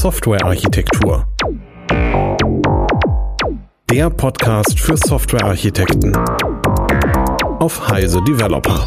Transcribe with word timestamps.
Softwarearchitektur. 0.00 1.28
Der 3.90 4.08
Podcast 4.08 4.80
für 4.80 4.96
Softwarearchitekten 4.96 6.16
auf 7.58 7.86
Heise 7.86 8.24
Developer. 8.24 8.86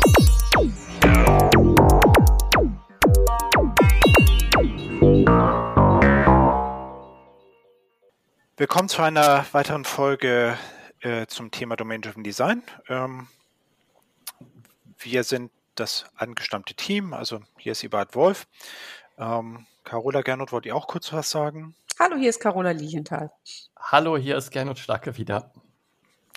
Willkommen 8.57 8.89
zu 8.89 9.03
einer 9.03 9.45
weiteren 9.51 9.85
Folge 9.85 10.57
äh, 11.01 11.27
zum 11.27 11.51
Thema 11.51 11.75
Domain-Driven 11.75 12.23
Design. 12.23 12.63
Ähm, 12.89 13.27
wir 14.97 15.23
sind 15.23 15.51
das 15.75 16.05
angestammte 16.15 16.73
Team, 16.73 17.13
also 17.13 17.41
hier 17.59 17.73
ist 17.73 17.83
Ibad 17.83 18.15
Wolf. 18.15 18.47
Ähm, 19.19 19.67
Carola 19.83 20.21
Gernot, 20.21 20.51
wollt 20.51 20.65
ihr 20.65 20.75
auch 20.75 20.87
kurz 20.87 21.11
was 21.13 21.29
sagen? 21.29 21.75
Hallo, 21.99 22.15
hier 22.15 22.29
ist 22.29 22.39
Carola 22.39 22.71
Liechenthal. 22.71 23.31
Hallo, 23.79 24.17
hier 24.17 24.37
ist 24.37 24.51
Gernot 24.51 24.79
Stacke 24.79 25.17
wieder. 25.17 25.51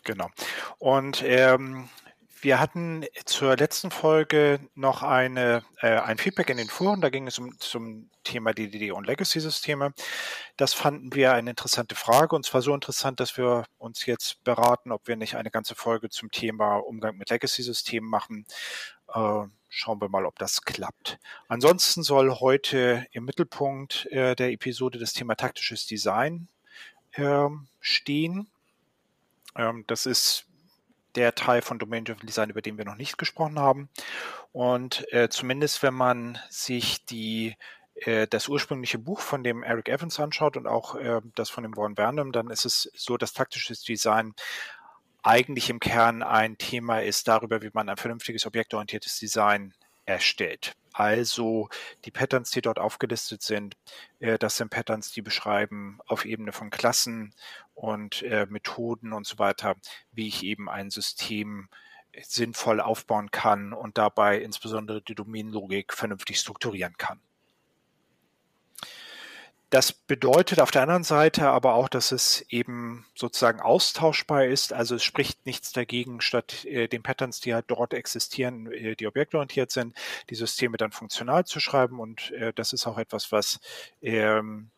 Genau. 0.05 0.29
Und 0.79 1.23
ähm, 1.25 1.89
wir 2.41 2.61
hatten 2.61 3.05
zur 3.25 3.57
letzten 3.57 3.91
Folge 3.91 4.61
noch 4.75 5.03
eine, 5.03 5.65
äh, 5.81 5.99
ein 5.99 6.19
Feedback 6.19 6.51
in 6.51 6.59
den 6.59 6.69
Foren, 6.69 7.01
da 7.01 7.09
ging 7.09 7.27
es 7.27 7.39
um, 7.39 7.59
zum 7.59 8.11
Thema 8.25 8.53
DDD 8.53 8.93
und 8.93 9.07
Legacy-Systeme. 9.07 9.95
Das 10.57 10.75
fanden 10.75 11.15
wir 11.15 11.33
eine 11.33 11.51
interessante 11.51 11.95
Frage 11.95 12.37
und 12.37 12.45
zwar 12.45 12.63
so 12.63 12.75
interessant, 12.75 13.21
dass 13.21 13.37
wir 13.37 13.65
uns 13.79 14.07
jetzt 14.07 14.45
beraten, 14.45 14.93
ob 14.93 15.09
wir 15.09 15.17
nicht 15.17 15.37
eine 15.37 15.51
ganze 15.51 15.75
Folge 15.75 16.11
zum 16.11 16.31
Thema 16.31 16.77
Umgang 16.77 17.17
mit 17.17 17.31
Legacy-Systemen 17.31 18.09
machen. 18.09 18.47
Äh, 19.13 19.45
schauen 19.77 20.01
wir 20.01 20.09
mal, 20.09 20.25
ob 20.25 20.39
das 20.39 20.63
klappt. 20.63 21.19
Ansonsten 21.49 22.03
soll 22.03 22.31
heute 22.41 23.07
im 23.13 23.27
Mittelpunkt 23.27 24.07
äh, 24.07 24.35
der 24.35 24.51
Episode 24.51 24.99
das 24.99 25.13
Thema 25.13 25.35
taktisches 25.35 25.87
Design 25.87 26.49
äh, 27.13 27.49
stehen. 27.81 28.49
Ähm, 29.55 29.85
das 29.87 30.07
ist 30.07 30.47
der 31.15 31.35
Teil 31.35 31.61
von 31.61 31.79
Domain-Driven 31.79 32.27
Design, 32.27 32.51
über 32.51 32.63
den 32.63 32.79
wir 32.79 32.87
noch 32.87 32.97
nicht 32.97 33.19
gesprochen 33.19 33.59
haben. 33.59 33.91
Und 34.53 35.07
äh, 35.13 35.29
zumindest 35.29 35.83
wenn 35.83 35.95
man 35.95 36.39
sich 36.49 37.05
die 37.05 37.55
äh, 37.97 38.27
das 38.27 38.49
ursprüngliche 38.49 38.99
Buch 38.99 39.21
von 39.21 39.45
dem 39.45 39.63
Eric 39.63 39.91
Evans 39.91 40.19
anschaut 40.19 40.57
und 40.57 40.67
auch 40.67 40.95
äh, 40.95 41.21
das 41.35 41.51
von 41.51 41.65
dem 41.65 41.77
Warren 41.77 41.95
Burnham, 41.95 42.33
dann 42.33 42.51
ist 42.51 42.65
es 42.65 42.91
so, 42.95 43.19
dass 43.19 43.35
taktisches 43.35 43.83
Design 43.83 44.35
eigentlich 45.27 45.71
im 45.71 45.81
Kern 45.81 46.23
ein 46.23 46.57
Thema 46.57 47.03
ist 47.03 47.27
darüber, 47.27 47.61
wie 47.61 47.71
man 47.73 47.89
ein 47.89 47.97
vernünftiges 47.97 48.47
objektorientiertes 48.47 49.19
Design 49.19 49.75
erstellt. 50.05 50.77
Also 50.93 51.69
die 52.05 52.13
Patterns, 52.13 52.53
die 52.53 52.63
dort 52.63 52.79
aufgelistet 52.79 53.43
sind, 53.43 53.77
äh, 54.21 54.39
das 54.39 54.57
sind 54.57 54.71
Patterns, 54.71 55.11
die 55.11 55.23
beschreiben 55.23 55.99
auf 56.07 56.25
Ebene 56.25 56.53
von 56.53 56.71
Klassen 56.71 57.35
und 57.75 58.23
äh, 58.23 58.47
Methoden 58.49 59.13
und 59.13 59.27
so 59.27 59.39
weiter, 59.41 59.75
wie 60.13 60.29
ich 60.29 60.45
eben 60.45 60.71
ein 60.71 60.91
System 60.91 61.69
sinnvoll 62.23 62.81
aufbauen 62.81 63.33
kann 63.33 63.73
und 63.73 63.99
dabei 63.99 64.41
insbesondere 64.41 65.03
die 65.03 65.17
Domänenlogik 65.17 65.93
vernünftig 65.93 66.39
strukturieren 66.39 66.97
kann. 66.97 67.21
Das 69.71 69.93
bedeutet 69.93 70.61
auf 70.61 70.71
der 70.71 70.83
anderen 70.83 71.03
Seite 71.03 71.49
aber 71.49 71.75
auch, 71.75 71.89
dass 71.89 72.13
es 72.13 72.45
eben 72.51 73.05
sozusagen 73.17 73.61
austauschbar 73.61 74.45
ist. 74.45 74.73
Also 74.73 74.95
es 74.95 75.03
spricht 75.03 75.45
nichts 75.45 75.73
dagegen, 75.73 76.21
statt 76.21 76.65
äh, 76.67 76.87
den 76.87 77.03
Patterns, 77.03 77.41
die 77.41 77.53
halt 77.53 77.65
dort 77.69 77.93
existieren, 77.93 78.71
äh, 78.71 78.95
die 78.95 79.09
objektorientiert 79.09 79.73
sind, 79.73 79.97
die 80.31 80.37
Systeme 80.37 80.77
dann 80.77 80.93
funktional 80.93 81.47
zu 81.47 81.59
schreiben. 81.59 81.99
Und 81.99 82.31
äh, 82.31 82.53
das 82.53 82.73
ist 82.73 82.87
auch 82.87 82.97
etwas, 82.97 83.33
was 83.33 83.59
ähm, 84.03 84.71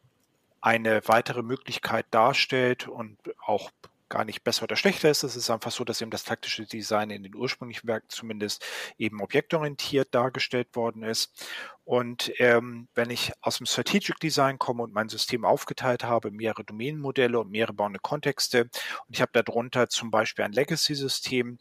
eine 0.63 1.03
weitere 1.07 1.43
Möglichkeit 1.43 2.07
darstellt 2.11 2.89
und 2.89 3.19
auch 3.45 3.71
gar 4.09 4.25
nicht 4.25 4.45
besser 4.45 4.65
oder 4.65 4.77
schlechter 4.77 5.11
ist. 5.11 5.23
Es 5.23 5.37
ist 5.37 5.51
einfach 5.51 5.71
so, 5.71 5.85
dass 5.85 6.01
eben 6.01 6.11
das 6.11 6.25
taktische 6.25 6.67
Design 6.67 7.11
in 7.11 7.23
den 7.23 7.35
ursprünglichen 7.35 7.87
Werken 7.89 8.09
zumindest 8.09 8.65
eben 8.99 9.21
objektorientiert 9.21 10.15
dargestellt 10.15 10.75
worden 10.75 11.03
ist. 11.03 11.33
Und 11.85 12.33
ähm, 12.39 12.89
wenn 12.95 13.11
ich 13.11 13.33
aus 13.41 13.59
dem 13.59 13.67
Strategic 13.67 14.21
Design 14.21 14.59
komme 14.59 14.83
und 14.83 14.93
mein 14.93 15.09
System 15.09 15.45
aufgeteilt 15.45 16.05
habe, 16.05 16.31
mehrere 16.31 16.65
Domänenmodelle 16.65 17.41
und 17.41 17.51
mehrere 17.51 17.73
bauende 17.73 17.99
Kontexte 18.01 18.63
und 18.63 19.15
ich 19.15 19.21
habe 19.21 19.33
darunter 19.33 19.89
zum 19.89 20.11
Beispiel 20.11 20.45
ein 20.45 20.53
Legacy-System, 20.53 21.59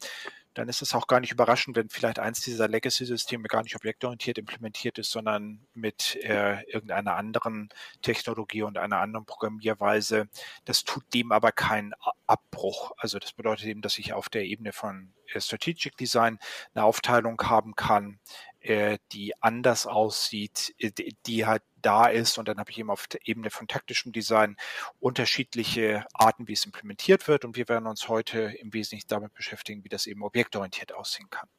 dann 0.58 0.70
ist 0.70 0.82
es 0.82 0.96
auch 0.96 1.08
gar 1.08 1.20
nicht 1.20 1.32
überraschend, 1.32 1.76
wenn 1.76 1.90
vielleicht 1.90 2.20
eins 2.20 2.42
dieser 2.42 2.68
Legacy-Systeme 2.68 3.48
gar 3.48 3.62
nicht 3.62 3.76
objektorientiert 3.76 4.38
implementiert 4.38 4.98
ist, 4.98 5.12
sondern 5.12 5.66
mit 5.74 6.16
äh, 6.24 6.64
irgendeiner 6.64 7.16
anderen 7.16 7.70
Technologie 8.02 8.64
und 8.64 8.78
einer 8.78 9.00
anderen 9.00 9.26
Programmierweise. 9.26 10.28
Das 10.66 10.84
tut 10.84 11.04
dem 11.14 11.32
aber 11.32 11.52
keinen 11.52 11.94
Abbruch. 12.26 12.92
Also 12.98 13.20
das 13.20 13.34
bedeutet 13.34 13.68
eben, 13.68 13.82
dass 13.82 14.00
ich 14.00 14.14
auf 14.14 14.30
der 14.30 14.46
Ebene 14.46 14.74
von 14.74 15.14
äh, 15.34 15.40
Strategic 15.40 15.96
Design 15.96 16.40
eine 16.74 16.86
Aufteilung 16.86 17.40
haben 17.44 17.76
kann, 17.76 18.20
äh, 18.68 18.98
die 19.12 19.34
anders 19.42 19.88
aussieht, 19.88 20.76
äh, 20.80 20.92
die 21.26 21.46
halt 21.46 21.64
da 21.82 22.08
ist. 22.08 22.38
Und 22.38 22.48
dann 22.48 22.58
habe 22.60 22.72
ich 22.72 22.80
eben 22.80 22.90
auf 22.90 23.08
der 23.08 23.28
Ebene 23.28 23.50
von 23.50 23.68
taktischem 23.68 24.12
Design 24.12 24.58
unterschiedliche 25.00 26.06
Arten, 26.14 26.48
wie 26.48 26.54
es 26.54 26.66
implementiert 26.66 27.28
wird. 27.28 27.46
Und 27.46 27.56
wir 27.56 27.68
werden 27.70 27.88
uns 27.88 28.08
heute 28.08 28.40
im 28.42 28.74
Wesentlichen 28.74 29.08
damit 29.08 29.34
beschäftigen, 29.34 29.84
wie 29.84 29.90
das 29.90 30.08
eben 30.08 30.24
objektorientiert 30.24 30.94
aussehen 30.94 31.30
kann. 31.30 31.50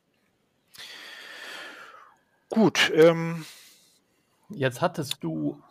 Gut. 2.49 2.91
Ähm, 2.95 3.45
Jetzt 4.51 4.81
hattest 4.81 5.23
du 5.23 5.63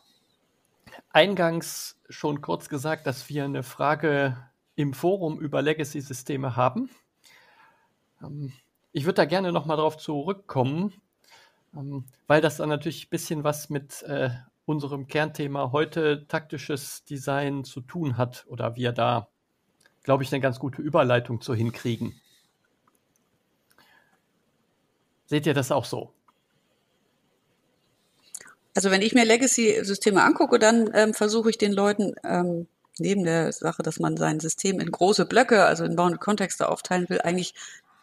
eingangs 1.12 2.00
schon 2.09 2.42
kurz 2.42 2.70
gesagt, 2.70 3.08
dass 3.08 3.28
wir 3.28 3.44
eine 3.44 3.64
Frage 3.64 4.38
im 4.76 4.94
Forum 4.94 5.40
über 5.40 5.64
Legacy-Systeme 5.64 6.56
haben. 6.56 6.90
Ähm, 8.22 8.53
ich 8.92 9.06
würde 9.06 9.16
da 9.16 9.26
gerne 9.26 9.52
nochmal 9.52 9.78
drauf 9.78 9.97
zurückkommen. 9.97 10.94
Ähm, 11.75 12.05
weil 12.28 12.41
das 12.41 12.57
dann 12.57 12.69
natürlich 12.69 13.07
ein 13.07 13.09
bisschen 13.09 13.44
was 13.44 13.69
mit 13.69 14.03
äh, 14.03 14.29
unserem 14.66 15.07
Kernthema 15.07 15.72
heute 15.72 16.28
taktisches 16.28 17.03
Design 17.05 17.63
zu 17.63 17.81
tun 17.81 18.17
hat 18.17 18.45
oder 18.47 18.75
wir 18.75 18.91
da, 18.91 19.28
glaube 20.03 20.23
ich, 20.23 20.31
eine 20.31 20.41
ganz 20.41 20.59
gute 20.59 20.81
Überleitung 20.81 21.41
zu 21.41 21.53
hinkriegen. 21.53 22.19
Seht 25.25 25.45
ihr 25.45 25.53
das 25.53 25.72
auch 25.72 25.85
so? 25.85 26.13
Also 28.73 28.91
wenn 28.91 29.01
ich 29.01 29.13
mir 29.13 29.25
Legacy-Systeme 29.25 30.22
angucke, 30.22 30.59
dann 30.59 30.91
ähm, 30.94 31.13
versuche 31.13 31.49
ich 31.49 31.57
den 31.57 31.73
Leuten 31.73 32.13
ähm, 32.23 32.67
neben 32.99 33.23
der 33.23 33.51
Sache, 33.51 33.84
dass 33.84 33.99
man 33.99 34.17
sein 34.17 34.39
System 34.39 34.79
in 34.79 34.91
große 34.91 35.25
Blöcke, 35.25 35.66
also 35.66 35.84
in 35.84 35.95
bauende 35.95 36.19
Kontexte 36.19 36.69
aufteilen 36.69 37.09
will, 37.09 37.22
eigentlich 37.22 37.53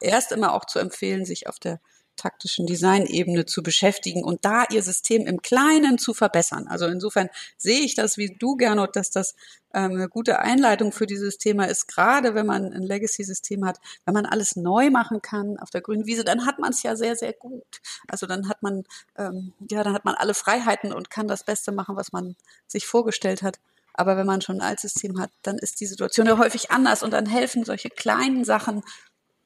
erst 0.00 0.32
immer 0.32 0.52
auch 0.52 0.64
zu 0.64 0.78
empfehlen, 0.78 1.24
sich 1.24 1.48
auf 1.48 1.58
der 1.58 1.80
taktischen 2.16 2.66
Designebene 2.66 3.46
zu 3.46 3.62
beschäftigen 3.62 4.22
und 4.24 4.44
da 4.44 4.64
ihr 4.70 4.82
System 4.82 5.26
im 5.26 5.42
Kleinen 5.42 5.98
zu 5.98 6.14
verbessern. 6.14 6.66
Also 6.68 6.86
insofern 6.86 7.28
sehe 7.56 7.80
ich 7.80 7.94
das 7.94 8.16
wie 8.16 8.36
du, 8.38 8.56
Gernot, 8.56 8.96
dass 8.96 9.10
das 9.10 9.34
ähm, 9.72 9.92
eine 9.92 10.08
gute 10.08 10.38
Einleitung 10.38 10.92
für 10.92 11.06
dieses 11.06 11.38
Thema 11.38 11.64
ist, 11.66 11.88
gerade 11.88 12.34
wenn 12.34 12.46
man 12.46 12.72
ein 12.72 12.82
Legacy-System 12.82 13.64
hat, 13.64 13.78
wenn 14.04 14.14
man 14.14 14.26
alles 14.26 14.56
neu 14.56 14.90
machen 14.90 15.20
kann 15.20 15.58
auf 15.58 15.70
der 15.70 15.80
grünen 15.80 16.06
Wiese, 16.06 16.24
dann 16.24 16.46
hat 16.46 16.58
man 16.58 16.70
es 16.70 16.82
ja 16.82 16.96
sehr, 16.96 17.16
sehr 17.16 17.32
gut. 17.32 17.80
Also 18.08 18.26
dann 18.26 18.48
hat 18.48 18.62
man, 18.62 18.84
ähm, 19.16 19.52
ja, 19.70 19.82
dann 19.82 19.94
hat 19.94 20.04
man 20.04 20.14
alle 20.14 20.34
Freiheiten 20.34 20.92
und 20.92 21.10
kann 21.10 21.28
das 21.28 21.44
Beste 21.44 21.72
machen, 21.72 21.96
was 21.96 22.12
man 22.12 22.36
sich 22.66 22.86
vorgestellt 22.86 23.42
hat. 23.42 23.58
Aber 23.94 24.16
wenn 24.16 24.26
man 24.26 24.40
schon 24.40 24.56
ein 24.56 24.68
Altsystem 24.68 25.20
hat, 25.20 25.30
dann 25.42 25.56
ist 25.58 25.80
die 25.80 25.86
Situation 25.86 26.26
ja 26.26 26.36
häufig 26.36 26.70
anders 26.70 27.02
und 27.02 27.12
dann 27.12 27.26
helfen 27.26 27.64
solche 27.64 27.90
kleinen 27.90 28.44
Sachen 28.44 28.82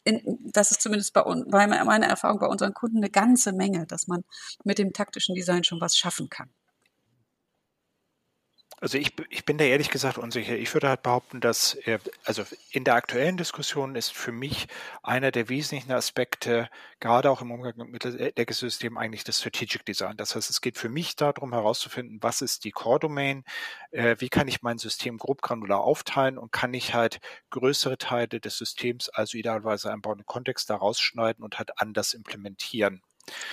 in, 0.09 0.39
das 0.53 0.71
ist 0.71 0.81
zumindest 0.81 1.13
bei, 1.13 1.23
bei 1.23 1.67
meiner 1.67 2.07
Erfahrung 2.07 2.39
bei 2.39 2.47
unseren 2.47 2.73
Kunden 2.73 2.99
eine 2.99 3.11
ganze 3.11 3.53
Menge, 3.53 3.87
dass 3.87 4.07
man 4.07 4.25
mit 4.65 4.79
dem 4.79 4.93
taktischen 4.93 5.35
Design 5.35 5.65
schon 5.65 5.81
was 5.81 5.97
schaffen 5.97 6.31
kann. 6.31 6.51
Also 8.81 8.97
ich, 8.97 9.13
ich 9.31 9.45
bin 9.45 9.59
da 9.59 9.65
ehrlich 9.65 9.91
gesagt 9.91 10.19
unsicher. 10.19 10.57
Ich 10.57 10.73
würde 10.73 10.89
halt 10.89 11.03
behaupten, 11.03 11.41
dass, 11.41 11.75
äh, 11.87 11.99
also 12.25 12.45
in 12.71 12.85
der 12.85 12.95
aktuellen 12.95 13.37
Diskussion 13.37 13.97
ist 13.97 14.13
für 14.13 14.31
mich 14.31 14.69
einer 15.03 15.33
der 15.33 15.49
wesentlichen 15.49 15.91
Aspekte, 15.91 16.71
gerade 17.01 17.29
auch 17.31 17.43
im 17.43 17.51
Umgang 17.51 17.75
mit 17.91 18.05
Legacy-Systemen, 18.05 18.97
eigentlich 18.97 19.25
das 19.25 19.41
Strategic 19.41 19.85
Design. 19.85 20.17
Das 20.17 20.37
heißt, 20.37 20.49
es 20.49 20.61
geht 20.61 20.79
für 20.79 20.89
mich 20.89 21.17
darum 21.17 21.53
herauszufinden, 21.53 22.19
was 22.23 22.41
ist 22.41 22.65
die 22.65 22.71
Core-Domain, 22.71 23.45
äh, 23.91 24.15
wie 24.21 24.29
kann 24.29 24.47
ich 24.47 24.63
mein 24.63 24.79
System 24.79 25.19
grob 25.19 25.43
granular 25.43 25.81
aufteilen 25.81 26.39
und 26.39 26.53
kann 26.53 26.73
ich 26.73 26.95
halt 26.95 27.21
größere 27.51 27.99
Teile 27.99 28.41
des 28.41 28.59
Systems, 28.59 29.09
also 29.09 29.39
idealerweise 29.39 29.91
einen 29.91 30.03
bauenden 30.03 30.27
Kontext, 30.27 30.71
da 30.71 30.77
rausschneiden 30.77 31.43
und 31.45 31.59
halt 31.59 31.81
anders 31.81 32.15
implementieren. 32.15 33.03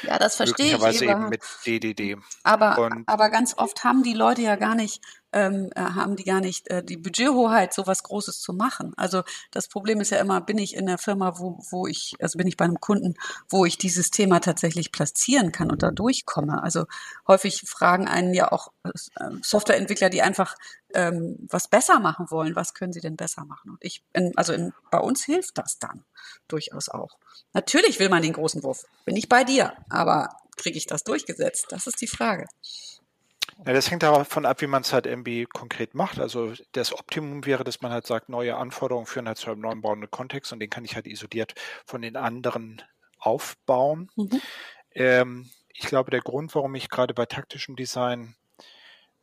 Ja, 0.04 0.18
das 0.20 0.36
verstehe 0.36 0.68
ich. 0.68 0.72
Möglicherweise 0.74 1.06
eben 1.06 1.30
mit 1.30 1.42
DDD. 1.66 2.18
Aber, 2.44 2.78
Und 2.78 3.04
aber 3.08 3.30
ganz 3.30 3.58
oft 3.58 3.84
haben 3.84 4.04
die 4.04 4.14
Leute 4.14 4.42
ja 4.42 4.56
gar 4.56 4.76
nicht 4.76 5.02
ähm, 5.36 5.70
äh, 5.76 5.82
haben 5.82 6.16
die 6.16 6.24
gar 6.24 6.40
nicht 6.40 6.70
äh, 6.70 6.82
die 6.82 6.96
Budgethoheit, 6.96 7.74
so 7.74 7.86
was 7.86 8.04
Großes 8.04 8.40
zu 8.40 8.54
machen. 8.54 8.94
Also 8.96 9.24
das 9.52 9.68
Problem 9.68 10.00
ist 10.00 10.12
ja 10.12 10.20
immer, 10.20 10.40
bin 10.40 10.58
ich 10.58 10.76
in 10.76 10.86
der 10.86 10.98
Firma, 10.98 11.38
wo, 11.38 11.60
wo 11.70 11.88
ich, 11.88 12.16
also 12.22 12.38
bin 12.38 12.48
ich 12.48 12.56
bei 12.56 12.64
einem 12.64 12.80
Kunden, 12.80 13.16
wo 13.50 13.66
ich 13.66 13.78
dieses 13.78 14.12
Thema 14.12 14.40
tatsächlich 14.40 14.94
platzieren 14.94 15.52
kann 15.52 15.70
und 15.70 15.84
da 15.84 15.92
durchkomme. 15.92 16.64
Also 16.64 16.86
häufig 17.28 17.64
fragen 17.68 18.08
einen 18.08 18.34
ja 18.34 18.50
auch 18.52 18.72
äh, 18.86 18.92
Softwareentwickler, 19.42 20.10
die 20.10 20.22
einfach 20.22 20.56
ähm, 20.96 21.38
was 21.50 21.68
besser 21.68 22.00
machen 22.00 22.32
wollen. 22.32 22.56
Was 22.56 22.74
können 22.74 22.94
sie 22.94 23.02
denn 23.02 23.16
besser 23.16 23.46
machen? 23.46 23.72
Und 23.72 23.78
ich, 23.82 24.02
in, 24.14 24.36
also 24.36 24.54
in, 24.54 24.74
bei 24.90 25.00
uns 25.00 25.24
hilft 25.24 25.58
das 25.58 25.78
dann 25.78 26.04
durchaus 26.48 26.90
auch. 26.90 27.18
Natürlich 27.54 28.00
will 28.00 28.10
man 28.10 28.22
den 28.22 28.34
großen 28.34 28.64
Wurf. 28.64 28.86
Bin 29.06 29.16
ich 29.16 29.30
bei 29.30 29.44
dir, 29.44 29.74
aber 29.90 30.30
kriege 30.58 30.78
ich 30.78 30.88
das 30.88 31.04
durchgesetzt? 31.04 31.68
Das 31.70 31.88
ist 31.88 32.02
die 32.02 32.08
Frage. 32.08 32.46
Ja, 33.66 33.74
das 33.74 33.90
hängt 33.90 34.04
davon 34.04 34.46
ab, 34.46 34.62
wie 34.62 34.68
man 34.68 34.82
es 34.82 34.92
halt 34.92 35.06
irgendwie 35.06 35.46
konkret 35.46 35.94
macht. 35.94 36.20
Also 36.20 36.54
das 36.74 36.94
Optimum 36.94 37.46
wäre, 37.46 37.64
dass 37.64 37.82
man 37.82 37.92
halt 37.92 38.06
sagt, 38.06 38.28
neue 38.28 38.58
Anforderungen 38.58 39.06
führen 39.06 39.28
halt 39.28 39.38
zu 39.38 39.50
einem 39.50 39.62
neuen 39.62 39.82
bauenden 39.82 40.12
Kontext 40.12 40.52
und 40.52 40.60
den 40.60 40.70
kann 40.70 40.84
ich 40.84 40.96
halt 40.96 41.08
isoliert 41.08 41.56
von 41.86 42.02
den 42.02 42.18
anderen 42.18 42.82
aufbauen. 43.18 44.12
Mhm. 44.16 44.42
Ähm, 44.92 45.50
ich 45.70 45.86
glaube, 45.86 46.12
der 46.12 46.22
Grund, 46.22 46.54
warum 46.56 46.76
ich 46.76 46.90
gerade 46.90 47.14
bei 47.14 47.26
taktischem 47.26 47.76
Design 47.76 48.36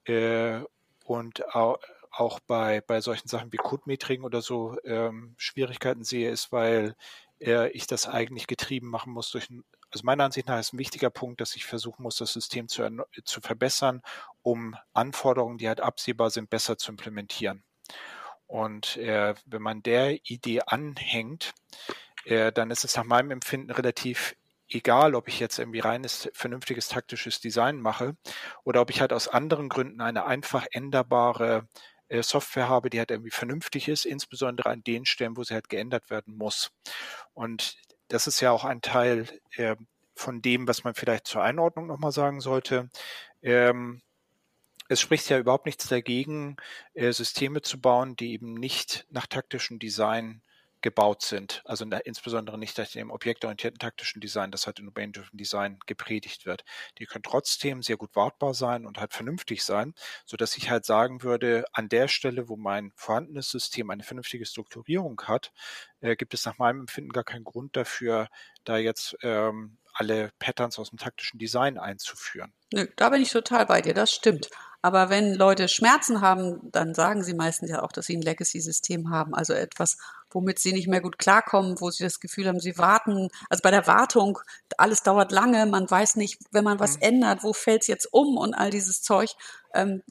äh, 0.05 0.61
und 1.13 1.55
auch, 1.55 1.79
bei, 2.47 2.81
bei 2.83 3.01
solchen 3.01 3.29
Sachen 3.29 3.53
wie 3.53 3.57
Codemetriken 3.57 4.25
oder 4.25 4.43
so 4.43 4.77
ähm, 4.85 5.35
Schwierigkeiten 5.39 6.05
sehe, 6.05 6.31
ist, 6.31 6.53
weil 6.53 6.95
äh, 7.41 7.71
ich 7.71 7.87
das 7.87 8.07
eigentlich 8.07 8.47
getrieben 8.47 8.89
machen 8.89 9.13
muss 9.13 9.31
durch 9.31 9.49
ein 9.51 9.65
also 9.93 10.07
meiner 10.07 10.25
Ansicht 10.25 10.49
nach 10.49 10.59
ist 10.59 10.73
ein 10.73 10.79
wichtiger 10.79 11.11
Punkt, 11.11 11.41
dass 11.41 11.55
ich 11.55 11.67
versuchen 11.67 12.03
muss, 12.03 12.17
das 12.17 12.33
System 12.33 12.67
zu, 12.67 13.05
zu 13.25 13.41
verbessern, 13.43 14.01
um 14.41 14.75
Anforderungen, 14.95 15.59
die 15.59 15.69
halt 15.69 15.81
absehbar 15.81 16.31
sind, 16.31 16.49
besser 16.49 16.79
zu 16.79 16.93
implementieren. 16.93 17.63
Und 18.47 18.97
äh, 18.97 19.35
wenn 19.45 19.63
man 19.63 19.83
der 19.83 20.19
Idee 20.25 20.63
anhängt, 20.67 21.53
äh, 22.25 22.53
dann 22.53 22.71
ist 22.71 22.85
es 22.85 22.97
nach 22.97 23.05
meinem 23.05 23.31
Empfinden 23.33 23.71
relativ 23.71 24.35
egal, 24.75 25.15
ob 25.15 25.29
ich 25.29 25.41
jetzt 25.41 25.59
irgendwie 25.59 25.81
reines, 25.81 26.31
vernünftiges 26.35 26.89
taktisches 26.89 27.41
Design 27.41 27.81
mache 27.81 28.17
oder 28.65 28.81
ob 28.81 28.91
ich 28.91 29.01
halt 29.01 29.13
aus 29.13 29.29
anderen 29.29 29.69
Gründen 29.69 30.01
eine 30.01 30.27
einfach 30.27 30.67
änderbare 30.71 31.69
äh, 32.09 32.23
Software 32.23 32.69
habe, 32.69 32.91
die 32.91 32.99
halt 32.99 33.11
irgendwie 33.11 33.31
vernünftig 33.31 33.89
ist, 33.89 34.05
insbesondere 34.05 34.71
an 34.71 34.85
den 34.85 35.07
Stellen, 35.07 35.37
wo 35.37 35.45
sie 35.45 35.55
halt 35.55 35.69
geändert 35.69 36.11
werden 36.11 36.37
muss. 36.37 36.71
Und 37.35 37.77
das 38.09 38.27
ist 38.27 38.41
ja 38.41 38.51
auch 38.51 38.65
ein 38.65 38.83
Teil 38.83 39.27
äh, 39.57 39.77
von 40.15 40.43
dem, 40.43 40.69
was 40.69 40.85
man 40.85 40.95
vielleicht 40.95 41.27
zur 41.27 41.43
Einordnung 41.43 41.87
nochmal 41.87 42.13
sagen 42.13 42.41
sollte. 42.41 42.91
Ähm, 43.41 44.03
es 44.89 45.01
spricht 45.01 45.29
ja 45.31 45.39
überhaupt 45.39 45.65
nichts 45.67 45.89
dagegen, 45.89 46.57
äh, 46.95 47.13
Systeme 47.13 47.63
zu 47.63 47.81
bauen, 47.81 48.15
die 48.17 48.33
eben 48.33 48.55
nicht 48.55 49.07
nach 49.11 49.27
taktischem 49.27 49.79
Design 49.79 50.43
gebaut 50.83 51.23
sind. 51.23 51.63
Also 51.65 51.85
insbesondere 51.85 52.59
nicht 52.59 52.77
nach 52.77 52.89
dem 52.89 53.11
objektorientierten 53.11 53.79
taktischen 53.79 54.21
Design, 54.21 54.51
das 54.51 54.67
halt 54.67 54.79
in 54.79 54.87
domain-driven 54.87 55.37
Design 55.37 55.79
gepredigt 55.87 56.45
wird. 56.45 56.65
Die 56.99 57.07
können 57.07 57.23
trotzdem 57.23 57.83
sehr 57.83 57.97
gut 57.97 58.15
wartbar 58.15 58.55
sein 58.55 58.85
und 58.85 58.99
halt 58.99 59.13
vernünftig 59.13 59.65
sein, 59.65 59.95
so 60.27 60.37
dass 60.37 60.57
ich 60.57 60.71
halt 60.71 60.85
sagen 60.85 61.23
würde, 61.23 61.65
an 61.73 61.89
der 61.89 62.09
Stelle, 62.09 62.49
wo 62.49 62.57
mein 62.57 62.93
vorhandenes 62.97 63.51
System 63.51 63.91
eine 63.91 64.03
vernünftige 64.03 64.45
Strukturierung 64.45 65.23
hat, 65.23 65.53
äh, 66.01 66.17
gibt 66.17 66.35
es 66.35 66.45
nach 66.45 66.59
meinem 66.59 66.81
Empfinden 66.81 67.13
gar 67.13 67.25
keinen 67.25 67.45
Grund 67.45 67.77
dafür, 67.77 68.29
da 68.65 68.77
jetzt 68.77 69.17
ähm, 69.23 69.79
alle 69.95 70.31
Patterns 70.39 70.79
aus 70.79 70.91
dem 70.91 70.99
taktischen 70.99 71.39
Design 71.39 71.79
einzuführen. 71.79 72.53
Nö, 72.73 72.87
da 72.97 73.11
bin 73.11 73.23
ich 73.23 73.31
total 73.31 73.67
bei 73.67 73.81
dir, 73.81 73.95
das 73.95 74.13
stimmt. 74.13 74.49
Aber 74.85 75.11
wenn 75.11 75.35
Leute 75.35 75.69
Schmerzen 75.69 76.21
haben, 76.21 76.59
dann 76.73 76.93
sagen 76.93 77.23
sie 77.23 77.35
meistens 77.35 77.71
ja 77.71 77.83
auch, 77.83 77.93
dass 77.93 78.07
sie 78.07 78.17
ein 78.17 78.23
Legacy-System 78.23 79.11
haben, 79.11 79.33
also 79.33 79.53
etwas, 79.53 79.97
womit 80.35 80.59
sie 80.59 80.73
nicht 80.73 80.89
mehr 80.89 81.01
gut 81.01 81.19
klarkommen, 81.19 81.81
wo 81.81 81.91
sie 81.91 82.05
das 82.05 82.21
Gefühl 82.21 82.49
haben, 82.49 82.61
sie 82.61 82.79
warten. 82.79 83.29
Also 83.49 83.61
bei 83.63 83.71
der 83.71 83.87
Wartung, 83.87 84.39
alles 84.77 85.03
dauert 85.03 85.33
lange, 85.33 85.67
man 85.67 85.91
weiß 85.91 86.17
nicht, 86.17 86.41
wenn 86.51 86.65
man 86.65 86.81
was 86.81 86.97
mhm. 86.97 87.03
ändert, 87.03 87.43
wo 87.43 87.53
fällt 87.53 87.83
es 87.83 87.89
jetzt 87.89 88.13
um 88.13 88.37
und 88.37 88.55
all 88.55 88.71
dieses 88.71 89.03
Zeug, 89.03 89.35
ähm, 89.75 90.03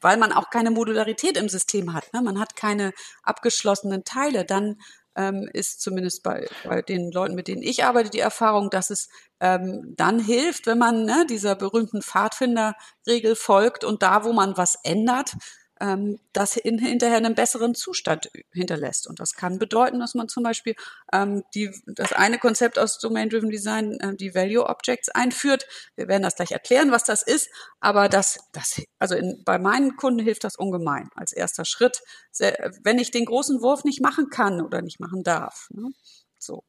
weil 0.00 0.16
man 0.16 0.32
auch 0.32 0.50
keine 0.50 0.70
Modularität 0.70 1.36
im 1.36 1.48
System 1.48 1.92
hat. 1.92 2.12
Ne? 2.12 2.22
Man 2.22 2.38
hat 2.38 2.56
keine 2.56 2.92
abgeschlossenen 3.22 4.04
Teile. 4.04 4.44
Dann 4.44 4.76
ähm, 5.16 5.48
ist 5.52 5.80
zumindest 5.80 6.22
bei, 6.22 6.48
bei 6.64 6.82
den 6.82 7.10
Leuten, 7.12 7.34
mit 7.34 7.48
denen 7.48 7.62
ich 7.62 7.84
arbeite, 7.84 8.10
die 8.10 8.20
Erfahrung, 8.20 8.70
dass 8.70 8.90
es 8.90 9.08
ähm, 9.40 9.94
dann 9.96 10.18
hilft, 10.18 10.66
wenn 10.66 10.78
man 10.78 11.04
ne, 11.04 11.26
dieser 11.28 11.54
berühmten 11.54 12.02
Pfadfinderregel 12.02 13.36
folgt 13.36 13.84
und 13.84 14.02
da, 14.02 14.24
wo 14.24 14.32
man 14.32 14.56
was 14.56 14.76
ändert, 14.84 15.34
ähm, 15.82 16.20
das 16.32 16.56
in, 16.56 16.78
hinterher 16.78 17.16
einen 17.16 17.34
besseren 17.34 17.74
Zustand 17.74 18.30
hinterlässt. 18.52 19.08
Und 19.08 19.18
das 19.18 19.34
kann 19.34 19.58
bedeuten, 19.58 19.98
dass 19.98 20.14
man 20.14 20.28
zum 20.28 20.44
Beispiel 20.44 20.76
ähm, 21.12 21.42
die, 21.54 21.70
das 21.86 22.12
eine 22.12 22.38
Konzept 22.38 22.78
aus 22.78 22.98
Domain-Driven 23.00 23.50
Design, 23.50 23.98
äh, 23.98 24.14
die 24.14 24.34
Value 24.34 24.64
Objects 24.64 25.08
einführt. 25.08 25.66
Wir 25.96 26.06
werden 26.06 26.22
das 26.22 26.36
gleich 26.36 26.52
erklären, 26.52 26.92
was 26.92 27.02
das 27.02 27.22
ist. 27.22 27.50
Aber 27.80 28.08
das, 28.08 28.38
das 28.52 28.80
also 29.00 29.16
in, 29.16 29.42
bei 29.44 29.58
meinen 29.58 29.96
Kunden 29.96 30.20
hilft 30.20 30.44
das 30.44 30.54
ungemein 30.56 31.08
als 31.16 31.32
erster 31.32 31.64
Schritt, 31.64 32.02
wenn 32.38 32.98
ich 32.98 33.10
den 33.10 33.24
großen 33.24 33.60
Wurf 33.60 33.82
nicht 33.82 34.00
machen 34.00 34.30
kann 34.30 34.60
oder 34.60 34.82
nicht 34.82 35.00
machen 35.00 35.24
darf. 35.24 35.68
Ne? 35.70 35.90
So. 36.38 36.62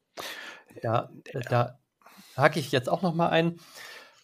Ja, 0.82 1.08
da 1.48 1.78
hake 2.36 2.58
ich 2.58 2.72
jetzt 2.72 2.88
auch 2.88 3.02
noch 3.02 3.14
mal 3.14 3.28
ein. 3.28 3.60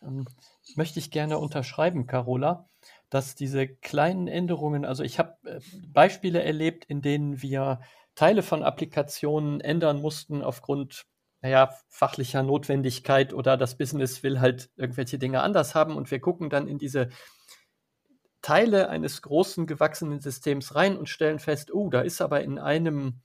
Ähm, 0.02 0.26
möchte 0.74 0.98
ich 0.98 1.10
gerne 1.10 1.38
unterschreiben, 1.38 2.06
Carola 2.06 2.69
dass 3.10 3.34
diese 3.34 3.68
kleinen 3.68 4.28
Änderungen, 4.28 4.84
also 4.84 5.02
ich 5.02 5.18
habe 5.18 5.36
äh, 5.44 5.60
Beispiele 5.88 6.42
erlebt, 6.42 6.84
in 6.86 7.02
denen 7.02 7.42
wir 7.42 7.80
Teile 8.14 8.42
von 8.42 8.62
Applikationen 8.62 9.60
ändern 9.60 10.00
mussten 10.00 10.42
aufgrund 10.42 11.06
naja, 11.42 11.74
fachlicher 11.88 12.42
Notwendigkeit 12.42 13.32
oder 13.32 13.56
das 13.56 13.76
Business 13.76 14.22
will 14.22 14.40
halt 14.40 14.70
irgendwelche 14.76 15.18
Dinge 15.18 15.42
anders 15.42 15.74
haben 15.74 15.96
und 15.96 16.10
wir 16.10 16.20
gucken 16.20 16.50
dann 16.50 16.68
in 16.68 16.78
diese 16.78 17.08
Teile 18.42 18.88
eines 18.88 19.22
großen 19.22 19.66
gewachsenen 19.66 20.20
Systems 20.20 20.74
rein 20.74 20.96
und 20.96 21.08
stellen 21.08 21.38
fest, 21.38 21.72
oh, 21.72 21.90
da 21.90 22.00
ist 22.00 22.20
aber 22.20 22.42
in 22.42 22.58
einem, 22.58 23.20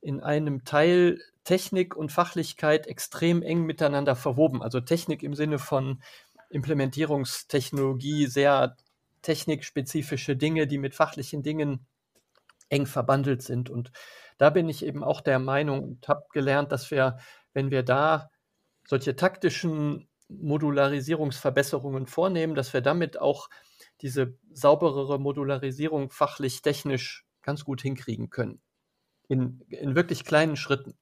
in 0.00 0.20
einem 0.20 0.64
Teil 0.64 1.20
Technik 1.44 1.96
und 1.96 2.12
Fachlichkeit 2.12 2.86
extrem 2.86 3.42
eng 3.42 3.64
miteinander 3.64 4.16
verwoben. 4.16 4.62
Also 4.62 4.80
Technik 4.80 5.22
im 5.22 5.34
Sinne 5.34 5.58
von 5.58 6.02
Implementierungstechnologie 6.50 8.26
sehr 8.26 8.76
technikspezifische 9.22 10.36
Dinge, 10.36 10.66
die 10.66 10.78
mit 10.78 10.94
fachlichen 10.94 11.42
Dingen 11.42 11.86
eng 12.68 12.86
verbandelt 12.86 13.42
sind. 13.42 13.70
Und 13.70 13.90
da 14.36 14.50
bin 14.50 14.68
ich 14.68 14.84
eben 14.84 15.02
auch 15.02 15.20
der 15.20 15.38
Meinung 15.38 15.82
und 15.82 16.08
habe 16.08 16.24
gelernt, 16.32 16.72
dass 16.72 16.90
wir, 16.90 17.18
wenn 17.52 17.70
wir 17.70 17.82
da 17.82 18.30
solche 18.86 19.16
taktischen 19.16 20.08
Modularisierungsverbesserungen 20.28 22.06
vornehmen, 22.06 22.54
dass 22.54 22.72
wir 22.72 22.80
damit 22.80 23.18
auch 23.18 23.48
diese 24.00 24.38
sauberere 24.52 25.18
Modularisierung 25.18 26.10
fachlich, 26.10 26.62
technisch 26.62 27.24
ganz 27.42 27.64
gut 27.64 27.80
hinkriegen 27.82 28.30
können. 28.30 28.60
In, 29.28 29.62
in 29.68 29.94
wirklich 29.94 30.24
kleinen 30.24 30.56
Schritten. 30.56 30.96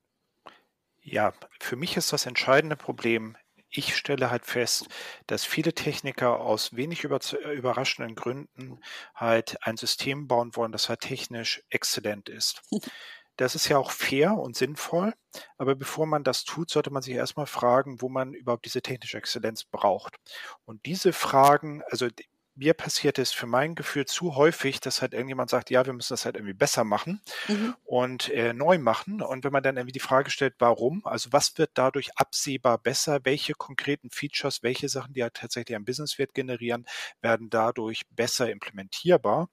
Ja, 1.02 1.32
für 1.60 1.76
mich 1.76 1.96
ist 1.96 2.12
das 2.12 2.26
entscheidende 2.26 2.76
Problem 2.76 3.36
ich 3.76 3.96
stelle 3.96 4.30
halt 4.30 4.46
fest, 4.46 4.88
dass 5.26 5.44
viele 5.44 5.74
Techniker 5.74 6.40
aus 6.40 6.74
wenig 6.74 7.04
über, 7.04 7.20
überraschenden 7.54 8.14
Gründen 8.14 8.80
halt 9.14 9.56
ein 9.62 9.76
System 9.76 10.26
bauen 10.28 10.56
wollen, 10.56 10.72
das 10.72 10.88
halt 10.88 11.00
technisch 11.00 11.62
exzellent 11.70 12.28
ist. 12.28 12.62
Das 13.38 13.54
ist 13.54 13.68
ja 13.68 13.76
auch 13.76 13.90
fair 13.90 14.32
und 14.32 14.56
sinnvoll, 14.56 15.12
aber 15.58 15.74
bevor 15.74 16.06
man 16.06 16.24
das 16.24 16.44
tut, 16.44 16.70
sollte 16.70 16.90
man 16.90 17.02
sich 17.02 17.12
erstmal 17.12 17.44
fragen, 17.44 18.00
wo 18.00 18.08
man 18.08 18.32
überhaupt 18.32 18.64
diese 18.64 18.80
technische 18.80 19.18
Exzellenz 19.18 19.64
braucht. 19.64 20.16
Und 20.64 20.86
diese 20.86 21.12
Fragen, 21.12 21.82
also 21.90 22.08
mir 22.56 22.74
passiert 22.74 23.18
es 23.18 23.32
für 23.32 23.46
mein 23.46 23.74
Gefühl 23.74 24.06
zu 24.06 24.34
häufig, 24.34 24.80
dass 24.80 25.02
halt 25.02 25.12
irgendjemand 25.12 25.50
sagt, 25.50 25.70
ja, 25.70 25.84
wir 25.84 25.92
müssen 25.92 26.14
das 26.14 26.24
halt 26.24 26.36
irgendwie 26.36 26.54
besser 26.54 26.84
machen 26.84 27.20
mhm. 27.48 27.74
und 27.84 28.30
äh, 28.30 28.54
neu 28.54 28.78
machen. 28.78 29.20
Und 29.20 29.44
wenn 29.44 29.52
man 29.52 29.62
dann 29.62 29.76
irgendwie 29.76 29.92
die 29.92 30.00
Frage 30.00 30.30
stellt, 30.30 30.54
warum, 30.58 31.06
also 31.06 31.32
was 31.32 31.58
wird 31.58 31.72
dadurch 31.74 32.16
absehbar 32.16 32.78
besser, 32.78 33.20
welche 33.24 33.52
konkreten 33.52 34.10
Features, 34.10 34.62
welche 34.62 34.88
Sachen, 34.88 35.12
die 35.12 35.22
halt 35.22 35.34
tatsächlich 35.34 35.76
einen 35.76 35.84
Businesswert 35.84 36.34
generieren, 36.34 36.86
werden 37.20 37.50
dadurch 37.50 38.02
besser 38.10 38.50
implementierbar, 38.50 39.50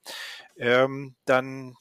ähm, 0.58 1.16
dann 1.26 1.76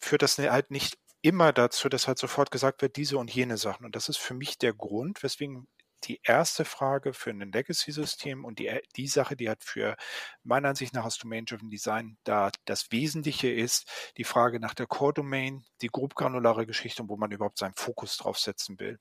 führt 0.00 0.22
das 0.22 0.38
halt 0.38 0.70
nicht 0.70 0.98
immer 1.20 1.52
dazu, 1.52 1.88
dass 1.88 2.08
halt 2.08 2.18
sofort 2.18 2.50
gesagt 2.50 2.82
wird, 2.82 2.96
diese 2.96 3.18
und 3.18 3.34
jene 3.34 3.56
Sachen. 3.56 3.84
Und 3.86 3.96
das 3.96 4.08
ist 4.08 4.18
für 4.18 4.34
mich 4.34 4.58
der 4.58 4.74
Grund, 4.74 5.22
weswegen 5.22 5.66
die 6.08 6.20
erste 6.22 6.64
Frage 6.64 7.12
für 7.12 7.30
ein 7.30 7.52
Legacy-System 7.52 8.44
und 8.44 8.58
die, 8.58 8.70
die 8.96 9.08
Sache, 9.08 9.36
die 9.36 9.48
hat 9.48 9.64
für 9.64 9.96
meiner 10.42 10.68
Ansicht 10.68 10.94
nach 10.94 11.04
aus 11.04 11.18
Domain-Driven 11.18 11.70
Design 11.70 12.16
da 12.24 12.50
das 12.64 12.90
Wesentliche 12.90 13.50
ist, 13.50 14.12
die 14.16 14.24
Frage 14.24 14.60
nach 14.60 14.74
der 14.74 14.86
Core-Domain, 14.86 15.64
die 15.82 15.88
grobgranulare 15.88 16.66
Geschichte, 16.66 17.08
wo 17.08 17.16
man 17.16 17.30
überhaupt 17.30 17.58
seinen 17.58 17.74
Fokus 17.74 18.16
drauf 18.16 18.38
setzen 18.38 18.78
will. 18.78 18.98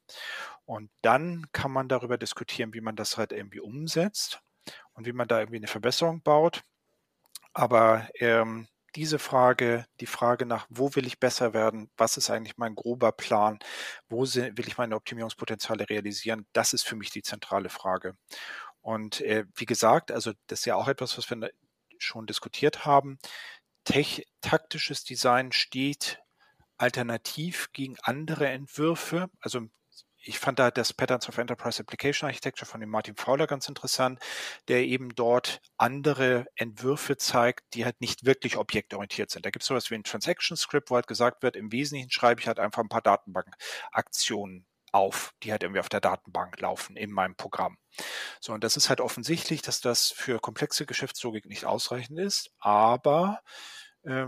Und 0.66 0.90
dann 1.02 1.46
kann 1.52 1.72
man 1.72 1.88
darüber 1.90 2.18
diskutieren, 2.18 2.74
wie 2.74 2.82
man 2.82 2.96
das 2.96 3.18
halt 3.18 3.32
irgendwie 3.32 3.60
umsetzt 3.60 4.42
und 4.94 5.06
wie 5.06 5.14
man 5.14 5.28
da 5.28 5.40
irgendwie 5.40 5.58
eine 5.58 5.68
Verbesserung 5.68 6.22
baut. 6.22 6.64
Aber 7.54 8.08
ähm, 8.16 8.68
diese 8.96 9.20
Frage, 9.20 9.86
die 10.00 10.06
Frage 10.06 10.46
nach, 10.46 10.68
wo 10.70 10.96
will 10.96 11.08
ich 11.08 11.20
besser 11.20 11.54
werden, 11.54 11.90
was 11.98 12.18
ist 12.18 12.30
eigentlich 12.30 12.58
mein 12.58 12.76
grober 12.76 13.12
Plan, 13.12 13.60
wo 14.10 14.22
will 14.22 14.68
ich 14.68 14.78
meine 14.78 14.96
Optimierungspotenziale 14.96 15.90
realisieren, 15.90 16.46
das 16.54 16.74
ist 16.74 16.84
für 16.84 16.96
mich 16.96 17.10
die 17.12 17.24
zentrale 17.24 17.70
Frage. 17.70 18.16
Und 18.82 19.22
äh, 19.22 19.46
wie 19.56 19.66
gesagt, 19.66 20.12
also 20.12 20.34
das 20.48 20.60
ist 20.60 20.66
ja 20.66 20.76
auch 20.76 20.88
etwas, 20.88 21.18
was 21.18 21.30
wir 21.30 21.52
schon 21.98 22.28
diskutiert 22.28 22.86
haben. 22.86 23.18
Tech, 23.86 24.28
taktisches 24.42 25.04
Design 25.04 25.52
steht 25.52 26.22
alternativ 26.78 27.72
gegen 27.72 27.98
andere 28.02 28.48
Entwürfe. 28.50 29.30
Also 29.40 29.68
ich 30.26 30.40
fand 30.40 30.60
da 30.60 30.72
das 30.72 30.94
Patterns 30.94 31.28
of 31.28 31.38
Enterprise 31.38 31.82
Application 31.82 32.28
Architecture 32.28 32.66
von 32.66 32.80
dem 32.80 32.90
Martin 32.90 33.16
Fowler 33.16 33.46
ganz 33.46 33.68
interessant, 33.68 34.20
der 34.68 34.84
eben 34.84 35.14
dort 35.16 35.62
andere 35.78 36.46
Entwürfe 36.56 37.18
zeigt, 37.18 37.74
die 37.74 37.86
halt 37.86 38.00
nicht 38.02 38.26
wirklich 38.26 38.58
objektorientiert 38.58 39.30
sind. 39.30 39.46
Da 39.46 39.50
gibt 39.50 39.64
es 39.64 39.68
sowas 39.68 39.92
wie 39.92 39.96
ein 39.96 40.04
Transaction 40.04 40.58
Script, 40.58 40.90
wo 40.90 40.96
halt 40.96 41.08
gesagt 41.08 41.44
wird, 41.44 41.56
im 41.56 41.72
Wesentlichen 41.72 42.10
schreibe 42.10 42.42
ich 42.42 42.48
halt 42.48 42.60
einfach 42.60 42.82
ein 42.82 42.90
paar 42.90 43.02
Datenbankaktionen 43.02 44.66
auf, 44.94 45.34
die 45.44 45.52
halt 45.52 45.64
irgendwie 45.64 45.80
auf 45.80 45.90
der 45.90 46.02
Datenbank 46.02 46.60
laufen 46.62 46.96
in 46.96 47.12
meinem 47.12 47.36
Programm. 47.36 47.78
So, 48.40 48.54
und 48.54 48.64
das 48.64 48.78
ist 48.78 48.90
halt 48.90 49.02
offensichtlich, 49.02 49.62
dass 49.62 49.82
das 49.82 50.14
für 50.16 50.40
komplexe 50.40 50.86
Geschäftslogik 50.86 51.46
nicht 51.46 51.66
ausreichend 51.66 52.20
ist, 52.20 52.52
aber 52.60 53.42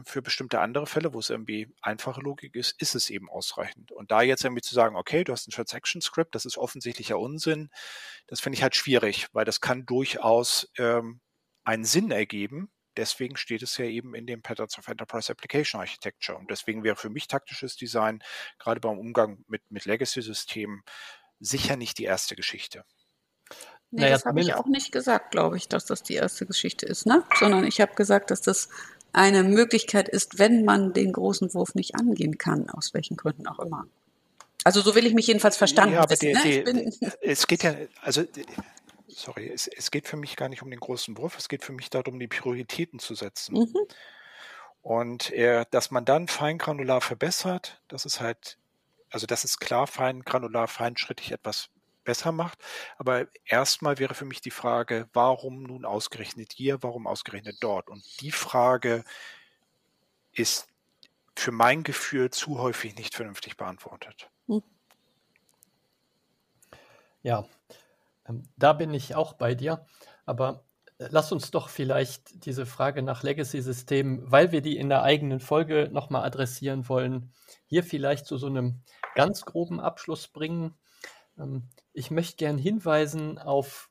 für 0.06 0.22
bestimmte 0.22 0.62
andere 0.62 0.88
Fälle, 0.88 1.14
wo 1.14 1.20
es 1.20 1.30
irgendwie 1.30 1.68
einfache 1.82 2.22
Logik 2.22 2.56
ist, 2.56 2.82
ist 2.82 2.96
es 2.96 3.10
eben 3.10 3.30
ausreichend. 3.30 3.92
Und 3.92 4.10
da 4.10 4.22
jetzt 4.22 4.46
irgendwie 4.46 4.62
zu 4.62 4.74
sagen, 4.74 4.96
okay, 4.96 5.26
du 5.26 5.34
hast 5.34 5.48
ein 5.48 5.52
Transaction 5.52 6.02
Script, 6.02 6.34
das 6.34 6.46
ist 6.46 6.58
offensichtlicher 6.58 7.20
Unsinn, 7.20 7.70
das 8.28 8.40
finde 8.40 8.56
ich 8.58 8.64
halt 8.64 8.76
schwierig, 8.76 9.28
weil 9.34 9.44
das 9.44 9.60
kann 9.60 9.86
durchaus 9.86 10.72
ähm, 10.78 11.20
einen 11.66 11.84
Sinn 11.84 12.12
ergeben. 12.12 12.72
Deswegen 12.96 13.36
steht 13.36 13.64
es 13.64 13.78
ja 13.78 13.84
eben 13.84 14.16
in 14.16 14.26
den 14.26 14.42
Patterns 14.42 14.78
of 14.78 14.88
Enterprise 14.88 15.30
Application 15.30 15.82
Architecture. 15.82 16.38
Und 16.38 16.50
deswegen 16.50 16.86
wäre 16.86 16.96
für 16.96 17.10
mich 17.10 17.28
taktisches 17.28 17.76
Design, 17.76 18.24
gerade 18.58 18.80
beim 18.80 18.98
Umgang 18.98 19.44
mit, 19.48 19.70
mit 19.70 19.84
Legacy-Systemen, 19.84 20.84
sicher 21.42 21.76
nicht 21.76 21.98
die 21.98 22.06
erste 22.06 22.38
Geschichte. 22.38 22.86
Nee, 23.92 24.02
naja, 24.02 24.14
das 24.14 24.26
habe 24.26 24.40
ich 24.42 24.54
auch 24.54 24.66
nicht 24.66 24.92
gesagt, 24.92 25.32
glaube 25.32 25.58
ich, 25.58 25.68
dass 25.68 25.86
das 25.86 26.04
die 26.04 26.16
erste 26.16 26.46
Geschichte 26.46 26.86
ist, 26.86 27.06
ne? 27.06 27.24
Sondern 27.38 27.66
ich 27.66 27.82
habe 27.82 27.94
gesagt, 27.96 28.32
dass 28.32 28.42
das 28.42 28.70
eine 29.16 29.44
Möglichkeit 29.44 30.10
ist, 30.10 30.40
wenn 30.40 30.66
man 30.66 30.94
den 30.94 31.14
großen 31.14 31.54
Wurf 31.54 31.74
nicht 31.74 31.96
angehen 31.96 32.38
kann, 32.38 32.70
aus 32.70 32.94
welchen 32.94 33.16
Gründen 33.16 33.48
auch 33.48 33.60
immer. 33.60 33.88
Also 34.66 34.82
so 34.82 34.96
will 34.96 35.06
ich 35.06 35.14
mich 35.14 35.28
jedenfalls 35.28 35.58
verstanden 35.58 35.96
ja, 35.96 36.02
aber 36.02 36.10
wissen, 36.10 36.38
die, 36.44 36.64
ne? 36.64 36.92
die, 36.92 37.08
es 37.22 37.48
geht 37.48 37.64
ja, 37.64 37.76
also 38.02 38.24
sorry, 39.08 39.50
es, 39.54 39.68
es, 39.68 39.90
geht 39.92 40.08
für 40.08 40.18
mich 40.18 40.36
gar 40.36 40.50
nicht 40.50 40.64
um 40.64 40.70
den 40.70 40.80
großen 40.80 41.18
Wurf, 41.18 41.38
es 41.38 41.48
geht 41.48 41.64
für 41.64 41.72
mich 41.72 41.90
darum, 41.90 42.20
die 42.20 42.28
Prioritäten 42.28 43.00
zu 43.00 43.16
setzen. 43.16 43.60
Mhm. 43.60 43.78
Und 44.82 45.32
äh, 45.32 45.66
dass 45.72 45.92
man 45.92 46.04
dann 46.04 46.28
feingranular 46.28 47.00
verbessert, 47.00 47.82
das 47.88 48.06
ist 48.06 48.20
halt, 48.20 48.58
also 49.10 49.26
das 49.26 49.46
ist 49.46 49.60
klar, 49.60 49.88
feingranular, 49.88 50.68
feinschrittig 50.68 51.32
etwas 51.32 51.70
besser 52.06 52.32
macht. 52.32 52.60
Aber 52.98 53.28
erstmal 53.46 54.00
wäre 54.00 54.14
für 54.14 54.26
mich 54.26 54.42
die 54.42 54.52
Frage, 54.52 55.10
warum 55.14 55.64
nun 55.64 55.84
ausgerechnet 55.84 56.54
hier, 56.54 56.82
warum 56.82 57.08
ausgerechnet 57.08 57.58
dort? 57.60 57.90
Und 57.90 58.04
die 58.22 58.32
Frage 58.32 59.04
ist 60.32 60.68
für 61.36 61.52
mein 61.52 61.84
Gefühl 61.84 62.30
zu 62.30 62.60
häufig 62.60 62.96
nicht 62.96 63.14
vernünftig 63.14 63.58
beantwortet. 63.58 64.30
Hm. 64.48 64.64
Ja, 67.24 67.46
ähm, 68.28 68.44
da 68.58 68.74
bin 68.74 68.94
ich 68.94 69.16
auch 69.16 69.34
bei 69.34 69.56
dir. 69.56 69.86
Aber 70.26 70.64
äh, 70.98 71.08
lass 71.10 71.32
uns 71.32 71.52
doch 71.52 71.70
vielleicht 71.70 72.46
diese 72.46 72.66
Frage 72.66 73.02
nach 73.02 73.24
Legacy-Systemen, 73.24 74.32
weil 74.32 74.52
wir 74.52 74.62
die 74.62 74.78
in 74.78 74.90
der 74.90 75.04
eigenen 75.04 75.40
Folge 75.40 75.90
nochmal 75.92 76.24
adressieren 76.24 76.88
wollen, 76.88 77.32
hier 77.68 77.84
vielleicht 77.84 78.26
zu 78.26 78.38
so 78.38 78.48
einem 78.48 78.82
ganz 79.16 79.46
groben 79.46 79.80
Abschluss 79.80 80.28
bringen. 80.28 80.76
Ähm, 81.38 81.64
ich 81.94 82.12
möchte 82.12 82.38
gern 82.38 82.58
hinweisen 82.58 83.38
auf 83.38 83.90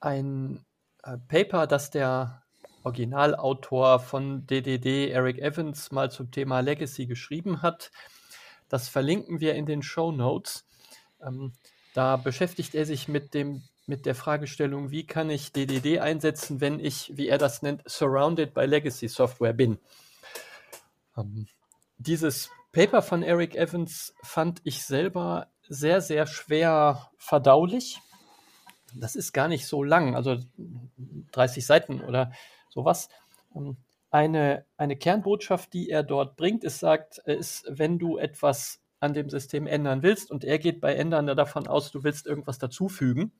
ein 0.00 0.64
äh, 1.02 1.16
Paper, 1.28 1.66
das 1.66 1.90
der 1.90 2.42
Originalautor 2.84 4.00
von 4.00 4.46
DDD, 4.46 5.10
Eric 5.10 5.38
Evans, 5.38 5.90
mal 5.90 6.10
zum 6.10 6.30
Thema 6.30 6.60
Legacy 6.60 7.06
geschrieben 7.06 7.62
hat. 7.62 7.90
Das 8.68 8.88
verlinken 8.88 9.40
wir 9.40 9.54
in 9.54 9.66
den 9.66 9.82
Show 9.82 10.12
Notes. 10.12 10.66
Ähm, 11.20 11.52
da 11.94 12.16
beschäftigt 12.16 12.74
er 12.74 12.86
sich 12.86 13.08
mit 13.08 13.34
dem 13.34 13.62
mit 13.88 14.04
der 14.04 14.14
Fragestellung, 14.14 14.90
wie 14.90 15.06
kann 15.06 15.30
ich 15.30 15.52
DDD 15.52 16.00
einsetzen, 16.00 16.60
wenn 16.60 16.78
ich, 16.78 17.16
wie 17.16 17.26
er 17.26 17.38
das 17.38 17.62
nennt, 17.62 17.82
surrounded 17.88 18.52
by 18.52 18.66
Legacy 18.66 19.08
Software 19.08 19.54
bin. 19.54 19.78
Ähm, 21.16 21.48
dieses 21.96 22.50
Paper 22.72 23.00
von 23.00 23.22
Eric 23.22 23.56
Evans 23.56 24.14
fand 24.22 24.60
ich 24.64 24.84
selber 24.84 25.48
sehr, 25.68 26.00
sehr 26.00 26.26
schwer 26.26 27.10
verdaulich. 27.18 28.00
Das 28.94 29.16
ist 29.16 29.32
gar 29.32 29.48
nicht 29.48 29.66
so 29.66 29.82
lang, 29.82 30.14
also 30.14 30.38
30 31.32 31.64
Seiten 31.64 32.00
oder 32.00 32.32
sowas. 32.70 33.08
Ähm, 33.54 33.76
eine, 34.10 34.64
eine 34.76 34.96
Kernbotschaft, 34.96 35.72
die 35.74 35.90
er 35.90 36.02
dort 36.02 36.36
bringt, 36.36 36.64
ist, 36.64 36.78
sagt, 36.78 37.18
ist, 37.18 37.66
wenn 37.68 37.98
du 37.98 38.16
etwas 38.16 38.80
an 39.00 39.12
dem 39.12 39.28
System 39.30 39.66
ändern 39.66 40.02
willst 40.02 40.30
und 40.30 40.44
er 40.44 40.58
geht 40.58 40.80
bei 40.80 40.94
Ändern 40.94 41.26
davon 41.26 41.66
aus, 41.66 41.90
du 41.90 42.04
willst 42.04 42.26
irgendwas 42.26 42.58
dazufügen, 42.58 43.32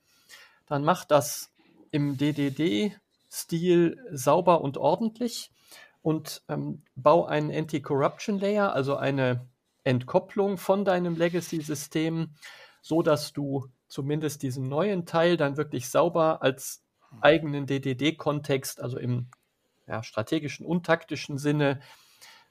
dann 0.67 0.85
mach 0.85 1.05
das 1.05 1.53
im 1.91 2.19
DDD-Stil 2.19 3.97
sauber 4.13 4.61
und 4.61 4.77
ordentlich 4.77 5.51
und 6.03 6.43
ähm, 6.49 6.83
bau 6.95 7.25
einen 7.25 7.51
Anti-Corruption 7.51 8.39
Layer, 8.39 8.73
also 8.75 8.97
eine 8.97 9.49
Entkopplung 9.89 10.59
von 10.59 10.85
deinem 10.85 11.17
Legacy-System, 11.17 12.35
so 12.83 13.03
dass 13.03 13.33
du 13.33 13.67
zumindest 13.89 14.43
diesen 14.43 14.69
neuen 14.69 15.07
Teil 15.07 15.37
dann 15.37 15.57
wirklich 15.57 15.89
sauber 15.89 16.43
als 16.43 16.85
eigenen 17.23 17.67
DDD-Kontext, 17.67 18.81
also 18.81 18.99
im 18.99 19.29
ja, 19.87 20.03
strategischen 20.03 20.67
und 20.67 20.85
taktischen 20.85 21.39
Sinne, 21.39 21.81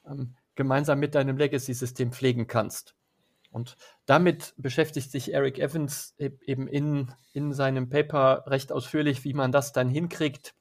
ähm, 0.04 0.34
gemeinsam 0.56 0.98
mit 0.98 1.14
deinem 1.14 1.36
Legacy-System 1.36 2.10
pflegen 2.10 2.48
kannst. 2.48 2.96
Und 3.52 3.76
damit 4.04 4.52
beschäftigt 4.56 5.10
sich 5.10 5.32
Eric 5.32 5.58
Evans 5.58 6.14
e-, 6.18 6.32
eben 6.44 6.66
in, 6.66 7.12
in 7.32 7.52
seinem 7.52 7.88
Paper 7.88 8.44
recht 8.48 8.72
ausführlich, 8.72 9.22
wie 9.24 9.32
man 9.32 9.52
das 9.52 9.72
dann 9.72 9.88
hinkriegt, 9.88 10.54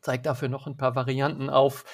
zeigt 0.00 0.26
dafür 0.26 0.48
noch 0.48 0.68
ein 0.68 0.76
paar 0.76 0.94
Varianten 0.94 1.50
auf, 1.50 1.84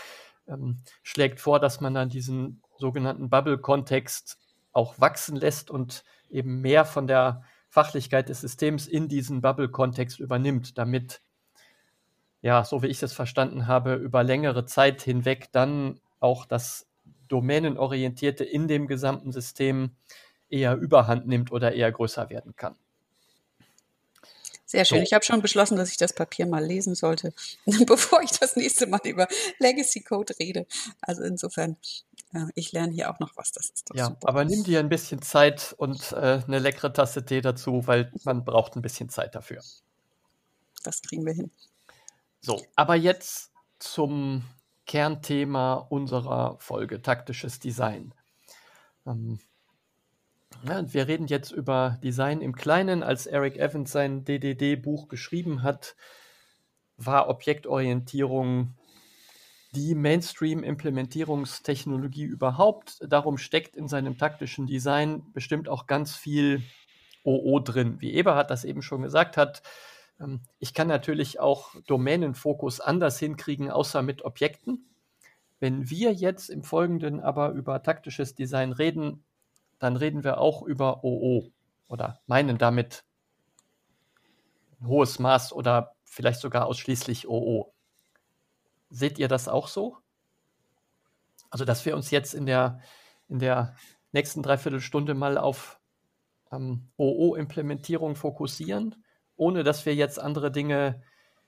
ähm, 0.46 0.82
schlägt 1.02 1.40
vor, 1.40 1.58
dass 1.58 1.80
man 1.80 1.94
dann 1.94 2.10
diesen 2.10 2.62
sogenannten 2.82 3.30
Bubble-Kontext 3.30 4.38
auch 4.72 5.00
wachsen 5.00 5.36
lässt 5.36 5.70
und 5.70 6.02
eben 6.28 6.60
mehr 6.60 6.84
von 6.84 7.06
der 7.06 7.44
Fachlichkeit 7.68 8.28
des 8.28 8.40
Systems 8.40 8.88
in 8.88 9.08
diesen 9.08 9.40
Bubble-Kontext 9.40 10.18
übernimmt, 10.18 10.76
damit, 10.76 11.22
ja, 12.42 12.64
so 12.64 12.82
wie 12.82 12.88
ich 12.88 12.98
das 12.98 13.12
verstanden 13.12 13.68
habe, 13.68 13.94
über 13.94 14.24
längere 14.24 14.66
Zeit 14.66 15.00
hinweg 15.00 15.50
dann 15.52 16.00
auch 16.18 16.44
das 16.44 16.88
Domänenorientierte 17.28 18.44
in 18.44 18.66
dem 18.66 18.88
gesamten 18.88 19.30
System 19.30 19.92
eher 20.48 20.76
überhand 20.76 21.28
nimmt 21.28 21.52
oder 21.52 21.72
eher 21.72 21.92
größer 21.92 22.28
werden 22.28 22.56
kann. 22.56 22.74
Sehr 24.72 24.86
schön. 24.86 24.98
So. 24.98 25.04
Ich 25.04 25.12
habe 25.12 25.22
schon 25.22 25.42
beschlossen, 25.42 25.76
dass 25.76 25.90
ich 25.90 25.98
das 25.98 26.14
Papier 26.14 26.46
mal 26.46 26.64
lesen 26.64 26.94
sollte, 26.94 27.34
bevor 27.86 28.22
ich 28.22 28.30
das 28.30 28.56
nächste 28.56 28.86
Mal 28.86 29.00
über 29.04 29.28
Legacy 29.58 30.00
Code 30.00 30.32
rede. 30.40 30.66
Also 31.02 31.22
insofern, 31.24 31.76
ich 32.54 32.72
lerne 32.72 32.92
hier 32.92 33.10
auch 33.10 33.18
noch 33.18 33.36
was. 33.36 33.52
Das 33.52 33.70
ist 33.70 33.90
doch 33.90 33.96
ja, 33.96 34.06
super. 34.06 34.28
aber 34.28 34.44
nimm 34.44 34.64
dir 34.64 34.80
ein 34.80 34.88
bisschen 34.88 35.22
Zeit 35.22 35.74
und 35.78 36.12
äh, 36.12 36.42
eine 36.46 36.58
leckere 36.58 36.92
Tasse 36.92 37.24
Tee 37.24 37.40
dazu, 37.40 37.86
weil 37.86 38.12
man 38.24 38.44
braucht 38.44 38.76
ein 38.76 38.82
bisschen 38.82 39.08
Zeit 39.08 39.34
dafür. 39.34 39.62
Das 40.82 41.02
kriegen 41.02 41.24
wir 41.24 41.34
hin. 41.34 41.50
So, 42.40 42.60
aber 42.74 42.96
jetzt 42.96 43.52
zum 43.78 44.44
Kernthema 44.86 45.74
unserer 45.74 46.56
Folge, 46.58 47.02
taktisches 47.02 47.60
Design. 47.60 48.14
Ähm, 49.06 49.38
ja, 50.64 50.92
wir 50.92 51.08
reden 51.08 51.26
jetzt 51.26 51.50
über 51.50 51.98
Design 52.02 52.40
im 52.40 52.54
Kleinen. 52.54 53.02
Als 53.02 53.26
Eric 53.26 53.56
Evans 53.56 53.92
sein 53.92 54.24
DDD-Buch 54.24 55.08
geschrieben 55.08 55.62
hat, 55.62 55.96
war 56.96 57.28
Objektorientierung 57.28 58.74
die 59.74 59.94
Mainstream-Implementierungstechnologie 59.94 62.24
überhaupt. 62.24 62.98
Darum 63.06 63.38
steckt 63.38 63.76
in 63.76 63.88
seinem 63.88 64.18
taktischen 64.18 64.66
Design 64.66 65.32
bestimmt 65.32 65.68
auch 65.68 65.86
ganz 65.86 66.14
viel 66.14 66.62
OO 67.24 67.60
drin. 67.60 68.00
Wie 68.00 68.12
Eberhard 68.12 68.50
das 68.50 68.64
eben 68.64 68.82
schon 68.82 69.02
gesagt 69.02 69.36
hat, 69.36 69.62
ähm, 70.20 70.40
ich 70.58 70.74
kann 70.74 70.88
natürlich 70.88 71.40
auch 71.40 71.74
Domänenfokus 71.86 72.80
anders 72.80 73.18
hinkriegen, 73.18 73.70
außer 73.70 74.02
mit 74.02 74.24
Objekten. 74.24 74.88
Wenn 75.58 75.88
wir 75.88 76.12
jetzt 76.12 76.50
im 76.50 76.64
Folgenden 76.64 77.20
aber 77.20 77.50
über 77.50 77.82
taktisches 77.82 78.34
Design 78.34 78.72
reden, 78.72 79.24
dann 79.78 79.96
reden 79.96 80.24
wir 80.24 80.38
auch 80.38 80.62
über 80.62 81.04
OO 81.04 81.52
oder 81.88 82.20
meinen 82.26 82.58
damit 82.58 83.04
ein 84.80 84.88
hohes 84.88 85.18
Maß 85.18 85.52
oder 85.52 85.94
vielleicht 86.04 86.40
sogar 86.40 86.66
ausschließlich 86.66 87.28
OO. 87.28 87.71
Seht 88.92 89.18
ihr 89.18 89.28
das 89.28 89.48
auch 89.48 89.68
so? 89.68 89.96
Also, 91.50 91.64
dass 91.64 91.84
wir 91.86 91.96
uns 91.96 92.10
jetzt 92.10 92.34
in 92.34 92.46
der, 92.46 92.80
in 93.28 93.38
der 93.38 93.74
nächsten 94.12 94.42
Dreiviertelstunde 94.42 95.14
mal 95.14 95.38
auf 95.38 95.80
ähm, 96.52 96.88
OO-Implementierung 96.98 98.16
fokussieren, 98.16 99.02
ohne 99.36 99.64
dass 99.64 99.86
wir 99.86 99.94
jetzt 99.94 100.18
andere 100.20 100.52
Dinge 100.52 101.02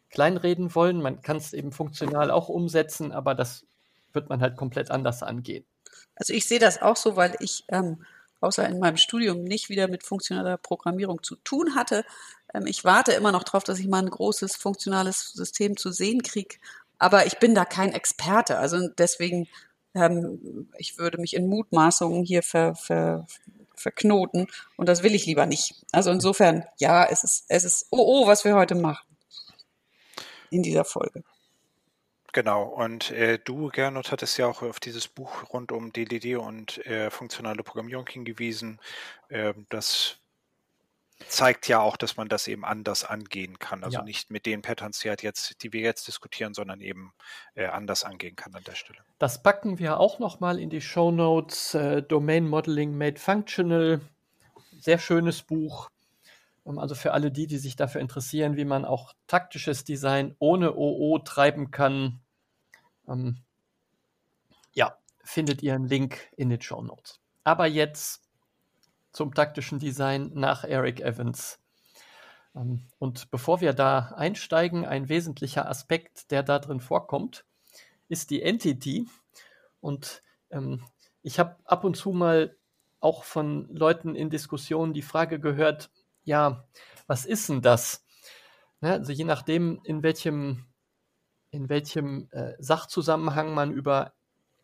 kleinreden 0.09 0.75
wollen. 0.75 1.03
Man 1.03 1.21
kann 1.21 1.37
es 1.37 1.53
eben 1.53 1.71
funktional 1.71 2.31
auch 2.31 2.49
umsetzen, 2.49 3.13
aber 3.13 3.35
das 3.35 3.67
wird 4.13 4.31
man 4.31 4.41
halt 4.41 4.57
komplett 4.57 4.91
anders 4.91 5.23
angehen. 5.23 5.67
Also 6.17 6.33
ich 6.33 6.47
sehe 6.47 6.59
das 6.59 6.81
auch 6.81 6.97
so, 6.97 7.17
weil 7.17 7.37
ich 7.41 7.65
ähm, 7.69 8.05
außer 8.41 8.67
in 8.69 8.79
meinem 8.79 8.97
Studium 8.97 9.43
nicht 9.43 9.69
wieder 9.69 9.89
mit 9.89 10.05
funktionaler 10.05 10.57
Programmierung 10.57 11.23
zu 11.23 11.37
tun 11.37 11.75
hatte. 11.75 12.05
Ähm, 12.53 12.67
ich 12.67 12.85
warte 12.85 13.13
immer 13.13 13.33
noch 13.33 13.43
darauf, 13.43 13.65
dass 13.65 13.79
ich 13.79 13.89
mal 13.89 14.03
ein 14.03 14.11
großes 14.11 14.57
funktionales 14.57 15.33
System 15.33 15.77
zu 15.77 15.91
sehen 15.91 16.23
kriege. 16.23 16.57
Aber 16.99 17.27
ich 17.27 17.39
bin 17.39 17.55
da 17.55 17.65
kein 17.65 17.93
Experte. 17.93 18.59
Also 18.59 18.89
deswegen, 18.89 19.49
ähm, 19.95 20.69
ich 20.79 20.99
würde 20.99 21.19
mich 21.19 21.35
in 21.35 21.49
Mutmaßungen 21.49 22.25
hier 22.25 22.43
ver, 22.43 22.75
ver, 22.75 23.27
verknoten 23.75 24.47
und 24.77 24.89
das 24.89 25.03
will 25.03 25.15
ich 25.15 25.27
lieber 25.27 25.47
nicht. 25.47 25.75
Also 25.93 26.11
insofern, 26.11 26.65
ja, 26.79 27.05
es 27.05 27.25
ist, 27.25 27.45
es 27.49 27.65
ist, 27.65 27.87
oh, 27.91 28.23
oh, 28.23 28.27
was 28.27 28.45
wir 28.45 28.55
heute 28.55 28.75
machen 28.75 29.07
in 30.51 30.63
dieser 30.63 30.85
Folge. 30.85 31.25
Genau, 32.33 32.65
und 32.65 33.13
äh, 33.13 33.39
du, 33.39 33.69
Gernot, 33.69 34.11
hattest 34.11 34.39
ja 34.39 34.47
auch 34.49 34.63
auf 34.63 34.81
dieses 34.81 35.07
Buch 35.07 35.53
rund 35.53 35.71
um 35.71 35.93
DDD 35.93 36.35
und 36.37 36.85
äh, 36.85 37.09
funktionale 37.11 37.63
Programmierung 37.63 38.09
hingewiesen. 38.09 38.81
Äh, 39.29 39.55
das 39.69 40.17
zeigt 41.29 41.69
ja 41.69 41.81
auch, 41.81 41.97
dass 41.97 42.17
man 42.17 42.29
das 42.29 42.49
eben 42.49 42.65
anders 42.65 43.05
angehen 43.05 43.59
kann. 43.59 43.85
Also 43.85 43.99
ja. 43.99 44.05
nicht 44.05 44.31
mit 44.31 44.47
den 44.47 44.63
Patterns, 44.63 45.01
die, 45.01 45.09
halt 45.09 45.23
jetzt, 45.23 45.63
die 45.63 45.73
wir 45.73 45.81
jetzt 45.81 46.07
diskutieren, 46.07 46.55
sondern 46.55 46.81
eben 46.81 47.13
äh, 47.55 47.67
anders 47.67 48.05
angehen 48.05 48.37
kann 48.37 48.55
an 48.55 48.65
der 48.65 48.75
Stelle. 48.75 48.99
Das 49.19 49.43
packen 49.43 49.79
wir 49.79 50.01
auch 50.01 50.19
nochmal 50.19 50.59
in 50.59 50.71
die 50.71 50.81
Show 50.81 51.11
Notes. 51.11 51.75
Äh, 51.75 52.03
Domain 52.03 52.47
Modeling 52.49 52.97
Made 52.97 53.19
Functional. 53.21 54.01
Sehr 54.79 54.99
schönes 54.99 55.43
Buch. 55.43 55.91
Ähm, 56.67 56.79
also 56.79 56.95
für 56.95 57.13
alle 57.13 57.31
die, 57.31 57.47
die 57.47 57.59
sich 57.59 57.77
dafür 57.77 58.01
interessieren, 58.01 58.57
wie 58.57 58.65
man 58.65 58.85
auch 58.85 59.13
taktisches 59.27 59.85
Design 59.85 60.35
ohne 60.39 60.75
OO 60.75 61.19
treiben 61.19 61.71
kann, 61.71 62.21
ähm, 63.09 63.39
ja, 64.73 64.97
findet 65.23 65.63
ihr 65.63 65.75
einen 65.75 65.87
Link 65.87 66.31
in 66.37 66.51
den 66.51 66.61
Show 66.61 66.83
Notes. 66.83 67.21
Aber 67.45 67.67
jetzt 67.67 68.24
zum 69.15 69.33
taktischen 69.33 69.79
Design 69.79 70.33
nach 70.35 70.65
Eric 70.65 71.01
Evans. 71.01 71.59
Ähm, 72.55 72.87
und 72.99 73.31
bevor 73.31 73.63
wir 73.63 73.73
da 73.73 74.13
einsteigen, 74.17 74.85
ein 74.85 75.09
wesentlicher 75.09 75.69
Aspekt, 75.69 76.31
der 76.31 76.43
da 76.43 76.59
drin 76.59 76.81
vorkommt, 76.81 77.47
ist 78.09 78.31
die 78.31 78.43
Entity. 78.43 79.09
Und 79.81 80.21
ähm, 80.51 80.83
ich 81.23 81.39
habe 81.39 81.57
ab 81.65 81.85
und 81.85 81.97
zu 81.97 82.13
mal 82.13 82.57
auch 83.01 83.25
von 83.25 83.69
Leuten 83.75 84.15
in 84.15 84.31
Diskussionen 84.31 84.93
die 84.93 85.03
Frage 85.03 85.41
gehört, 85.41 85.91
ja, 86.25 86.67
was 87.07 87.25
ist 87.25 87.49
denn 87.49 87.63
das? 87.63 88.05
Ne, 88.81 88.93
also 88.93 89.13
je 89.13 89.25
nachdem, 89.25 89.81
in 89.85 90.03
welchem 90.03 90.67
in 91.55 91.69
welchem 91.69 92.29
äh, 92.33 92.55
Sachzusammenhang 92.59 93.55
man 93.55 93.73
über 93.73 94.13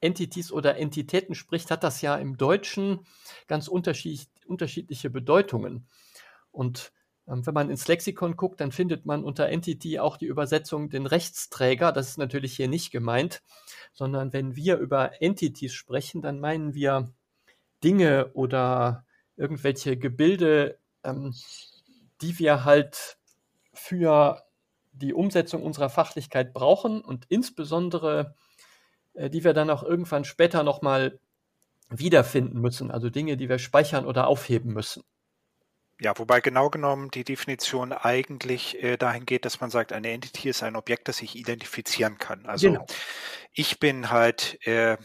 Entities 0.00 0.52
oder 0.52 0.76
Entitäten 0.76 1.34
spricht, 1.34 1.70
hat 1.70 1.84
das 1.84 2.00
ja 2.00 2.16
im 2.16 2.36
Deutschen 2.36 3.06
ganz 3.46 3.68
unterschied 3.68 4.28
unterschiedliche 4.46 5.10
Bedeutungen. 5.10 5.86
Und 6.50 6.92
ähm, 7.28 7.46
wenn 7.46 7.54
man 7.54 7.70
ins 7.70 7.86
Lexikon 7.86 8.36
guckt, 8.36 8.60
dann 8.60 8.72
findet 8.72 9.06
man 9.06 9.24
unter 9.24 9.48
Entity 9.48 9.98
auch 9.98 10.16
die 10.16 10.26
Übersetzung 10.26 10.90
den 10.90 11.06
Rechtsträger. 11.06 11.92
Das 11.92 12.08
ist 12.08 12.18
natürlich 12.18 12.56
hier 12.56 12.68
nicht 12.68 12.90
gemeint, 12.90 13.42
sondern 13.92 14.32
wenn 14.32 14.56
wir 14.56 14.78
über 14.78 15.22
Entities 15.22 15.72
sprechen, 15.72 16.22
dann 16.22 16.40
meinen 16.40 16.74
wir 16.74 17.12
Dinge 17.82 18.32
oder 18.34 19.06
irgendwelche 19.36 19.96
Gebilde, 19.96 20.78
ähm, 21.04 21.34
die 22.20 22.38
wir 22.38 22.64
halt 22.64 23.18
für 23.72 24.42
die 24.92 25.14
Umsetzung 25.14 25.62
unserer 25.62 25.88
Fachlichkeit 25.88 26.52
brauchen 26.52 27.00
und 27.00 27.24
insbesondere, 27.28 28.34
äh, 29.14 29.30
die 29.30 29.44
wir 29.44 29.52
dann 29.52 29.70
auch 29.70 29.82
irgendwann 29.82 30.24
später 30.24 30.62
nochmal 30.62 31.18
wiederfinden 31.88 32.60
müssen, 32.60 32.90
also 32.90 33.10
Dinge, 33.10 33.36
die 33.36 33.48
wir 33.48 33.58
speichern 33.58 34.06
oder 34.06 34.28
aufheben 34.28 34.72
müssen. 34.72 35.02
Ja, 36.00 36.16
wobei 36.16 36.40
genau 36.40 36.70
genommen 36.70 37.10
die 37.10 37.24
Definition 37.24 37.92
eigentlich 37.92 38.82
äh, 38.82 38.96
dahin 38.96 39.26
geht, 39.26 39.44
dass 39.44 39.60
man 39.60 39.68
sagt, 39.68 39.92
eine 39.92 40.10
Entity 40.10 40.48
ist 40.48 40.62
ein 40.62 40.76
Objekt, 40.76 41.08
das 41.08 41.20
ich 41.20 41.36
identifizieren 41.36 42.16
kann. 42.16 42.46
Also 42.46 42.68
genau. 42.68 42.86
ich 43.52 43.78
bin 43.80 44.10
halt 44.10 44.58
äh, 44.66 44.96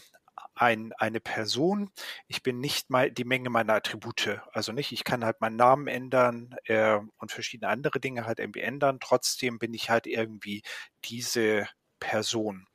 ein, 0.56 0.94
eine 0.94 1.20
Person. 1.20 1.92
Ich 2.28 2.44
bin 2.44 2.60
nicht 2.60 2.90
mal 2.90 3.12
die 3.12 3.26
Menge 3.26 3.50
meiner 3.50 3.74
Attribute. 3.74 4.40
Also 4.54 4.72
nicht, 4.72 4.94
ich 4.94 5.04
kann 5.04 5.26
halt 5.26 5.42
meinen 5.42 5.58
Namen 5.58 5.88
ändern 5.88 6.56
äh, 6.64 6.98
und 7.18 7.32
verschiedene 7.32 7.70
andere 7.70 8.00
Dinge 8.00 8.26
halt 8.26 8.40
irgendwie 8.40 8.62
ändern. 8.62 9.00
Trotzdem 9.02 9.60
bin 9.60 9.74
ich 9.74 9.90
halt 9.90 10.08
irgendwie 10.08 10.64
diese 11.04 11.68
Person. 12.06 12.68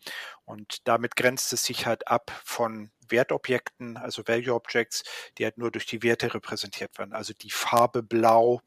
Und 0.45 0.89
damit 0.89 1.15
grenzt 1.15 1.53
es 1.53 1.65
sich 1.65 1.87
halt 1.87 2.09
ab 2.09 2.33
von 2.45 2.91
Wertobjekten, 3.09 3.97
also 3.97 4.27
Value 4.27 4.55
Objects, 4.55 5.05
die 5.39 5.45
halt 5.45 5.57
nur 5.59 5.71
durch 5.71 5.87
die 5.87 6.03
Werte 6.03 6.35
repräsentiert 6.35 6.99
werden. 6.99 7.13
Also 7.13 7.33
die 7.33 7.51
Farbe 7.51 8.03
Blau 8.03 8.61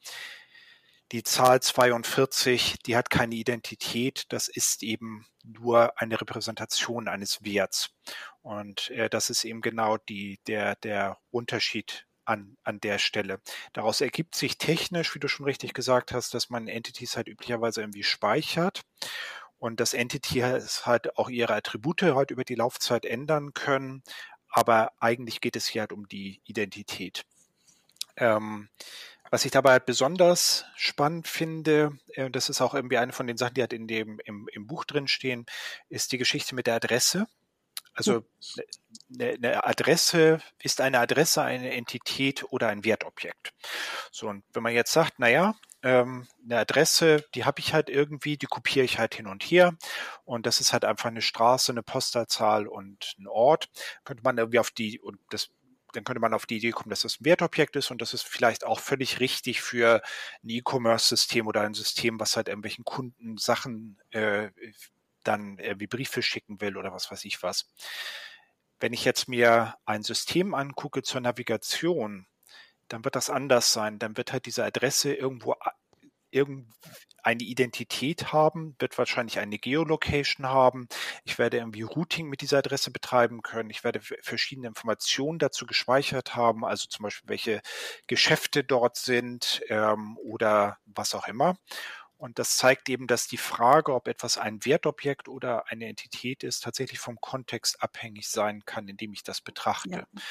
die 1.12 1.22
Zahl 1.22 1.62
42, 1.62 2.78
die 2.88 2.96
hat 2.96 3.12
keine 3.12 3.36
Identität, 3.36 4.26
das 4.30 4.48
ist 4.48 4.82
eben 4.82 5.28
nur 5.44 6.02
eine 6.02 6.20
Repräsentation 6.20 7.08
eines 7.08 7.44
Werts. 7.44 7.92
Und 8.42 8.90
äh, 8.90 9.12
das 9.12 9.30
ist 9.30 9.44
eben 9.44 9.62
genau 9.62 9.98
die, 9.98 10.40
der, 10.48 10.76
der 10.78 11.20
Unterschied 11.30 12.08
an, 12.26 12.58
an 12.64 12.80
der 12.80 12.98
Stelle. 12.98 13.42
Daraus 13.74 14.02
ergibt 14.02 14.34
sich 14.34 14.58
technisch, 14.58 15.14
wie 15.14 15.20
du 15.20 15.28
schon 15.28 15.46
richtig 15.46 15.74
gesagt 15.76 16.14
hast, 16.14 16.34
dass 16.34 16.50
man 16.50 16.68
Entities 16.68 17.16
halt 17.16 17.28
üblicherweise 17.28 17.82
irgendwie 17.82 18.04
speichert 18.04 18.82
und 19.64 19.80
das 19.80 19.94
Entity 19.94 20.42
halt 20.42 21.18
auch 21.18 21.30
ihre 21.30 21.54
Attribute 21.54 22.02
halt 22.02 22.32
über 22.32 22.44
die 22.44 22.56
Laufzeit 22.56 23.06
ändern 23.06 23.54
können. 23.54 24.04
Aber 24.50 24.92
eigentlich 25.00 25.40
geht 25.40 25.56
es 25.56 25.68
hier 25.68 25.84
halt 25.84 25.94
um 25.94 26.06
die 26.10 26.42
Identität. 26.44 27.24
Ähm, 28.18 28.68
was 29.32 29.46
ich 29.46 29.52
dabei 29.52 29.72
halt 29.72 29.86
besonders 29.86 30.66
spannend 30.76 31.30
finde, 31.30 31.98
äh, 32.10 32.30
das 32.30 32.50
ist 32.50 32.60
auch 32.60 32.74
irgendwie 32.74 32.98
eine 32.98 33.14
von 33.14 33.26
den 33.26 33.38
Sachen, 33.38 33.54
die 33.54 33.62
halt 33.62 33.72
in 33.72 33.88
dem, 33.88 34.20
im, 34.26 34.50
im 34.52 34.68
Buch 34.68 34.84
drin 34.84 35.08
stehen, 35.08 35.46
ist 35.88 36.12
die 36.12 36.18
Geschichte 36.18 36.56
mit 36.56 36.68
der 36.68 36.76
Adresse. 36.76 37.28
Also 37.94 38.26
eine, 39.14 39.30
eine 39.30 39.66
Adresse 39.66 40.42
ist 40.62 40.82
eine 40.82 41.00
Adresse 41.00 41.42
eine 41.42 41.72
Entität 41.72 42.44
oder 42.52 42.68
ein 42.68 42.84
Wertobjekt. 42.84 43.54
So, 44.12 44.28
und 44.28 44.44
wenn 44.52 44.64
man 44.64 44.74
jetzt 44.74 44.92
sagt, 44.92 45.20
naja, 45.20 45.56
ähm, 45.84 46.28
eine 46.44 46.60
Adresse, 46.60 47.26
die 47.36 47.46
habe 47.46 47.60
ich 47.60 47.74
halt 47.74 47.90
irgendwie, 47.90 48.38
die 48.38 48.48
kopiere 48.48 48.86
ich 48.86 49.00
halt 49.00 49.16
hin 49.16 49.28
und 49.28 49.44
her. 49.44 49.76
Und 50.26 50.46
das 50.46 50.60
ist 50.62 50.74
halt 50.74 50.86
einfach 50.86 51.10
eine 51.10 51.22
Straße, 51.22 51.72
eine 51.72 51.84
Postleitzahl 51.84 52.68
und 52.68 53.16
ein 53.20 53.28
Ort. 53.28 53.70
Könnte 54.06 54.24
man 54.24 54.38
irgendwie 54.38 54.60
auf 54.60 54.72
die, 54.72 55.00
und 55.00 55.20
das 55.30 55.52
dann 55.94 56.04
könnte 56.04 56.22
man 56.22 56.34
auf 56.34 56.46
die 56.46 56.58
Idee 56.58 56.72
kommen, 56.72 56.90
dass 56.90 57.02
das 57.02 57.20
ein 57.20 57.26
Wertobjekt 57.26 57.76
ist 57.76 57.92
und 57.92 58.02
das 58.02 58.14
ist 58.14 58.24
vielleicht 58.24 58.66
auch 58.66 58.80
völlig 58.80 59.20
richtig 59.20 59.62
für 59.62 60.02
ein 60.44 60.50
E-Commerce-System 60.50 61.48
oder 61.48 61.62
ein 61.62 61.76
System, 61.76 62.20
was 62.20 62.36
halt 62.36 62.48
irgendwelchen 62.48 62.84
Kunden 62.84 63.38
Sachen 63.38 64.00
äh, 64.10 64.50
dann 65.24 65.58
irgendwie 65.60 65.88
Briefe 65.88 66.22
schicken 66.22 66.62
will 66.62 66.78
oder 66.78 66.94
was 66.94 67.12
weiß 67.12 67.24
ich 67.26 67.44
was. 67.44 67.72
Wenn 68.80 68.94
ich 68.94 69.06
jetzt 69.06 69.30
mir 69.30 69.76
ein 69.86 70.04
System 70.04 70.54
angucke 70.54 71.04
zur 71.04 71.22
Navigation, 71.22 72.28
dann 72.94 73.04
wird 73.04 73.16
das 73.16 73.32
anders 73.32 73.74
sein. 73.74 73.98
Dann 73.98 74.18
wird 74.18 74.32
halt 74.32 74.46
diese 74.46 74.64
Adresse 74.64 75.16
irgendwo 75.16 75.56
eine 77.24 77.42
Identität 77.42 78.32
haben, 78.32 78.76
wird 78.78 79.00
wahrscheinlich 79.00 79.40
eine 79.40 79.58
Geolocation 79.58 80.46
haben. 80.46 80.88
Ich 81.24 81.40
werde 81.40 81.58
irgendwie 81.58 81.82
Routing 81.82 82.30
mit 82.30 82.42
dieser 82.42 82.60
Adresse 82.60 82.92
betreiben 82.92 83.42
können. 83.42 83.72
Ich 83.72 83.84
werde 83.84 84.00
verschiedene 84.22 84.68
Informationen 84.68 85.40
dazu 85.40 85.66
gespeichert 85.66 86.36
haben, 86.36 86.64
also 86.64 86.88
zum 86.88 87.04
Beispiel 87.04 87.30
welche 87.30 87.62
Geschäfte 88.06 88.64
dort 88.64 88.96
sind 88.98 89.64
ähm, 89.70 90.16
oder 90.20 90.78
was 90.86 91.16
auch 91.16 91.28
immer. 91.28 91.56
Und 92.18 92.38
das 92.38 92.58
zeigt 92.58 92.90
eben, 92.90 93.08
dass 93.08 93.26
die 93.26 93.38
Frage, 93.38 93.94
ob 93.96 94.08
etwas 94.08 94.38
ein 94.38 94.66
Wertobjekt 94.66 95.28
oder 95.28 95.68
eine 95.68 95.88
Entität 95.88 96.44
ist, 96.44 96.64
tatsächlich 96.64 97.00
vom 97.00 97.20
Kontext 97.20 97.82
abhängig 97.82 98.30
sein 98.30 98.64
kann, 98.66 98.88
in 98.88 98.98
dem 98.98 99.14
ich 99.14 99.24
das 99.24 99.42
betrachte. 99.42 99.90
Ja. 99.90 100.22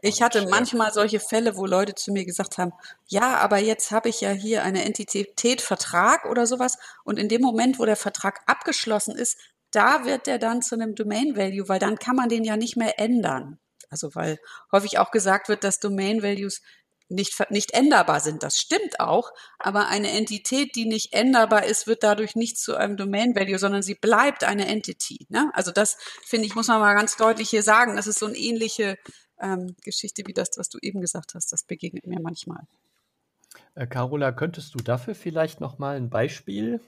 Ich 0.00 0.22
hatte 0.22 0.46
manchmal 0.48 0.92
solche 0.92 1.18
Fälle, 1.18 1.56
wo 1.56 1.66
Leute 1.66 1.94
zu 1.94 2.12
mir 2.12 2.24
gesagt 2.24 2.56
haben, 2.56 2.72
ja, 3.06 3.38
aber 3.38 3.58
jetzt 3.58 3.90
habe 3.90 4.08
ich 4.08 4.20
ja 4.20 4.30
hier 4.30 4.62
eine 4.62 4.84
Entität 4.84 5.60
Vertrag 5.60 6.24
oder 6.24 6.46
sowas 6.46 6.78
und 7.04 7.18
in 7.18 7.28
dem 7.28 7.42
Moment, 7.42 7.78
wo 7.78 7.84
der 7.84 7.96
Vertrag 7.96 8.40
abgeschlossen 8.46 9.16
ist, 9.16 9.38
da 9.72 10.04
wird 10.04 10.26
der 10.26 10.38
dann 10.38 10.62
zu 10.62 10.76
einem 10.76 10.94
Domain 10.94 11.36
Value, 11.36 11.68
weil 11.68 11.80
dann 11.80 11.98
kann 11.98 12.16
man 12.16 12.28
den 12.28 12.44
ja 12.44 12.56
nicht 12.56 12.76
mehr 12.76 12.98
ändern. 13.00 13.58
Also 13.90 14.14
weil 14.14 14.38
häufig 14.70 14.98
auch 14.98 15.10
gesagt 15.10 15.48
wird, 15.48 15.64
dass 15.64 15.80
Domain 15.80 16.22
Values 16.22 16.62
nicht, 17.08 17.34
nicht 17.50 17.72
änderbar 17.72 18.20
sind. 18.20 18.42
Das 18.42 18.58
stimmt 18.58 19.00
auch, 19.00 19.30
aber 19.58 19.88
eine 19.88 20.10
Entität, 20.10 20.76
die 20.76 20.84
nicht 20.84 21.12
änderbar 21.14 21.64
ist, 21.64 21.86
wird 21.86 22.02
dadurch 22.02 22.36
nicht 22.36 22.58
zu 22.58 22.76
einem 22.76 22.96
Domain 22.96 23.34
Value, 23.34 23.58
sondern 23.58 23.82
sie 23.82 23.94
bleibt 23.94 24.44
eine 24.44 24.66
Entity. 24.66 25.26
Ne? 25.30 25.50
Also 25.54 25.72
das 25.72 25.96
finde 26.24 26.46
ich, 26.46 26.54
muss 26.54 26.68
man 26.68 26.80
mal 26.80 26.94
ganz 26.94 27.16
deutlich 27.16 27.48
hier 27.50 27.62
sagen. 27.62 27.96
Das 27.96 28.06
ist 28.06 28.18
so 28.18 28.26
eine 28.26 28.36
ähnliche 28.36 28.98
ähm, 29.40 29.74
Geschichte 29.84 30.22
wie 30.26 30.32
das, 30.32 30.50
was 30.56 30.68
du 30.68 30.78
eben 30.80 31.00
gesagt 31.00 31.34
hast. 31.34 31.52
Das 31.52 31.62
begegnet 31.62 32.06
mir 32.06 32.20
manchmal. 32.20 32.64
Äh, 33.74 33.86
Carola, 33.86 34.32
könntest 34.32 34.74
du 34.74 34.78
dafür 34.78 35.14
vielleicht 35.14 35.60
noch 35.60 35.78
mal 35.78 35.96
ein 35.96 36.10
Beispiel 36.10 36.80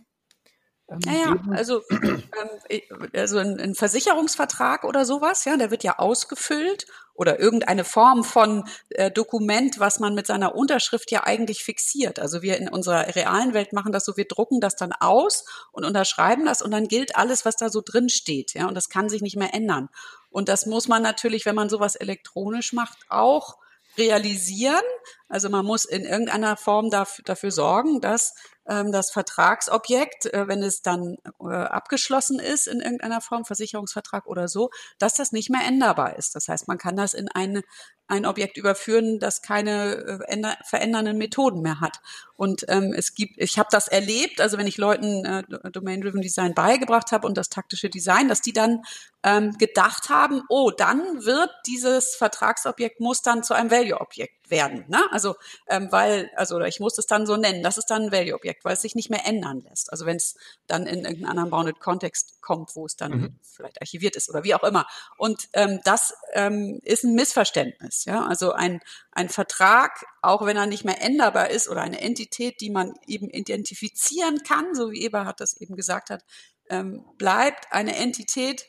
ähm, 0.91 0.99
ja, 1.07 1.13
ja, 1.13 1.37
also, 1.53 1.83
ähm, 1.91 2.91
also 3.15 3.39
ein, 3.39 3.61
ein, 3.61 3.75
Versicherungsvertrag 3.75 4.85
oder 4.85 5.05
sowas, 5.05 5.45
ja, 5.45 5.57
der 5.57 5.71
wird 5.71 5.85
ja 5.85 5.99
ausgefüllt 5.99 6.87
oder 7.15 7.39
irgendeine 7.39 7.85
Form 7.85 8.25
von 8.25 8.65
äh, 8.91 9.11
Dokument, 9.11 9.79
was 9.79 10.01
man 10.01 10.15
mit 10.15 10.27
seiner 10.27 10.55
Unterschrift 10.55 11.11
ja 11.13 11.25
eigentlich 11.25 11.63
fixiert. 11.63 12.19
Also 12.19 12.43
wir 12.43 12.57
in 12.59 12.69
unserer 12.69 13.15
realen 13.15 13.55
Welt 13.55 13.73
machen 13.73 13.93
das 13.93 14.05
so, 14.05 14.17
wir 14.17 14.27
drucken 14.27 14.61
das 14.61 14.75
dann 14.75 14.93
aus 14.93 15.45
und 15.71 15.85
unterschreiben 15.85 16.45
das 16.45 16.63
und 16.63 16.73
dann 16.73 16.89
gilt 16.89 17.17
alles, 17.17 17.45
was 17.45 17.57
da 17.57 17.69
so 17.69 17.83
drin 17.85 18.09
steht, 18.09 18.55
ja, 18.55 18.67
und 18.67 18.75
das 18.75 18.89
kann 18.89 19.09
sich 19.09 19.23
nicht 19.23 19.37
mehr 19.37 19.55
ändern. 19.55 19.91
Und 20.31 20.49
das 20.49 20.67
muss 20.67 20.89
man 20.89 21.03
natürlich, 21.03 21.47
wenn 21.47 21.55
man 21.55 21.69
sowas 21.69 21.97
elektronisch 21.97 22.73
macht, 22.73 22.99
auch 23.09 23.59
realisieren. 23.99 24.83
Also 25.29 25.49
man 25.49 25.65
muss 25.65 25.85
in 25.85 26.05
irgendeiner 26.05 26.57
Form 26.57 26.91
dafür, 26.91 27.25
dafür 27.25 27.51
sorgen, 27.51 28.01
dass 28.01 28.35
ähm, 28.69 28.93
das 28.93 29.11
Vertragsobjekt, 29.11 30.27
äh, 30.27 30.47
wenn 30.49 30.63
es 30.63 30.83
dann 30.83 31.17
äh, 31.41 31.53
abgeschlossen 31.53 32.39
ist 32.39 32.69
in 32.69 32.81
irgendeiner 32.81 33.21
Form, 33.21 33.45
Versicherungsvertrag 33.45 34.27
oder 34.27 34.49
so, 34.49 34.71
dass 34.99 35.15
das 35.15 35.33
nicht 35.33 35.51
mehr 35.51 35.67
änderbar 35.67 36.17
ist. 36.17 36.35
Das 36.35 36.49
heißt, 36.49 36.69
man 36.69 36.79
kann 36.79 36.97
das 36.97 37.15
in 37.15 37.29
eine, 37.29 37.63
ein 38.11 38.27
Objekt 38.27 38.57
überführen, 38.57 39.19
das 39.19 39.43
keine 39.43 40.21
äh, 40.29 40.57
verändernden 40.65 41.19
Methoden 41.19 41.63
mehr 41.63 41.81
hat. 41.81 42.01
Und 42.37 42.65
ähm, 42.69 42.95
es 42.97 43.15
gibt, 43.15 43.35
ich 43.37 43.59
habe 43.59 43.69
das 43.71 43.87
erlebt, 43.87 44.41
also 44.41 44.57
wenn 44.57 44.67
ich 44.67 44.79
Leuten 44.79 45.25
äh, 45.25 45.43
Domain-Driven 45.71 46.23
Design 46.23 46.55
beigebracht 46.55 47.13
habe 47.13 47.27
und 47.27 47.37
das 47.37 47.51
taktische 47.51 47.91
Design, 47.91 48.29
dass 48.29 48.41
die 48.41 48.55
dann 48.55 48.83
ähm, 49.23 49.57
gedacht 49.59 50.09
haben, 50.09 50.43
oh, 50.49 50.71
dann 50.71 51.25
wird 51.25 51.51
dieses 51.67 52.15
Vertragsobjekt 52.15 53.01
muss 53.01 53.21
dann 53.23 53.43
zu 53.43 53.53
einem 53.55 53.71
Value-Objekt 53.71 54.51
werden. 54.51 54.85
Ne? 54.89 55.01
Also 55.11 55.37
ähm, 55.69 55.89
weil, 55.91 56.31
also 56.35 56.61
ich 56.61 56.81
muss 56.81 56.97
es 56.99 57.07
dann 57.07 57.27
so 57.27 57.37
nennen, 57.37 57.63
das 57.63 57.77
ist 57.77 57.91
dann 57.91 58.05
ein 58.05 58.13
Value-Objekt, 58.13 58.65
weil 58.65 58.73
es 58.73 58.83
sich 58.83 58.95
nicht 58.95 59.11
mehr 59.11 59.27
ändern 59.27 59.63
lässt. 59.69 59.93
Also 59.93 60.07
wenn 60.07 60.17
es 60.17 60.37
dann 60.67 60.87
in 60.87 61.05
irgendeinen 61.05 61.27
anderen 61.27 61.51
Bounded-Kontext 61.51 62.41
kommt, 62.41 62.75
wo 62.75 62.87
es 62.87 62.97
dann 62.97 63.13
mhm. 63.13 63.39
vielleicht 63.43 63.81
archiviert 63.81 64.17
ist 64.17 64.31
oder 64.31 64.45
wie 64.45 64.55
auch 64.55 64.65
immer. 64.65 64.87
Und 65.19 65.49
ähm, 65.53 65.81
das 65.85 66.15
ähm, 66.33 66.81
ist 66.83 67.05
ein 67.05 67.15
Missverständnis. 67.15 68.00
Ja? 68.05 68.27
Also 68.27 68.53
ein, 68.53 68.81
ein 69.13 69.29
Vertrag, 69.29 70.05
auch 70.23 70.45
wenn 70.45 70.57
er 70.57 70.67
nicht 70.67 70.85
mehr 70.85 71.03
änderbar 71.03 71.51
ist 71.51 71.69
oder 71.69 71.83
eine 71.83 72.01
Entität, 72.01 72.61
die 72.61 72.71
man 72.71 72.95
eben 73.07 73.29
identifizieren 73.31 74.43
kann, 74.43 74.75
so 74.75 74.91
wie 74.91 75.03
Eberhard 75.03 75.41
das 75.41 75.61
eben 75.61 75.77
gesagt 75.77 76.11
hat, 76.11 76.25
ähm, 76.69 77.05
bleibt 77.17 77.73
eine 77.73 77.97
Entität, 77.97 78.67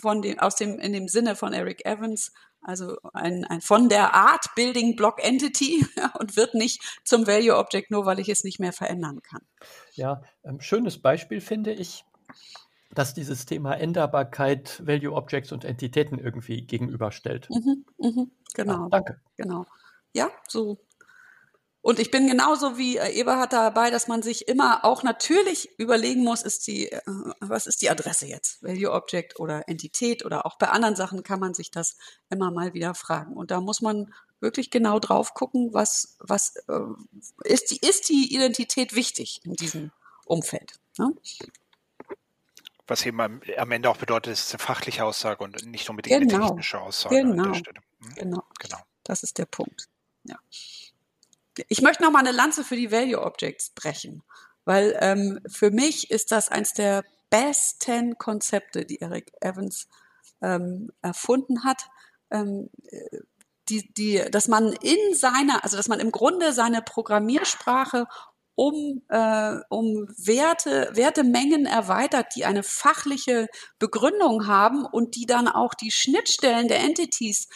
von 0.00 0.22
dem, 0.22 0.38
aus 0.38 0.56
dem, 0.56 0.78
in 0.78 0.92
dem 0.92 1.08
Sinne 1.08 1.36
von 1.36 1.52
Eric 1.52 1.84
Evans, 1.84 2.32
also 2.62 2.98
ein, 3.12 3.44
ein 3.44 3.60
von 3.60 3.88
der 3.88 4.14
Art 4.14 4.46
Building 4.54 4.96
Block 4.96 5.22
Entity 5.22 5.86
und 6.18 6.36
wird 6.36 6.54
nicht 6.54 6.82
zum 7.04 7.26
Value 7.26 7.56
Object, 7.56 7.90
nur 7.90 8.06
weil 8.06 8.18
ich 8.18 8.28
es 8.28 8.44
nicht 8.44 8.60
mehr 8.60 8.72
verändern 8.72 9.22
kann. 9.22 9.42
Ja, 9.94 10.22
ähm, 10.44 10.60
schönes 10.60 10.98
Beispiel 10.98 11.40
finde 11.40 11.72
ich, 11.72 12.04
dass 12.92 13.14
dieses 13.14 13.46
Thema 13.46 13.74
Änderbarkeit 13.74 14.82
Value 14.84 15.14
Objects 15.14 15.52
und 15.52 15.64
Entitäten 15.64 16.18
irgendwie 16.18 16.62
gegenüberstellt. 16.66 17.48
Mhm, 17.50 17.84
mh, 17.98 18.26
genau. 18.54 18.84
Ja, 18.84 18.88
danke. 18.90 19.20
Genau. 19.36 19.66
Ja, 20.12 20.30
so 20.48 20.78
und 21.82 21.98
ich 21.98 22.10
bin 22.10 22.26
genauso 22.26 22.76
wie 22.76 22.98
äh, 22.98 23.10
Eberhard 23.12 23.54
dabei, 23.54 23.90
dass 23.90 24.06
man 24.06 24.22
sich 24.22 24.48
immer 24.48 24.84
auch 24.84 25.02
natürlich 25.02 25.70
überlegen 25.78 26.22
muss, 26.22 26.42
ist 26.42 26.66
die, 26.66 26.92
äh, 26.92 27.00
was 27.40 27.66
ist 27.66 27.80
die 27.80 27.88
Adresse 27.88 28.26
jetzt? 28.26 28.62
Value 28.62 28.92
Object 28.92 29.40
oder 29.40 29.66
Entität 29.66 30.24
oder 30.24 30.44
auch 30.44 30.58
bei 30.58 30.68
anderen 30.68 30.94
Sachen 30.94 31.22
kann 31.22 31.40
man 31.40 31.54
sich 31.54 31.70
das 31.70 31.96
immer 32.28 32.50
mal 32.50 32.74
wieder 32.74 32.94
fragen. 32.94 33.34
Und 33.34 33.50
da 33.50 33.62
muss 33.62 33.80
man 33.80 34.12
wirklich 34.40 34.70
genau 34.70 34.98
drauf 34.98 35.32
gucken, 35.32 35.72
was, 35.72 36.16
was 36.18 36.56
äh, 36.68 36.80
ist 37.44 37.70
die, 37.70 37.78
ist 37.86 38.10
die 38.10 38.34
Identität 38.34 38.94
wichtig 38.94 39.40
in 39.44 39.54
diesem 39.54 39.90
Umfeld. 40.26 40.74
Ne? 40.98 41.14
Was 42.90 43.06
eben 43.06 43.20
am, 43.20 43.40
am, 43.56 43.70
Ende 43.70 43.88
auch 43.88 43.98
bedeutet, 43.98 44.32
es 44.32 44.46
ist 44.46 44.52
eine 44.52 44.58
fachliche 44.58 45.04
Aussage 45.04 45.44
und 45.44 45.64
nicht 45.64 45.88
unbedingt 45.88 46.22
genau. 46.22 46.38
eine 46.38 46.46
technische 46.48 46.80
Aussage 46.80 47.14
genau. 47.14 47.44
an 47.44 47.52
der 47.52 47.58
Stelle. 47.60 47.80
Hm? 48.00 48.14
Genau. 48.16 48.42
genau. 48.58 48.78
Das 49.04 49.22
ist 49.22 49.38
der 49.38 49.46
Punkt. 49.46 49.88
Ja. 50.24 50.36
Ich 51.68 51.82
möchte 51.82 52.02
noch 52.02 52.10
mal 52.10 52.18
eine 52.18 52.32
Lanze 52.32 52.64
für 52.64 52.74
die 52.74 52.90
Value 52.90 53.22
Objects 53.22 53.70
brechen, 53.70 54.24
weil 54.64 54.98
ähm, 54.98 55.38
für 55.46 55.70
mich 55.70 56.10
ist 56.10 56.32
das 56.32 56.48
eins 56.48 56.72
der 56.72 57.04
besten 57.30 58.18
Konzepte, 58.18 58.84
die 58.84 59.00
Eric 59.00 59.30
Evans 59.40 59.86
ähm, 60.42 60.90
erfunden 61.00 61.62
hat. 61.62 61.86
Ähm, 62.32 62.70
die, 63.68 63.94
die, 63.94 64.18
dass 64.32 64.48
man 64.48 64.72
in 64.72 65.14
seiner, 65.14 65.62
also 65.62 65.76
dass 65.76 65.86
man 65.86 66.00
im 66.00 66.10
Grunde 66.10 66.52
seine 66.52 66.82
Programmiersprache 66.82 68.08
um, 68.60 69.00
äh, 69.08 69.56
um 69.70 70.06
Werte, 70.18 70.90
Wertemengen 70.92 71.64
erweitert, 71.64 72.36
die 72.36 72.44
eine 72.44 72.62
fachliche 72.62 73.48
Begründung 73.78 74.46
haben 74.46 74.84
und 74.84 75.16
die 75.16 75.24
dann 75.24 75.48
auch 75.48 75.72
die 75.72 75.90
Schnittstellen 75.90 76.68
der 76.68 76.80
Entities 76.80 77.48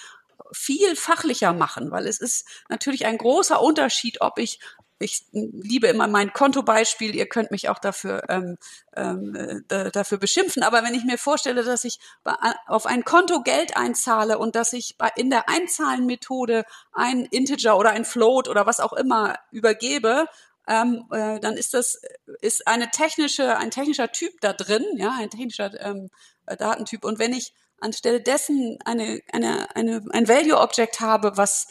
viel 0.53 0.97
fachlicher 0.97 1.53
machen, 1.53 1.91
weil 1.91 2.07
es 2.07 2.21
ist 2.21 2.49
natürlich 2.71 3.05
ein 3.05 3.19
großer 3.19 3.61
Unterschied, 3.61 4.23
ob 4.23 4.39
ich 4.39 4.61
ich 5.01 5.27
liebe 5.33 5.89
immer 5.89 6.07
mein 6.07 6.33
Kontobeispiel. 6.33 7.15
Ihr 7.15 7.29
könnt 7.29 7.51
mich 7.51 7.69
auch 7.69 7.81
dafür 7.81 8.23
ähm, 8.31 8.57
äh, 8.93 9.91
dafür 9.91 10.19
beschimpfen. 10.19 10.63
Aber 10.63 10.85
wenn 10.85 10.95
ich 10.95 11.05
mir 11.05 11.19
vorstelle, 11.19 11.65
dass 11.65 11.85
ich 11.85 11.99
auf 12.67 12.87
ein 12.87 13.05
Konto 13.05 13.43
Geld 13.43 13.77
einzahle 13.77 14.39
und 14.39 14.55
dass 14.55 14.73
ich 14.73 14.97
in 15.17 15.31
der 15.31 15.49
Einzahlenmethode 15.49 16.65
ein 16.93 17.25
Integer 17.27 17.77
oder 17.77 17.91
ein 17.91 18.05
Float 18.05 18.49
oder 18.49 18.67
was 18.67 18.79
auch 18.79 18.93
immer 18.93 19.37
übergebe, 19.51 20.27
ähm, 20.69 21.05
äh, 21.11 21.41
dann 21.41 21.57
ist 21.57 21.75
das 21.75 22.01
ist 22.41 22.67
eine 22.67 22.91
technische 22.91 23.57
ein 23.57 23.71
technischer 23.71 24.11
Typ 24.13 24.41
da 24.41 24.53
drin, 24.53 24.85
ja, 24.97 25.15
ein 25.19 25.31
technischer 25.31 25.79
ähm, 25.81 26.11
Datentyp. 26.47 27.05
Und 27.05 27.19
wenn 27.19 27.33
ich 27.33 27.55
anstelle 27.81 28.21
dessen 28.21 28.79
eine, 28.85 29.21
eine, 29.33 29.75
eine, 29.77 30.03
ein 30.11 30.29
Value 30.29 30.59
Object 30.59 31.01
habe, 31.01 31.37
was 31.37 31.67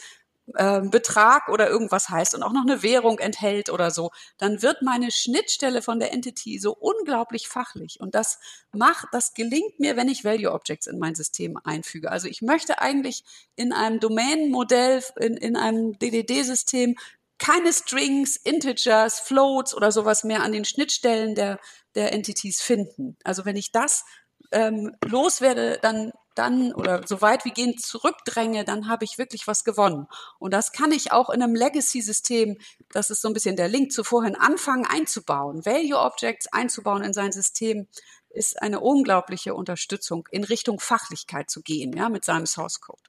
äh, 0.54 0.82
Betrag 0.82 1.48
oder 1.48 1.68
irgendwas 1.68 2.10
heißt 2.10 2.34
und 2.34 2.42
auch 2.42 2.52
noch 2.52 2.66
eine 2.66 2.82
Währung 2.82 3.18
enthält 3.18 3.70
oder 3.70 3.90
so, 3.90 4.10
dann 4.38 4.62
wird 4.62 4.82
meine 4.82 5.10
Schnittstelle 5.10 5.80
von 5.82 5.98
der 5.98 6.12
Entity 6.12 6.58
so 6.58 6.76
unglaublich 6.76 7.48
fachlich. 7.48 7.98
Und 7.98 8.14
das 8.14 8.38
macht, 8.72 9.08
das 9.12 9.34
gelingt 9.34 9.80
mir, 9.80 9.96
wenn 9.96 10.08
ich 10.08 10.24
Value 10.24 10.52
Objects 10.52 10.86
in 10.86 10.98
mein 10.98 11.14
System 11.14 11.58
einfüge. 11.64 12.10
Also 12.10 12.28
ich 12.28 12.42
möchte 12.42 12.80
eigentlich 12.80 13.24
in 13.56 13.72
einem 13.72 14.00
Domain-Modell, 14.00 15.02
in, 15.18 15.36
in 15.38 15.56
einem 15.56 15.98
DDD-System 15.98 16.96
keine 17.38 17.72
Strings, 17.72 18.36
Integers, 18.36 19.20
Floats 19.20 19.74
oder 19.74 19.92
sowas 19.92 20.24
mehr 20.24 20.42
an 20.42 20.52
den 20.52 20.64
Schnittstellen 20.64 21.34
der, 21.34 21.58
der 21.94 22.12
Entities 22.12 22.62
finden. 22.62 23.16
Also 23.24 23.44
wenn 23.44 23.56
ich 23.56 23.72
das 23.72 24.04
ähm, 24.52 24.94
loswerde, 25.04 25.78
dann 25.82 26.12
dann 26.34 26.74
oder 26.74 27.06
so 27.06 27.20
weit 27.20 27.44
wie 27.44 27.52
gehend 27.52 27.80
zurückdränge, 27.80 28.64
dann 28.64 28.88
habe 28.88 29.04
ich 29.04 29.18
wirklich 29.18 29.46
was 29.46 29.64
gewonnen. 29.64 30.06
Und 30.38 30.52
das 30.52 30.72
kann 30.72 30.92
ich 30.92 31.12
auch 31.12 31.30
in 31.30 31.42
einem 31.42 31.54
Legacy-System, 31.54 32.58
das 32.90 33.10
ist 33.10 33.22
so 33.22 33.28
ein 33.28 33.34
bisschen 33.34 33.56
der 33.56 33.68
Link 33.68 33.92
zu 33.92 34.04
vorhin, 34.04 34.36
anfangen 34.36 34.86
einzubauen. 34.86 35.64
Value 35.64 35.98
Objects 35.98 36.52
einzubauen 36.52 37.02
in 37.02 37.12
sein 37.12 37.32
System 37.32 37.86
ist 38.30 38.60
eine 38.60 38.80
unglaubliche 38.80 39.54
Unterstützung, 39.54 40.28
in 40.32 40.44
Richtung 40.44 40.80
Fachlichkeit 40.80 41.50
zu 41.50 41.62
gehen, 41.62 41.92
ja, 41.92 42.08
mit 42.08 42.24
seinem 42.24 42.46
Source 42.46 42.80
Code. 42.80 43.02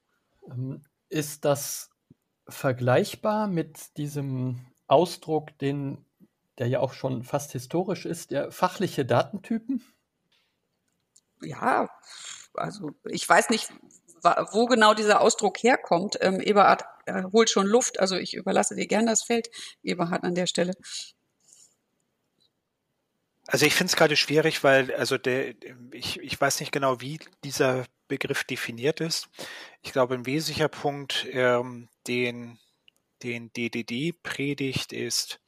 Ähm, 0.48 0.84
ist 1.08 1.44
das 1.44 1.90
vergleichbar 2.48 3.48
mit 3.48 3.96
diesem 3.96 4.66
Ausdruck, 4.86 5.56
den, 5.58 6.04
der 6.58 6.68
ja 6.68 6.80
auch 6.80 6.92
schon 6.92 7.22
fast 7.24 7.52
historisch 7.52 8.06
ist, 8.06 8.30
der 8.30 8.50
fachliche 8.52 9.04
Datentypen? 9.04 9.82
ja, 11.42 11.88
also 12.54 12.92
ich 13.04 13.28
weiß 13.28 13.50
nicht, 13.50 13.70
wo 14.52 14.66
genau 14.66 14.94
dieser 14.94 15.20
Ausdruck 15.20 15.62
herkommt. 15.62 16.18
Ähm, 16.20 16.40
Eberhard 16.40 16.84
äh, 17.06 17.24
holt 17.32 17.50
schon 17.50 17.66
Luft, 17.66 18.00
also 18.00 18.16
ich 18.16 18.34
überlasse 18.34 18.74
dir 18.74 18.86
gern 18.86 19.06
das 19.06 19.22
Feld, 19.22 19.50
Eberhard 19.82 20.24
an 20.24 20.34
der 20.34 20.46
Stelle. 20.46 20.74
Also 23.46 23.66
ich 23.66 23.74
finde 23.74 23.90
es 23.90 23.96
gerade 23.96 24.16
schwierig, 24.16 24.64
weil 24.64 24.92
also 24.94 25.18
der 25.18 25.54
ich, 25.92 26.18
ich 26.20 26.40
weiß 26.40 26.58
nicht 26.60 26.72
genau, 26.72 27.00
wie 27.00 27.20
dieser 27.44 27.84
Begriff 28.08 28.44
definiert 28.44 29.00
ist. 29.00 29.28
Ich 29.82 29.92
glaube, 29.92 30.14
ein 30.14 30.26
wesentlicher 30.26 30.68
Punkt, 30.68 31.26
ähm, 31.30 31.88
den, 32.06 32.58
den 33.22 33.52
DDD 33.52 34.12
predigt, 34.22 34.92
ist, 34.92 35.40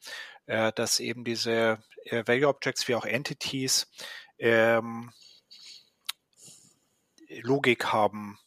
äh, 0.45 0.71
dass 0.73 0.99
eben 0.99 1.23
diese 1.23 1.83
äh, 2.05 2.23
Value 2.27 2.47
Objects 2.47 2.87
wie 2.87 2.95
auch 2.95 3.05
Entities 3.05 3.87
ähm, 4.37 5.11
Logik 7.41 7.85
haben 7.85 8.39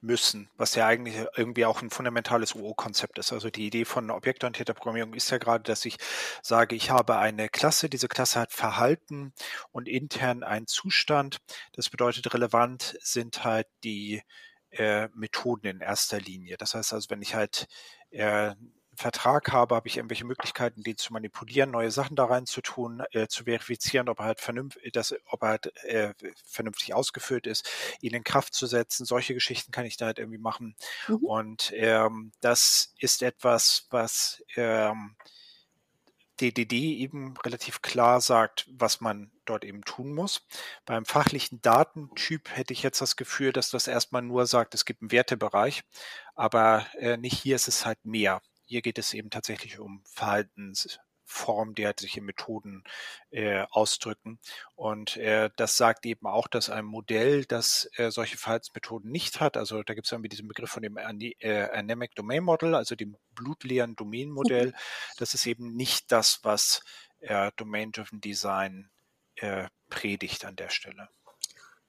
müssen, 0.00 0.50
was 0.56 0.74
ja 0.74 0.86
eigentlich 0.86 1.16
irgendwie 1.36 1.64
auch 1.64 1.82
ein 1.82 1.90
fundamentales 1.90 2.54
UO-Konzept 2.54 3.18
ist. 3.18 3.32
Also 3.32 3.50
die 3.50 3.66
Idee 3.66 3.84
von 3.84 4.10
objektorientierter 4.10 4.74
Programmierung 4.74 5.14
ist 5.14 5.30
ja 5.30 5.38
gerade, 5.38 5.64
dass 5.64 5.84
ich 5.84 5.96
sage, 6.42 6.76
ich 6.76 6.90
habe 6.90 7.16
eine 7.16 7.48
Klasse, 7.48 7.88
diese 7.88 8.08
Klasse 8.08 8.40
hat 8.40 8.52
Verhalten 8.52 9.32
und 9.72 9.88
intern 9.88 10.42
einen 10.42 10.66
Zustand. 10.66 11.38
Das 11.72 11.90
bedeutet, 11.90 12.32
relevant 12.34 12.96
sind 13.00 13.44
halt 13.44 13.66
die 13.84 14.22
äh, 14.70 15.08
Methoden 15.14 15.66
in 15.66 15.80
erster 15.80 16.20
Linie. 16.20 16.56
Das 16.58 16.74
heißt 16.74 16.92
also, 16.92 17.10
wenn 17.10 17.22
ich 17.22 17.34
halt 17.34 17.66
äh, 18.10 18.54
Vertrag 18.96 19.52
habe, 19.52 19.74
habe 19.74 19.88
ich 19.88 19.96
irgendwelche 19.96 20.24
Möglichkeiten, 20.24 20.82
den 20.82 20.96
zu 20.96 21.12
manipulieren, 21.12 21.70
neue 21.70 21.90
Sachen 21.90 22.16
da 22.16 22.24
rein 22.24 22.46
zu 22.46 22.60
tun, 22.60 23.02
äh, 23.12 23.28
zu 23.28 23.44
verifizieren, 23.44 24.08
ob 24.08 24.20
er 24.20 24.26
halt 24.26 24.40
vernünftig, 24.40 24.92
dass, 24.92 25.14
ob 25.26 25.42
er 25.42 25.48
halt, 25.48 25.84
äh, 25.84 26.14
vernünftig 26.44 26.94
ausgefüllt 26.94 27.46
ist, 27.46 27.68
ihn 28.00 28.14
in 28.14 28.24
Kraft 28.24 28.54
zu 28.54 28.66
setzen. 28.66 29.04
Solche 29.04 29.34
Geschichten 29.34 29.72
kann 29.72 29.86
ich 29.86 29.96
da 29.96 30.06
halt 30.06 30.18
irgendwie 30.18 30.38
machen. 30.38 30.76
Mhm. 31.08 31.16
Und 31.16 31.72
ähm, 31.74 32.32
das 32.40 32.94
ist 32.98 33.22
etwas, 33.22 33.86
was 33.90 34.42
ähm, 34.56 35.16
DDD 36.40 36.98
eben 36.98 37.36
relativ 37.38 37.82
klar 37.82 38.20
sagt, 38.20 38.66
was 38.70 39.00
man 39.00 39.30
dort 39.44 39.64
eben 39.64 39.82
tun 39.82 40.12
muss. 40.12 40.46
Beim 40.84 41.04
fachlichen 41.04 41.62
Datentyp 41.62 42.50
hätte 42.54 42.72
ich 42.72 42.82
jetzt 42.82 43.00
das 43.00 43.16
Gefühl, 43.16 43.52
dass 43.52 43.70
das 43.70 43.86
erstmal 43.86 44.22
nur 44.22 44.46
sagt, 44.46 44.74
es 44.74 44.84
gibt 44.84 45.02
einen 45.02 45.12
Wertebereich, 45.12 45.82
aber 46.34 46.86
äh, 46.98 47.16
nicht 47.16 47.40
hier 47.40 47.56
ist 47.56 47.68
es 47.68 47.86
halt 47.86 48.04
mehr. 48.04 48.42
Hier 48.66 48.82
geht 48.82 48.98
es 48.98 49.14
eben 49.14 49.30
tatsächlich 49.30 49.78
um 49.78 50.02
halt 51.86 52.00
sich 52.00 52.16
in 52.16 52.24
Methoden 52.24 52.84
äh, 53.30 53.64
ausdrücken. 53.70 54.38
Und 54.76 55.16
äh, 55.16 55.50
das 55.56 55.76
sagt 55.76 56.06
eben 56.06 56.26
auch, 56.26 56.46
dass 56.46 56.70
ein 56.70 56.84
Modell, 56.84 57.44
das 57.44 57.90
äh, 57.96 58.10
solche 58.10 58.38
Verhaltensmethoden 58.38 59.10
nicht 59.10 59.40
hat, 59.40 59.56
also 59.56 59.82
da 59.82 59.94
gibt 59.94 60.06
es 60.06 60.12
irgendwie 60.12 60.28
diesen 60.28 60.48
Begriff 60.48 60.70
von 60.70 60.82
dem 60.82 60.96
äh, 60.96 61.68
Anemic 61.72 62.14
Domain 62.14 62.44
Model, 62.44 62.74
also 62.74 62.94
dem 62.94 63.16
blutleeren 63.34 63.96
Domain-Modell, 63.96 64.72
das 65.18 65.34
ist 65.34 65.46
eben 65.46 65.74
nicht 65.74 66.12
das, 66.12 66.40
was 66.42 66.82
äh, 67.18 67.50
Domain-Driven 67.56 68.20
Design 68.20 68.90
äh, 69.36 69.68
predigt 69.90 70.44
an 70.44 70.56
der 70.56 70.70
Stelle. 70.70 71.08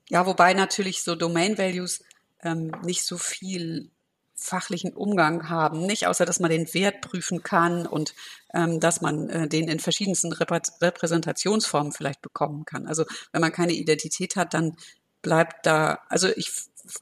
Ja, 0.10 0.26
wobei 0.26 0.54
natürlich 0.54 1.04
so 1.04 1.16
Domain 1.16 1.58
Values 1.58 2.04
ähm, 2.42 2.72
nicht 2.84 3.04
so 3.06 3.18
viel 3.18 3.92
fachlichen 4.38 4.94
Umgang 4.94 5.50
haben, 5.50 5.86
nicht 5.86 6.08
außer 6.08 6.26
dass 6.26 6.40
man 6.40 6.52
den 6.52 6.72
Wert 6.74 7.02
prüfen 7.02 7.42
kann 7.42 7.88
und 7.88 8.14
ähm, 8.54 8.80
dass 8.80 9.02
man 9.02 9.30
äh, 9.30 9.48
den 9.48 9.68
in 9.68 9.80
verschiedensten 9.80 10.32
Reprä 10.32 10.62
Repräsentationsformen 10.80 11.92
vielleicht 11.92 12.22
bekommen 12.22 12.64
kann. 12.64 12.88
Also 12.88 13.06
wenn 13.32 13.42
man 13.42 13.52
keine 13.52 13.74
Identität 13.74 14.36
hat, 14.36 14.54
dann 14.54 14.78
bleibt 15.24 15.66
da, 15.66 16.00
also 16.08 16.30
ich 16.30 16.52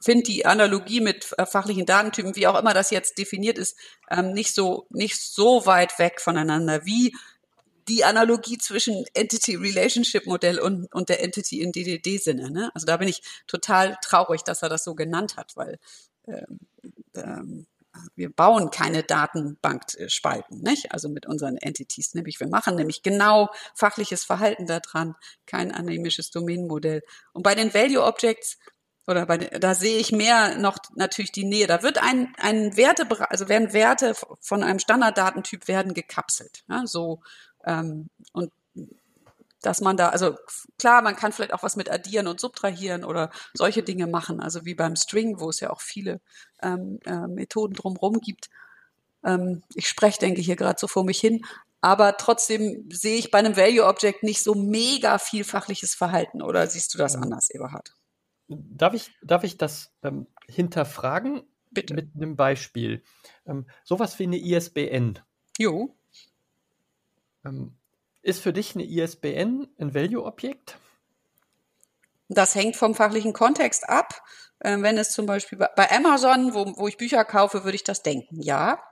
finde 0.01 0.23
die 0.23 0.45
Analogie 0.45 1.01
mit 1.01 1.33
äh, 1.37 1.45
fachlichen 1.45 1.85
Datentypen, 1.85 2.35
wie 2.37 2.47
auch 2.47 2.57
immer 2.57 2.73
das 2.73 2.89
jetzt 2.89 3.17
definiert 3.17 3.57
ist, 3.57 3.77
ähm, 4.09 4.31
nicht 4.31 4.55
so 4.55 4.87
nicht 4.89 5.19
so 5.19 5.65
weit 5.65 5.99
weg 5.99 6.21
voneinander 6.21 6.85
wie 6.85 7.13
die 7.87 8.03
Analogie 8.03 8.57
zwischen 8.57 9.05
Entity 9.13 9.55
Relationship 9.55 10.25
Modell 10.25 10.59
und, 10.59 10.91
und 10.93 11.09
der 11.09 11.21
Entity 11.21 11.61
in 11.61 11.71
DDD-Sinne. 11.71 12.49
Ne? 12.49 12.71
Also 12.73 12.87
da 12.87 12.97
bin 12.97 13.07
ich 13.07 13.21
total 13.45 13.97
traurig, 14.01 14.41
dass 14.43 14.63
er 14.63 14.69
das 14.69 14.83
so 14.83 14.95
genannt 14.95 15.37
hat, 15.37 15.55
weil 15.55 15.77
ähm, 16.27 16.59
ähm, 17.17 17.67
wir 18.15 18.29
bauen 18.29 18.71
keine 18.71 19.03
Datenbankspalten, 19.03 20.59
nicht? 20.61 20.91
Also 20.91 21.09
mit 21.09 21.25
unseren 21.25 21.57
Entities, 21.57 22.13
nämlich 22.13 22.39
wir 22.39 22.47
machen 22.47 22.75
nämlich 22.75 23.03
genau 23.03 23.49
fachliches 23.73 24.23
Verhalten 24.25 24.65
daran, 24.65 25.15
kein 25.45 25.71
anemisches 25.71 26.29
Domänenmodell. 26.31 27.03
Und 27.33 27.43
bei 27.43 27.55
den 27.55 27.73
Value 27.73 28.03
Objects 28.03 28.57
oder 29.07 29.25
bei 29.27 29.37
da 29.37 29.75
sehe 29.75 29.99
ich 29.99 30.11
mehr 30.11 30.57
noch 30.57 30.77
natürlich 30.95 31.31
die 31.31 31.45
Nähe. 31.45 31.67
Da 31.67 31.83
wird 31.83 32.01
ein, 32.01 32.33
ein 32.37 32.75
Werte, 32.75 33.07
also 33.29 33.47
werden 33.49 33.71
Werte 33.73 34.13
von 34.41 34.63
einem 34.63 34.79
Standarddatentyp 34.79 35.67
werden 35.67 35.93
gekapselt, 35.93 36.63
ja, 36.67 36.85
so 36.85 37.21
ähm, 37.65 38.09
und 38.33 38.51
dass 39.65 39.81
man 39.81 39.97
da, 39.97 40.09
also 40.09 40.35
klar, 40.77 41.01
man 41.01 41.15
kann 41.15 41.31
vielleicht 41.31 41.53
auch 41.53 41.63
was 41.63 41.75
mit 41.75 41.89
addieren 41.89 42.27
und 42.27 42.39
subtrahieren 42.39 43.03
oder 43.03 43.31
solche 43.53 43.83
Dinge 43.83 44.07
machen, 44.07 44.39
also 44.39 44.65
wie 44.65 44.75
beim 44.75 44.95
String, 44.95 45.39
wo 45.39 45.49
es 45.49 45.59
ja 45.59 45.69
auch 45.69 45.81
viele 45.81 46.21
ähm, 46.61 46.99
äh, 47.05 47.27
Methoden 47.27 47.73
drumherum 47.73 48.19
gibt. 48.21 48.49
Ähm, 49.23 49.63
ich 49.73 49.87
spreche, 49.87 50.19
denke 50.19 50.39
ich, 50.39 50.45
hier 50.45 50.55
gerade 50.55 50.79
so 50.79 50.87
vor 50.87 51.03
mich 51.03 51.19
hin, 51.19 51.45
aber 51.81 52.17
trotzdem 52.17 52.89
sehe 52.91 53.17
ich 53.17 53.31
bei 53.31 53.39
einem 53.39 53.57
Value 53.57 53.85
Object 53.85 54.23
nicht 54.23 54.43
so 54.43 54.55
mega 54.55 55.17
viel 55.17 55.43
fachliches 55.43 55.95
Verhalten 55.95 56.41
oder 56.41 56.67
siehst 56.67 56.93
du 56.93 56.97
das 56.97 57.15
anders, 57.15 57.49
Eberhard? 57.49 57.95
Darf 58.47 58.93
ich, 58.93 59.11
darf 59.23 59.43
ich 59.43 59.57
das 59.57 59.91
ähm, 60.03 60.27
hinterfragen? 60.47 61.43
Bitte. 61.71 61.93
Mit 61.93 62.15
einem 62.15 62.35
Beispiel. 62.35 63.03
Ähm, 63.45 63.65
sowas 63.83 64.17
wie 64.17 64.23
eine 64.23 64.37
ISBN. 64.37 65.19
Jo. 65.57 65.93
Ähm, 67.43 67.75
ist 68.25 68.41
für 68.41 68.53
dich 68.53 68.75
eine 68.75 68.83
ISBN 68.83 69.67
ein 69.79 69.93
Value-Objekt? 69.93 70.77
Das 72.27 72.55
hängt 72.55 72.75
vom 72.75 72.95
fachlichen 72.95 73.33
Kontext 73.33 73.87
ab. 73.87 74.23
Ähm, 74.63 74.81
wenn 74.81 74.97
es 74.97 75.11
zum 75.11 75.25
Beispiel 75.25 75.59
bei 75.59 75.91
Amazon, 75.91 76.53
wo, 76.53 76.65
wo 76.77 76.87
ich 76.87 76.97
Bücher 76.97 77.23
kaufe, 77.23 77.63
würde 77.63 77.75
ich 77.75 77.83
das 77.83 78.01
denken, 78.01 78.41
ja. 78.41 78.83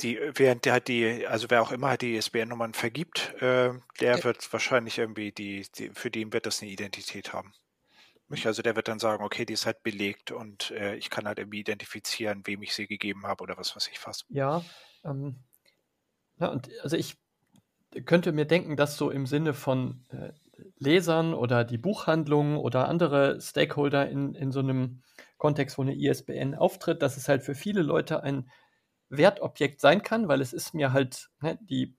Die, 0.00 0.18
während 0.34 0.64
der 0.64 0.74
halt 0.74 0.88
die, 0.88 1.26
also 1.26 1.50
wer 1.50 1.60
auch 1.60 1.72
immer 1.72 1.96
die 1.96 2.14
ISBN-Nummern 2.14 2.72
vergibt, 2.72 3.34
äh, 3.42 3.72
der 4.00 4.18
ja. 4.18 4.24
wird 4.24 4.50
wahrscheinlich 4.52 4.98
irgendwie 4.98 5.32
die, 5.32 5.66
die, 5.76 5.90
für 5.90 6.10
den 6.10 6.32
wird 6.32 6.46
das 6.46 6.62
eine 6.62 6.70
Identität 6.70 7.32
haben. 7.32 7.52
Also 8.44 8.62
der 8.62 8.76
wird 8.76 8.86
dann 8.86 9.00
sagen, 9.00 9.24
okay, 9.24 9.44
die 9.44 9.54
ist 9.54 9.66
halt 9.66 9.82
belegt 9.82 10.30
und 10.30 10.70
äh, 10.70 10.94
ich 10.94 11.10
kann 11.10 11.26
halt 11.26 11.40
irgendwie 11.40 11.58
identifizieren, 11.58 12.42
wem 12.46 12.62
ich 12.62 12.74
sie 12.74 12.86
gegeben 12.86 13.26
habe 13.26 13.42
oder 13.42 13.58
was 13.58 13.74
weiß 13.74 13.88
ich 13.88 13.98
fast. 13.98 14.24
Ja, 14.28 14.64
ähm, 15.04 15.42
ja, 16.38 16.46
und 16.46 16.70
also 16.82 16.96
ich 16.96 17.18
könnte 18.04 18.32
mir 18.32 18.44
denken, 18.44 18.76
dass 18.76 18.96
so 18.96 19.10
im 19.10 19.26
Sinne 19.26 19.54
von 19.54 20.04
äh, 20.10 20.32
Lesern 20.78 21.34
oder 21.34 21.64
die 21.64 21.78
Buchhandlung 21.78 22.56
oder 22.56 22.88
andere 22.88 23.40
Stakeholder 23.40 24.08
in, 24.08 24.34
in 24.34 24.52
so 24.52 24.60
einem 24.60 25.02
Kontext, 25.38 25.78
wo 25.78 25.82
eine 25.82 25.94
ISBN 25.94 26.54
auftritt, 26.54 27.02
dass 27.02 27.16
es 27.16 27.28
halt 27.28 27.42
für 27.42 27.54
viele 27.54 27.82
Leute 27.82 28.22
ein 28.22 28.50
Wertobjekt 29.08 29.80
sein 29.80 30.02
kann, 30.02 30.28
weil 30.28 30.40
es 30.40 30.52
ist 30.52 30.74
mir 30.74 30.92
halt, 30.92 31.30
ne, 31.40 31.58
die, 31.62 31.96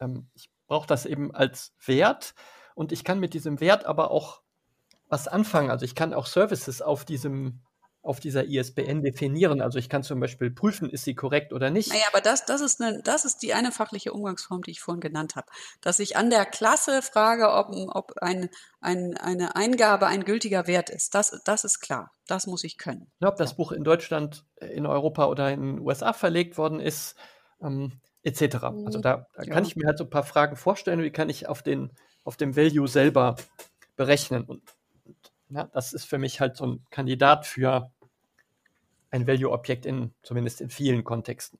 ähm, 0.00 0.28
ich 0.34 0.50
brauche 0.66 0.86
das 0.86 1.06
eben 1.06 1.34
als 1.34 1.74
Wert 1.84 2.34
und 2.74 2.92
ich 2.92 3.04
kann 3.04 3.20
mit 3.20 3.34
diesem 3.34 3.60
Wert 3.60 3.84
aber 3.84 4.10
auch 4.10 4.42
was 5.08 5.28
anfangen. 5.28 5.70
Also 5.70 5.84
ich 5.84 5.94
kann 5.94 6.14
auch 6.14 6.26
Services 6.26 6.82
auf 6.82 7.04
diesem 7.04 7.60
auf 8.02 8.18
dieser 8.18 8.44
ISBN 8.44 9.02
definieren. 9.02 9.60
Also 9.60 9.78
ich 9.78 9.90
kann 9.90 10.02
zum 10.02 10.20
Beispiel 10.20 10.50
prüfen, 10.50 10.88
ist 10.88 11.04
sie 11.04 11.14
korrekt 11.14 11.52
oder 11.52 11.70
nicht. 11.70 11.90
Naja, 11.90 12.04
aber 12.10 12.22
das, 12.22 12.46
das, 12.46 12.62
ist 12.62 12.80
eine, 12.80 13.02
das 13.02 13.26
ist 13.26 13.42
die 13.42 13.52
eine 13.52 13.72
fachliche 13.72 14.12
Umgangsform, 14.12 14.62
die 14.62 14.70
ich 14.70 14.80
vorhin 14.80 15.00
genannt 15.00 15.36
habe. 15.36 15.46
Dass 15.82 15.98
ich 15.98 16.16
an 16.16 16.30
der 16.30 16.46
Klasse 16.46 17.02
frage, 17.02 17.52
ob, 17.52 17.68
ob 17.94 18.14
ein, 18.22 18.48
ein, 18.80 19.16
eine 19.18 19.54
Eingabe 19.54 20.06
ein 20.06 20.24
gültiger 20.24 20.66
Wert 20.66 20.88
ist. 20.88 21.14
Das, 21.14 21.38
das 21.44 21.64
ist 21.64 21.80
klar. 21.80 22.12
Das 22.26 22.46
muss 22.46 22.64
ich 22.64 22.78
können. 22.78 23.10
Ja, 23.20 23.28
ob 23.28 23.36
das 23.36 23.56
Buch 23.56 23.72
in 23.72 23.84
Deutschland, 23.84 24.46
in 24.60 24.86
Europa 24.86 25.26
oder 25.26 25.50
in 25.50 25.60
den 25.60 25.80
USA 25.80 26.14
verlegt 26.14 26.56
worden 26.56 26.80
ist, 26.80 27.16
ähm, 27.62 28.00
etc. 28.22 28.56
Also 28.64 28.98
mhm. 28.98 29.02
da, 29.02 29.26
da 29.34 29.42
ja. 29.42 29.52
kann 29.52 29.64
ich 29.64 29.76
mir 29.76 29.86
halt 29.86 29.98
so 29.98 30.04
ein 30.04 30.10
paar 30.10 30.24
Fragen 30.24 30.56
vorstellen, 30.56 31.02
wie 31.02 31.10
kann 31.10 31.28
ich 31.28 31.48
auf, 31.48 31.62
den, 31.62 31.92
auf 32.24 32.38
dem 32.38 32.56
Value 32.56 32.88
selber 32.88 33.36
berechnen. 33.96 34.44
Und 34.44 34.62
ja, 35.50 35.68
das 35.72 35.92
ist 35.92 36.04
für 36.04 36.18
mich 36.18 36.40
halt 36.40 36.56
so 36.56 36.66
ein 36.66 36.86
Kandidat 36.90 37.46
für 37.46 37.90
ein 39.10 39.26
Value-Objekt 39.26 39.86
in, 39.86 40.12
zumindest 40.22 40.60
in 40.60 40.70
vielen 40.70 41.04
Kontexten. 41.04 41.58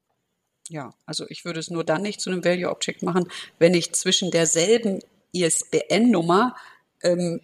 Ja, 0.69 0.95
also 1.05 1.27
ich 1.29 1.45
würde 1.45 1.59
es 1.59 1.71
nur 1.71 1.85
dann 1.85 2.03
nicht 2.03 2.21
zu 2.21 2.31
einem 2.31 2.45
Value-Object 2.45 3.03
machen, 3.03 3.29
wenn 3.59 3.75
ich 3.75 3.93
zwischen 3.93 4.31
derselben 4.31 5.01
ISBN-Nummer, 5.33 6.55
ähm, 7.03 7.41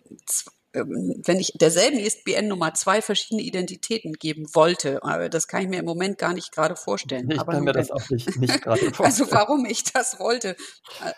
ähm, 0.72 1.22
wenn 1.24 1.40
ich 1.40 1.52
derselben 1.54 1.98
ISBN-Nummer 1.98 2.74
zwei 2.74 3.02
verschiedene 3.02 3.42
Identitäten 3.42 4.12
geben 4.12 4.46
wollte. 4.54 5.02
Aber 5.02 5.28
das 5.28 5.48
kann 5.48 5.62
ich 5.62 5.68
mir 5.68 5.80
im 5.80 5.86
Moment 5.86 6.18
gar 6.18 6.34
nicht 6.34 6.52
gerade 6.52 6.76
vorstellen. 6.76 7.28
Ich 7.30 7.40
Aber 7.40 7.52
kann 7.52 7.64
mir 7.64 7.72
das 7.72 7.90
auch 7.90 8.08
nicht, 8.10 8.36
nicht 8.36 8.62
gerade 8.62 8.80
also 8.86 8.94
vorstellen. 8.94 9.06
Also 9.06 9.32
warum 9.32 9.66
ich 9.66 9.82
das 9.84 10.20
wollte. 10.20 10.56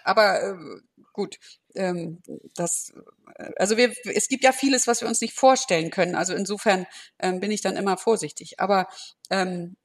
Aber 0.04 0.42
äh, 0.42 0.56
gut, 1.18 1.40
ähm, 1.74 2.22
das, 2.54 2.92
äh, 3.34 3.50
also 3.56 3.76
wir, 3.76 3.92
es 4.04 4.28
gibt 4.28 4.44
ja 4.44 4.52
vieles, 4.52 4.86
was 4.86 5.00
wir 5.00 5.08
uns 5.08 5.20
nicht 5.20 5.34
vorstellen 5.34 5.90
können. 5.90 6.14
Also 6.14 6.32
insofern 6.32 6.86
ähm, 7.18 7.40
bin 7.40 7.50
ich 7.50 7.60
dann 7.60 7.76
immer 7.76 7.96
vorsichtig. 7.96 8.60
Aber 8.60 8.86
ähm, 9.30 9.76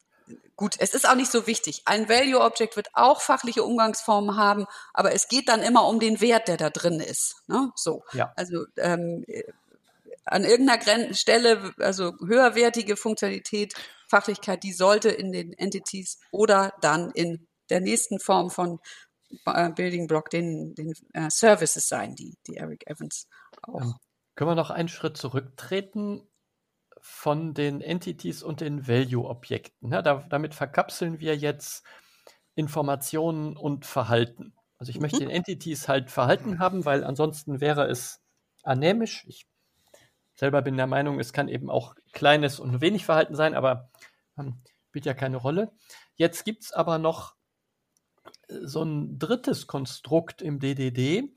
gut, 0.55 0.75
es 0.77 0.93
ist 0.93 1.09
auch 1.09 1.15
nicht 1.15 1.31
so 1.31 1.47
wichtig. 1.47 1.81
Ein 1.85 2.07
Value 2.07 2.39
Object 2.39 2.75
wird 2.75 2.89
auch 2.93 3.19
fachliche 3.19 3.63
Umgangsformen 3.63 4.37
haben, 4.37 4.67
aber 4.93 5.13
es 5.13 5.27
geht 5.27 5.49
dann 5.49 5.63
immer 5.63 5.87
um 5.87 5.99
den 5.99 6.21
Wert, 6.21 6.47
der 6.47 6.57
da 6.57 6.69
drin 6.69 6.99
ist. 6.99 7.37
Ne? 7.47 7.71
So. 7.75 8.03
Ja. 8.13 8.31
Also 8.35 8.65
ähm, 8.77 9.25
an 10.25 10.43
irgendeiner 10.43 11.15
Stelle, 11.15 11.73
also 11.79 12.13
höherwertige 12.23 12.95
Funktionalität, 12.95 13.73
Fachlichkeit, 14.07 14.61
die 14.61 14.73
sollte 14.73 15.09
in 15.09 15.31
den 15.31 15.51
Entities 15.53 16.19
oder 16.29 16.73
dann 16.81 17.09
in 17.09 17.47
der 17.71 17.81
nächsten 17.81 18.19
Form 18.19 18.51
von 18.51 18.79
Building 19.75 20.07
Block 20.07 20.29
den, 20.29 20.75
den 20.75 20.93
äh, 21.13 21.29
Services 21.29 21.87
sein, 21.87 22.15
die, 22.15 22.37
die 22.47 22.57
Eric 22.57 22.87
Evans 22.87 23.27
auch. 23.61 23.81
Ähm, 23.81 23.93
können 24.35 24.51
wir 24.51 24.55
noch 24.55 24.71
einen 24.71 24.89
Schritt 24.89 25.17
zurücktreten 25.17 26.27
von 26.99 27.53
den 27.53 27.81
Entities 27.81 28.43
und 28.43 28.61
den 28.61 28.87
Value-Objekten? 28.87 29.91
Ja, 29.91 30.01
da, 30.01 30.25
damit 30.29 30.55
verkapseln 30.55 31.19
wir 31.19 31.35
jetzt 31.35 31.85
Informationen 32.55 33.57
und 33.57 33.85
Verhalten. 33.85 34.53
Also 34.77 34.89
ich 34.89 34.97
mhm. 34.97 35.01
möchte 35.03 35.19
den 35.19 35.29
Entities 35.29 35.87
halt 35.87 36.09
Verhalten 36.11 36.59
haben, 36.59 36.85
weil 36.85 37.03
ansonsten 37.03 37.61
wäre 37.61 37.87
es 37.87 38.21
anämisch. 38.63 39.25
Ich 39.27 39.45
selber 40.35 40.61
bin 40.61 40.77
der 40.77 40.87
Meinung, 40.87 41.19
es 41.19 41.33
kann 41.33 41.47
eben 41.47 41.69
auch 41.69 41.95
kleines 42.11 42.59
und 42.59 42.81
wenig 42.81 43.05
Verhalten 43.05 43.35
sein, 43.35 43.53
aber 43.53 43.89
ähm, 44.37 44.61
spielt 44.89 45.05
ja 45.05 45.13
keine 45.13 45.37
Rolle. 45.37 45.71
Jetzt 46.15 46.45
gibt 46.45 46.63
es 46.63 46.71
aber 46.71 46.97
noch 46.97 47.33
äh, 47.33 47.42
so 48.47 48.83
ein 48.83 49.19
drittes 49.19 49.67
Konstrukt 49.67 50.41
im 50.41 50.59
DDD, 50.59 51.33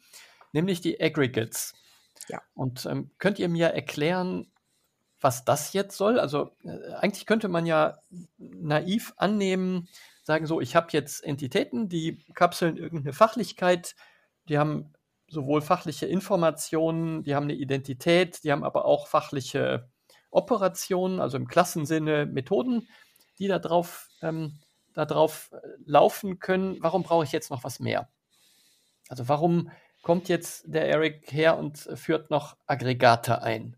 nämlich 0.53 0.81
die 0.81 1.01
Aggregates. 1.01 1.75
Ja. 2.29 2.42
Und 2.55 2.87
ähm, 2.87 3.11
könnt 3.19 3.38
ihr 3.38 3.49
mir 3.49 3.69
erklären, 3.69 4.51
was 5.21 5.45
das 5.45 5.73
jetzt 5.73 5.97
soll? 5.97 6.19
Also 6.19 6.51
äh, 6.64 6.92
eigentlich 6.95 7.27
könnte 7.27 7.49
man 7.49 7.66
ja 7.66 7.99
naiv 8.38 9.14
annehmen, 9.16 9.88
sagen 10.23 10.47
so, 10.47 10.61
ich 10.61 10.75
habe 10.75 10.88
jetzt 10.90 11.23
Entitäten, 11.25 11.88
die 11.88 12.25
kapseln 12.35 12.77
irgendeine 12.77 13.12
Fachlichkeit, 13.12 13.95
die 14.49 14.59
haben 14.59 14.92
sowohl 15.29 15.61
fachliche 15.61 16.07
Informationen, 16.07 17.23
die 17.23 17.35
haben 17.35 17.45
eine 17.45 17.55
Identität, 17.55 18.45
die 18.45 18.53
haben 18.53 18.64
aber 18.64 18.85
auch 18.85 19.07
fachliche 19.07 19.88
Operationen, 20.31 21.21
also 21.21 21.37
im 21.37 21.49
Klassensinne 21.49 22.27
Methoden, 22.27 22.88
die 23.38 23.49
da 23.49 23.59
drauf, 23.59 24.09
ähm, 24.23 24.59
da 24.97 25.05
drauf 25.05 25.51
äh, 25.53 25.59
laufen 25.85 26.41
können. 26.41 26.79
Warum 26.81 27.05
brauche 27.05 27.25
ich 27.25 27.33
jetzt 27.33 27.51
noch 27.51 27.63
was 27.63 27.79
mehr? 27.79 28.09
Also 29.09 29.29
warum 29.29 29.71
kommt 30.03 30.29
jetzt 30.29 30.65
der 30.67 30.89
Eric 30.89 31.31
her 31.33 31.59
und 31.59 31.79
führt 31.95 32.31
noch 32.31 32.57
Aggregate 32.67 33.43
ein? 33.43 33.77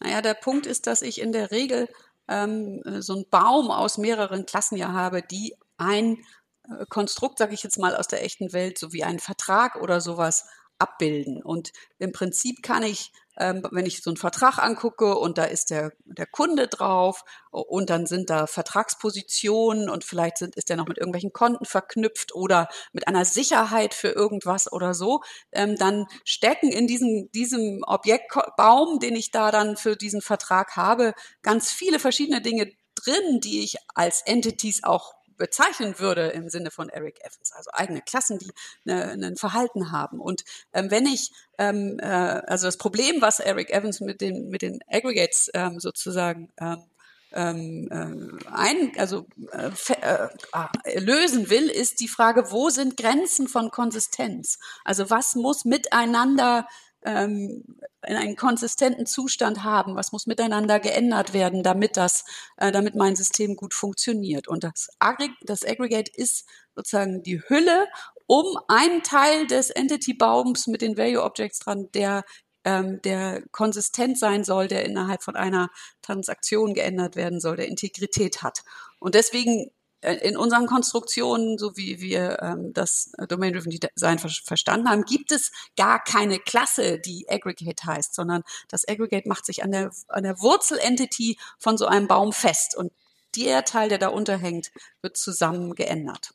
Naja, 0.00 0.22
der 0.22 0.34
Punkt 0.34 0.66
ist, 0.66 0.86
dass 0.86 1.02
ich 1.02 1.20
in 1.20 1.32
der 1.32 1.50
Regel 1.50 1.88
ähm, 2.28 2.82
so 3.00 3.14
einen 3.14 3.28
Baum 3.30 3.70
aus 3.70 3.98
mehreren 3.98 4.46
Klassen 4.46 4.76
ja 4.76 4.92
habe, 4.92 5.22
die 5.22 5.54
ein 5.76 6.18
äh, 6.64 6.86
Konstrukt, 6.88 7.38
sage 7.38 7.54
ich 7.54 7.62
jetzt 7.62 7.78
mal, 7.78 7.94
aus 7.94 8.08
der 8.08 8.24
echten 8.24 8.52
Welt, 8.52 8.78
so 8.78 8.92
wie 8.92 9.04
einen 9.04 9.18
Vertrag 9.18 9.76
oder 9.76 10.00
sowas 10.00 10.48
abbilden. 10.78 11.42
Und 11.42 11.72
im 11.98 12.12
Prinzip 12.12 12.62
kann 12.62 12.82
ich, 12.82 13.12
ähm, 13.38 13.62
wenn 13.70 13.86
ich 13.86 14.02
so 14.02 14.10
einen 14.10 14.16
Vertrag 14.16 14.58
angucke 14.58 15.16
und 15.16 15.38
da 15.38 15.44
ist 15.44 15.70
der, 15.70 15.92
der 16.04 16.26
Kunde 16.26 16.68
drauf 16.68 17.24
und 17.50 17.90
dann 17.90 18.06
sind 18.06 18.30
da 18.30 18.46
Vertragspositionen 18.46 19.88
und 19.88 20.04
vielleicht 20.04 20.38
sind, 20.38 20.56
ist 20.56 20.68
der 20.68 20.76
noch 20.76 20.88
mit 20.88 20.98
irgendwelchen 20.98 21.32
Konten 21.32 21.64
verknüpft 21.64 22.34
oder 22.34 22.68
mit 22.92 23.06
einer 23.08 23.24
Sicherheit 23.24 23.94
für 23.94 24.08
irgendwas 24.08 24.70
oder 24.70 24.94
so, 24.94 25.20
ähm, 25.52 25.76
dann 25.76 26.06
stecken 26.24 26.70
in 26.70 26.86
diesem, 26.86 27.30
diesem 27.32 27.82
Objektbaum, 27.86 28.98
den 28.98 29.16
ich 29.16 29.30
da 29.30 29.50
dann 29.50 29.76
für 29.76 29.96
diesen 29.96 30.20
Vertrag 30.20 30.76
habe, 30.76 31.14
ganz 31.42 31.70
viele 31.70 31.98
verschiedene 31.98 32.40
Dinge 32.40 32.72
drin, 32.94 33.40
die 33.40 33.62
ich 33.62 33.76
als 33.94 34.22
Entities 34.22 34.82
auch 34.84 35.17
bezeichnen 35.38 35.98
würde 35.98 36.28
im 36.28 36.50
Sinne 36.50 36.70
von 36.70 36.88
Eric 36.88 37.20
Evans, 37.20 37.52
also 37.52 37.70
eigene 37.72 38.02
Klassen, 38.02 38.38
die 38.38 38.52
eine, 38.86 39.26
ein 39.26 39.36
Verhalten 39.36 39.92
haben. 39.92 40.20
Und 40.20 40.44
ähm, 40.72 40.90
wenn 40.90 41.06
ich, 41.06 41.32
ähm, 41.58 41.98
äh, 42.00 42.06
also 42.06 42.66
das 42.66 42.76
Problem, 42.76 43.22
was 43.22 43.40
Eric 43.40 43.70
Evans 43.70 44.00
mit 44.00 44.20
den, 44.20 44.50
mit 44.50 44.62
den 44.62 44.80
Aggregates 44.88 45.50
ähm, 45.54 45.80
sozusagen 45.80 46.52
ähm, 46.60 46.84
ähm, 47.32 47.88
äh, 47.90 48.48
ein, 48.50 48.92
also 48.96 49.26
äh, 49.52 49.70
äh, 50.00 50.28
ah, 50.52 50.70
lösen 50.96 51.50
will, 51.50 51.68
ist 51.68 52.00
die 52.00 52.08
Frage, 52.08 52.50
wo 52.50 52.70
sind 52.70 52.96
Grenzen 52.96 53.48
von 53.48 53.70
Konsistenz? 53.70 54.58
Also 54.84 55.10
was 55.10 55.34
muss 55.34 55.64
miteinander 55.64 56.66
ähm, 57.08 57.64
in 58.06 58.16
einen 58.16 58.36
konsistenten 58.36 59.06
Zustand 59.06 59.64
haben? 59.64 59.96
Was 59.96 60.12
muss 60.12 60.26
miteinander 60.26 60.78
geändert 60.78 61.32
werden, 61.32 61.62
damit 61.62 61.96
das, 61.96 62.24
äh, 62.58 62.70
damit 62.70 62.94
mein 62.94 63.16
System 63.16 63.56
gut 63.56 63.74
funktioniert? 63.74 64.46
Und 64.46 64.62
das, 64.62 64.88
Aggr 64.98 65.28
das 65.42 65.64
Aggregate 65.64 66.12
ist 66.14 66.46
sozusagen 66.76 67.22
die 67.22 67.40
Hülle 67.48 67.86
um 68.26 68.58
einen 68.68 69.02
Teil 69.02 69.46
des 69.46 69.70
Entity-Baums 69.70 70.66
mit 70.66 70.82
den 70.82 70.98
Value 70.98 71.22
Objects 71.22 71.60
dran, 71.60 71.88
der 71.94 72.24
ähm, 72.64 73.00
der 73.02 73.42
konsistent 73.50 74.18
sein 74.18 74.44
soll, 74.44 74.68
der 74.68 74.84
innerhalb 74.84 75.22
von 75.22 75.36
einer 75.36 75.70
Transaktion 76.02 76.74
geändert 76.74 77.16
werden 77.16 77.40
soll, 77.40 77.56
der 77.56 77.68
Integrität 77.68 78.42
hat. 78.42 78.62
Und 78.98 79.14
deswegen 79.14 79.70
in 80.00 80.36
unseren 80.36 80.66
Konstruktionen, 80.66 81.58
so 81.58 81.76
wie 81.76 82.00
wir 82.00 82.40
ähm, 82.40 82.72
das 82.72 83.10
Domain-Driven 83.28 83.70
Design 83.70 84.18
ver 84.18 84.28
verstanden 84.28 84.88
haben, 84.88 85.04
gibt 85.04 85.32
es 85.32 85.50
gar 85.76 86.02
keine 86.02 86.38
Klasse, 86.38 87.00
die 87.00 87.26
Aggregate 87.28 87.84
heißt, 87.84 88.14
sondern 88.14 88.42
das 88.68 88.86
Aggregate 88.86 89.28
macht 89.28 89.44
sich 89.44 89.64
an 89.64 89.72
der, 89.72 89.90
an 90.08 90.22
der 90.22 90.40
Wurzel-Entity 90.40 91.38
von 91.58 91.76
so 91.76 91.86
einem 91.86 92.06
Baum 92.06 92.32
fest 92.32 92.76
und 92.76 92.92
der 93.36 93.64
Teil, 93.64 93.88
der 93.88 93.98
da 93.98 94.08
unterhängt, 94.08 94.70
wird 95.02 95.16
zusammen 95.16 95.74
geändert. 95.74 96.32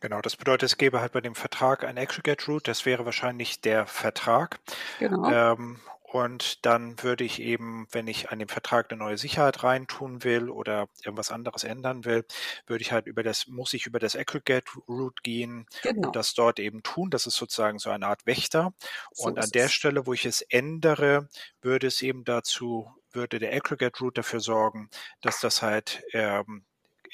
Genau, 0.00 0.20
das 0.20 0.36
bedeutet, 0.36 0.70
es 0.70 0.76
gäbe 0.76 1.00
halt 1.00 1.12
bei 1.12 1.20
dem 1.20 1.34
Vertrag 1.34 1.84
ein 1.84 1.96
Aggregate 1.96 2.46
Root, 2.46 2.68
das 2.68 2.84
wäre 2.84 3.06
wahrscheinlich 3.06 3.60
der 3.62 3.86
Vertrag. 3.86 4.60
Genau. 4.98 5.30
Ähm, 5.30 5.80
und 6.14 6.64
dann 6.64 7.02
würde 7.02 7.24
ich 7.24 7.42
eben, 7.42 7.88
wenn 7.90 8.06
ich 8.06 8.30
an 8.30 8.38
dem 8.38 8.46
Vertrag 8.46 8.88
eine 8.88 9.02
neue 9.02 9.18
Sicherheit 9.18 9.64
reintun 9.64 10.22
will 10.22 10.48
oder 10.48 10.86
irgendwas 11.02 11.32
anderes 11.32 11.64
ändern 11.64 12.04
will, 12.04 12.24
würde 12.68 12.82
ich 12.82 12.92
halt 12.92 13.08
über 13.08 13.24
das, 13.24 13.48
muss 13.48 13.74
ich 13.74 13.86
über 13.86 13.98
das 13.98 14.14
Aggregate 14.14 14.70
Root 14.88 15.24
gehen 15.24 15.66
genau. 15.82 16.06
und 16.06 16.14
das 16.14 16.32
dort 16.34 16.60
eben 16.60 16.84
tun. 16.84 17.10
Das 17.10 17.26
ist 17.26 17.34
sozusagen 17.34 17.80
so 17.80 17.90
eine 17.90 18.06
Art 18.06 18.26
Wächter. 18.26 18.74
So 19.10 19.24
und 19.24 19.40
an 19.40 19.50
der 19.50 19.64
es. 19.64 19.72
Stelle, 19.72 20.06
wo 20.06 20.12
ich 20.12 20.24
es 20.24 20.40
ändere, 20.42 21.28
würde 21.60 21.88
es 21.88 22.00
eben 22.00 22.22
dazu, 22.22 22.94
würde 23.10 23.40
der 23.40 23.52
Aggregate 23.52 23.98
Root 23.98 24.16
dafür 24.16 24.38
sorgen, 24.38 24.90
dass 25.20 25.40
das 25.40 25.62
halt 25.62 26.04
ähm, 26.12 26.64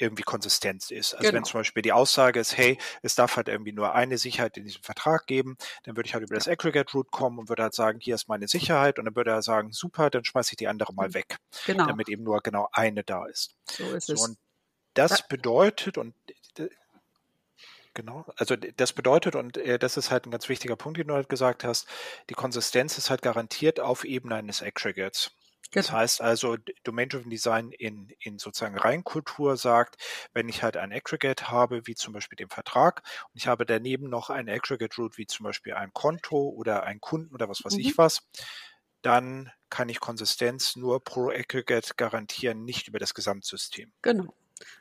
irgendwie 0.01 0.23
konsistent 0.23 0.91
ist. 0.91 1.13
Also 1.13 1.23
genau. 1.23 1.37
wenn 1.37 1.43
zum 1.45 1.59
Beispiel 1.59 1.83
die 1.83 1.93
Aussage 1.93 2.39
ist, 2.39 2.57
hey, 2.57 2.77
es 3.01 3.15
darf 3.15 3.37
halt 3.37 3.47
irgendwie 3.47 3.71
nur 3.71 3.93
eine 3.93 4.17
Sicherheit 4.17 4.57
in 4.57 4.65
diesem 4.65 4.83
Vertrag 4.83 5.27
geben, 5.27 5.57
dann 5.83 5.95
würde 5.95 6.07
ich 6.07 6.13
halt 6.13 6.23
über 6.23 6.35
das 6.35 6.47
Aggregate 6.47 6.93
Root 6.93 7.11
kommen 7.11 7.39
und 7.39 7.49
würde 7.49 7.63
halt 7.63 7.75
sagen, 7.75 7.99
hier 7.99 8.15
ist 8.15 8.27
meine 8.27 8.47
Sicherheit 8.47 8.99
und 8.99 9.05
dann 9.05 9.15
würde 9.15 9.31
er 9.31 9.41
sagen, 9.41 9.71
super, 9.71 10.09
dann 10.09 10.25
schmeiße 10.25 10.53
ich 10.53 10.57
die 10.57 10.67
andere 10.67 10.93
mal 10.93 11.09
mhm. 11.09 11.13
weg, 11.13 11.37
genau. 11.65 11.85
damit 11.85 12.09
eben 12.09 12.23
nur 12.23 12.41
genau 12.41 12.67
eine 12.73 13.03
da 13.03 13.25
ist. 13.25 13.55
So 13.69 13.83
ist 13.91 14.07
so, 14.07 14.13
es. 14.13 14.21
Und 14.21 14.37
das 14.93 15.27
bedeutet 15.27 15.97
und 15.97 16.13
Genau, 17.93 18.25
also 18.37 18.55
das 18.55 18.93
bedeutet, 18.93 19.35
und 19.35 19.57
äh, 19.57 19.77
das 19.77 19.97
ist 19.97 20.11
halt 20.11 20.25
ein 20.25 20.31
ganz 20.31 20.47
wichtiger 20.47 20.77
Punkt, 20.77 20.97
den 20.97 21.07
du 21.07 21.13
halt 21.13 21.27
gesagt 21.27 21.65
hast, 21.65 21.87
die 22.29 22.35
Konsistenz 22.35 22.97
ist 22.97 23.09
halt 23.09 23.21
garantiert 23.21 23.81
auf 23.81 24.05
Ebene 24.05 24.35
eines 24.35 24.63
Aggregates. 24.63 25.31
Das 25.71 25.87
genau. 25.87 25.99
heißt 25.99 26.21
also, 26.21 26.57
Domain-Driven 26.83 27.29
Design 27.29 27.71
in, 27.71 28.09
in 28.19 28.39
sozusagen 28.39 28.77
Reinkultur 28.77 29.57
sagt, 29.57 29.97
wenn 30.33 30.49
ich 30.49 30.63
halt 30.63 30.77
ein 30.77 30.91
Aggregate 30.91 31.49
habe, 31.49 31.87
wie 31.87 31.95
zum 31.95 32.13
Beispiel 32.13 32.35
den 32.35 32.49
Vertrag, 32.49 33.03
und 33.33 33.37
ich 33.37 33.47
habe 33.47 33.65
daneben 33.65 34.09
noch 34.09 34.29
ein 34.29 34.49
Aggregate 34.49 34.97
Root, 34.97 35.17
wie 35.17 35.27
zum 35.27 35.45
Beispiel 35.45 35.73
ein 35.73 35.93
Konto 35.93 36.49
oder 36.49 36.83
ein 36.83 36.99
Kunden 36.99 37.33
oder 37.33 37.47
was 37.47 37.63
weiß 37.63 37.73
mhm. 37.73 37.79
ich 37.79 37.97
was, 37.97 38.27
dann 39.01 39.51
kann 39.69 39.89
ich 39.89 39.99
Konsistenz 39.99 40.75
nur 40.75 41.03
pro 41.03 41.29
Aggregate 41.29 41.95
garantieren, 41.95 42.65
nicht 42.65 42.87
über 42.87 42.99
das 42.99 43.13
Gesamtsystem. 43.13 43.91
Genau. 44.01 44.33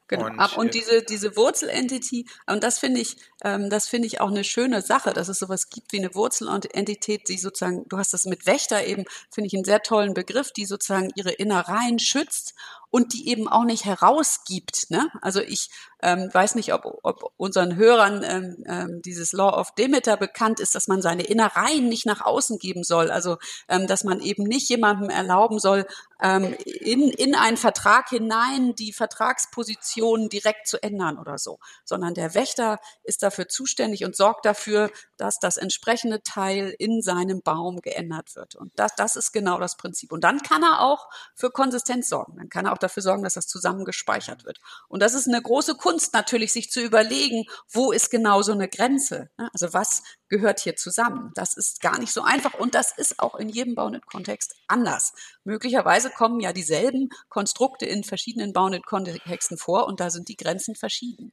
Genau. 0.08 0.26
Und, 0.26 0.56
und 0.56 0.66
äh, 0.68 0.70
diese, 0.70 1.02
diese 1.02 1.36
Wurzelentity, 1.36 2.26
und 2.46 2.64
das 2.64 2.78
finde 2.78 3.00
ich, 3.00 3.16
ähm, 3.44 3.70
das 3.70 3.88
finde 3.88 4.06
ich 4.06 4.20
auch 4.20 4.30
eine 4.30 4.44
schöne 4.44 4.82
Sache, 4.82 5.12
dass 5.12 5.28
es 5.28 5.38
sowas 5.38 5.68
gibt 5.68 5.92
wie 5.92 5.98
eine 5.98 6.14
Wurzelentität, 6.14 7.28
die 7.28 7.38
sozusagen, 7.38 7.88
du 7.88 7.96
hast 7.96 8.12
das 8.12 8.24
mit 8.24 8.46
Wächter 8.46 8.84
eben, 8.84 9.04
finde 9.30 9.46
ich 9.46 9.54
einen 9.54 9.64
sehr 9.64 9.82
tollen 9.82 10.14
Begriff, 10.14 10.52
die 10.52 10.66
sozusagen 10.66 11.10
ihre 11.14 11.30
Innereien 11.30 11.98
schützt 11.98 12.54
und 12.90 13.12
die 13.12 13.29
eben 13.29 13.48
auch 13.48 13.64
nicht 13.64 13.85
herausgibt. 13.85 14.90
Ne? 14.90 15.09
Also 15.22 15.40
ich 15.40 15.70
ähm, 16.03 16.29
weiß 16.33 16.55
nicht, 16.55 16.72
ob, 16.72 16.98
ob 17.03 17.33
unseren 17.37 17.76
Hörern 17.76 18.22
ähm, 18.24 18.64
ähm, 18.66 19.03
dieses 19.03 19.33
Law 19.33 19.59
of 19.59 19.74
Demeter 19.74 20.16
bekannt 20.16 20.61
ist, 20.61 20.74
dass 20.74 20.88
man 20.88 21.03
seine 21.03 21.22
Innereien 21.22 21.88
nicht 21.88 22.07
nach 22.07 22.22
außen 22.22 22.59
geben 22.59 22.85
soll. 22.85 23.11
Also 23.11 23.37
ähm, 23.68 23.87
dass 23.87 24.05
man 24.05 24.20
eben 24.20 24.44
nicht 24.44 24.68
jemandem 24.68 25.11
erlauben 25.11 25.59
soll, 25.59 25.87
ähm, 26.20 26.55
in, 26.64 27.11
in 27.11 27.35
einen 27.35 27.57
Vertrag 27.57 28.09
hinein 28.09 28.74
die 28.74 28.92
Vertragsposition 28.92 30.29
direkt 30.29 30.66
zu 30.66 30.83
ändern 30.83 31.18
oder 31.18 31.38
so, 31.38 31.59
sondern 31.85 32.14
der 32.14 32.35
Wächter 32.35 32.79
ist 33.03 33.22
dafür 33.22 33.48
zuständig 33.48 34.05
und 34.05 34.16
sorgt 34.16 34.44
dafür, 34.44 34.90
dass 35.16 35.38
das 35.38 35.57
entsprechende 35.57 36.22
Teil 36.22 36.74
in 36.79 37.03
seinem 37.03 37.42
Baum 37.42 37.81
geändert 37.81 38.37
wird. 38.37 38.57
Und 38.57 38.72
das, 38.76 38.94
das 38.96 39.16
ist 39.16 39.33
genau 39.33 39.59
das 39.59 39.76
Prinzip. 39.76 40.12
Und 40.12 40.24
dann 40.24 40.42
kann 40.42 40.62
er 40.62 40.81
auch 40.81 41.09
für 41.35 41.50
Konsistenz 41.50 42.09
sorgen. 42.09 42.37
Dann 42.37 42.48
kann 42.48 42.66
er 42.66 42.72
auch 42.72 42.79
dafür 42.82 43.02
sorgen, 43.02 43.22
dass 43.22 43.34
das 43.34 43.46
zusammen 43.46 43.84
gespeichert 43.84 44.44
wird. 44.44 44.58
Und 44.88 45.00
das 45.00 45.14
ist 45.14 45.28
eine 45.28 45.40
große 45.40 45.74
Kunst 45.76 46.12
natürlich, 46.14 46.52
sich 46.52 46.70
zu 46.70 46.81
überlegen, 46.81 47.44
wo 47.70 47.92
ist 47.92 48.10
genau 48.10 48.42
so 48.42 48.52
eine 48.52 48.68
Grenze? 48.68 49.31
Ne? 49.38 49.50
Also 49.52 49.72
was 49.72 50.02
gehört 50.28 50.60
hier 50.60 50.76
zusammen? 50.76 51.33
Das 51.35 51.56
ist 51.56 51.81
gar 51.81 51.98
nicht 51.98 52.12
so 52.12 52.22
einfach 52.22 52.54
und 52.54 52.74
das 52.74 52.96
ist 52.96 53.20
auch 53.20 53.35
in 53.37 53.48
jedem 53.48 53.74
Bounded-Kontext 53.74 54.54
anders. 54.66 55.12
Möglicherweise 55.44 56.10
kommen 56.10 56.40
ja 56.40 56.52
dieselben 56.52 57.10
Konstrukte 57.28 57.87
in 57.87 58.04
verschiedenen 58.04 58.52
Bounded-Kontexten 58.52 59.58
vor 59.58 59.87
und 59.87 60.00
da 60.00 60.10
sind 60.10 60.28
die 60.28 60.37
Grenzen 60.37 60.74
verschieden. 60.74 61.33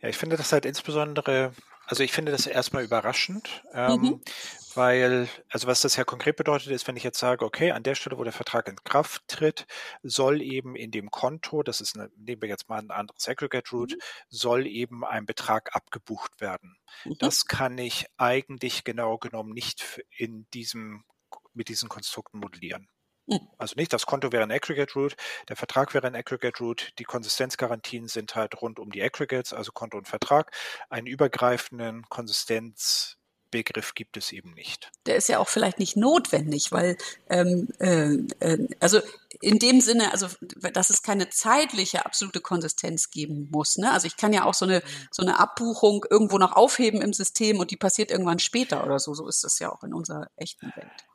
Ja, 0.00 0.08
ich 0.08 0.16
finde 0.16 0.36
das 0.36 0.52
halt 0.52 0.64
insbesondere, 0.64 1.52
also 1.86 2.02
ich 2.02 2.12
finde 2.12 2.32
das 2.32 2.46
erstmal 2.46 2.84
überraschend, 2.84 3.62
ähm, 3.72 4.00
mhm. 4.00 4.20
Weil, 4.74 5.28
also 5.48 5.66
was 5.66 5.80
das 5.80 5.96
ja 5.96 6.04
konkret 6.04 6.36
bedeutet, 6.36 6.68
ist, 6.68 6.86
wenn 6.86 6.96
ich 6.96 7.02
jetzt 7.02 7.18
sage, 7.18 7.44
okay, 7.44 7.72
an 7.72 7.82
der 7.82 7.94
Stelle, 7.94 8.18
wo 8.18 8.24
der 8.24 8.32
Vertrag 8.32 8.68
in 8.68 8.76
Kraft 8.76 9.22
tritt, 9.28 9.66
soll 10.02 10.42
eben 10.42 10.76
in 10.76 10.90
dem 10.90 11.10
Konto, 11.10 11.62
das 11.62 11.80
ist, 11.80 11.96
eine, 11.96 12.10
nehmen 12.16 12.42
wir 12.42 12.48
jetzt 12.48 12.68
mal 12.68 12.78
ein 12.78 12.90
anderes 12.90 13.28
Aggregate 13.28 13.70
Root, 13.72 13.92
mhm. 13.92 14.00
soll 14.28 14.66
eben 14.66 15.04
ein 15.04 15.26
Betrag 15.26 15.74
abgebucht 15.74 16.40
werden. 16.40 16.76
Mhm. 17.04 17.16
Das 17.18 17.46
kann 17.46 17.78
ich 17.78 18.06
eigentlich 18.16 18.84
genau 18.84 19.18
genommen 19.18 19.52
nicht 19.52 20.02
in 20.16 20.46
diesem, 20.54 21.04
mit 21.54 21.68
diesen 21.68 21.88
Konstrukten 21.88 22.40
modellieren. 22.40 22.88
Also 23.58 23.76
nicht, 23.76 23.92
das 23.92 24.06
Konto 24.06 24.32
wäre 24.32 24.42
ein 24.42 24.50
Aggregate 24.50 24.92
Root, 24.94 25.16
der 25.48 25.54
Vertrag 25.54 25.94
wäre 25.94 26.06
ein 26.06 26.16
Aggregate 26.16 26.58
Root, 26.58 26.92
die 26.98 27.04
Konsistenzgarantien 27.04 28.08
sind 28.08 28.34
halt 28.34 28.60
rund 28.60 28.80
um 28.80 28.90
die 28.90 29.02
Aggregates, 29.02 29.52
also 29.52 29.70
Konto 29.70 29.98
und 29.98 30.08
Vertrag. 30.08 30.52
Einen 30.88 31.06
übergreifenden 31.06 32.02
Konsistenzbegriff 33.50 33.94
gibt 33.94 34.16
es 34.16 34.32
eben 34.32 34.52
nicht. 34.54 34.90
Der 35.06 35.16
ist 35.16 35.28
ja 35.28 35.38
auch 35.38 35.48
vielleicht 35.48 35.78
nicht 35.78 35.96
notwendig, 35.96 36.72
weil 36.72 36.96
ähm, 37.28 37.68
äh, 37.78 38.14
äh, 38.40 38.68
also 38.80 39.00
in 39.40 39.58
dem 39.58 39.80
Sinne, 39.80 40.12
also 40.12 40.28
dass 40.72 40.90
es 40.90 41.02
keine 41.02 41.30
zeitliche 41.30 42.04
absolute 42.04 42.40
Konsistenz 42.40 43.10
geben 43.10 43.48
muss. 43.50 43.76
Ne? 43.76 43.90
Also 43.90 44.06
ich 44.06 44.16
kann 44.16 44.32
ja 44.32 44.44
auch 44.44 44.54
so 44.54 44.64
eine 44.64 44.78
mhm. 44.78 45.08
so 45.10 45.22
eine 45.22 45.38
Abbuchung 45.38 46.04
irgendwo 46.08 46.38
noch 46.38 46.52
aufheben 46.52 47.02
im 47.02 47.12
System 47.12 47.58
und 47.58 47.70
die 47.70 47.76
passiert 47.76 48.10
irgendwann 48.10 48.38
später 48.38 48.84
oder 48.84 48.98
so. 48.98 49.14
So 49.14 49.26
ist 49.28 49.44
das 49.44 49.58
ja 49.58 49.70
auch 49.70 49.82
in 49.82 49.94
unserer 49.94 50.30
echten 50.36 50.66
Welt. 50.76 51.09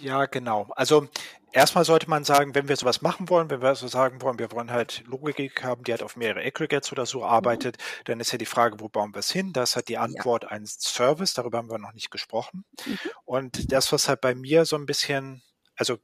Ja, 0.00 0.26
genau. 0.26 0.68
Also 0.76 1.08
erstmal 1.52 1.84
sollte 1.84 2.08
man 2.10 2.24
sagen, 2.24 2.54
wenn 2.54 2.68
wir 2.68 2.76
sowas 2.76 3.02
machen 3.02 3.28
wollen, 3.28 3.50
wenn 3.50 3.62
wir 3.62 3.74
so 3.74 3.88
sagen 3.88 4.20
wollen, 4.22 4.38
wir 4.38 4.52
wollen 4.52 4.70
halt 4.70 5.04
Logik 5.06 5.62
haben, 5.62 5.84
die 5.84 5.92
halt 5.92 6.02
auf 6.02 6.16
mehrere 6.16 6.44
Aggregates 6.44 6.92
oder 6.92 7.06
so 7.06 7.24
arbeitet, 7.24 7.76
mhm. 7.76 8.04
dann 8.04 8.20
ist 8.20 8.32
ja 8.32 8.38
die 8.38 8.46
Frage, 8.46 8.80
wo 8.80 8.88
bauen 8.88 9.14
wir 9.14 9.20
es 9.20 9.30
hin? 9.30 9.52
Das 9.52 9.76
hat 9.76 9.88
die 9.88 9.98
Antwort 9.98 10.44
ja. 10.44 10.50
ein 10.50 10.66
Service, 10.66 11.34
darüber 11.34 11.58
haben 11.58 11.70
wir 11.70 11.78
noch 11.78 11.92
nicht 11.92 12.10
gesprochen. 12.10 12.64
Mhm. 12.84 12.98
Und 13.24 13.72
das, 13.72 13.92
was 13.92 14.08
halt 14.08 14.20
bei 14.20 14.34
mir 14.34 14.64
so 14.64 14.76
ein 14.76 14.86
bisschen, 14.86 15.42
also 15.76 15.98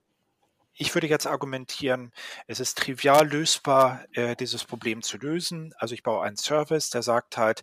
ich 0.75 0.95
würde 0.95 1.09
jetzt 1.09 1.27
argumentieren, 1.27 2.13
es 2.47 2.61
ist 2.61 2.79
trivial 2.79 3.29
lösbar, 3.29 4.05
äh, 4.13 4.37
dieses 4.37 4.65
Problem 4.65 5.03
zu 5.03 5.19
lösen. 5.19 5.75
Also 5.79 5.95
ich 5.95 6.05
baue 6.05 6.23
einen 6.23 6.37
Service, 6.37 6.91
der 6.91 7.03
sagt 7.03 7.37
halt, 7.37 7.63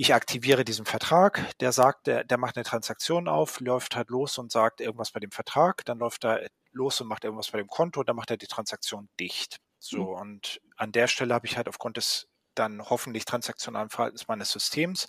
ich 0.00 0.14
aktiviere 0.14 0.64
diesen 0.64 0.86
Vertrag, 0.86 1.44
der 1.58 1.72
sagt, 1.72 2.06
der, 2.06 2.22
der 2.22 2.38
macht 2.38 2.56
eine 2.56 2.64
Transaktion 2.64 3.26
auf, 3.26 3.58
läuft 3.58 3.96
halt 3.96 4.10
los 4.10 4.38
und 4.38 4.52
sagt 4.52 4.80
irgendwas 4.80 5.10
bei 5.10 5.18
dem 5.18 5.32
Vertrag, 5.32 5.84
dann 5.84 5.98
läuft 5.98 6.24
er 6.24 6.48
los 6.70 7.00
und 7.00 7.08
macht 7.08 7.24
irgendwas 7.24 7.50
bei 7.50 7.58
dem 7.58 7.66
Konto, 7.66 8.04
dann 8.04 8.14
macht 8.14 8.30
er 8.30 8.36
die 8.36 8.46
Transaktion 8.46 9.08
dicht. 9.18 9.58
So, 9.80 10.02
mhm. 10.02 10.20
und 10.20 10.60
an 10.76 10.92
der 10.92 11.08
Stelle 11.08 11.34
habe 11.34 11.48
ich 11.48 11.56
halt 11.56 11.68
aufgrund 11.68 11.96
des 11.96 12.28
dann 12.54 12.80
hoffentlich 12.88 13.24
transaktionalen 13.24 13.90
Verhaltens 13.90 14.28
meines 14.28 14.52
Systems 14.52 15.06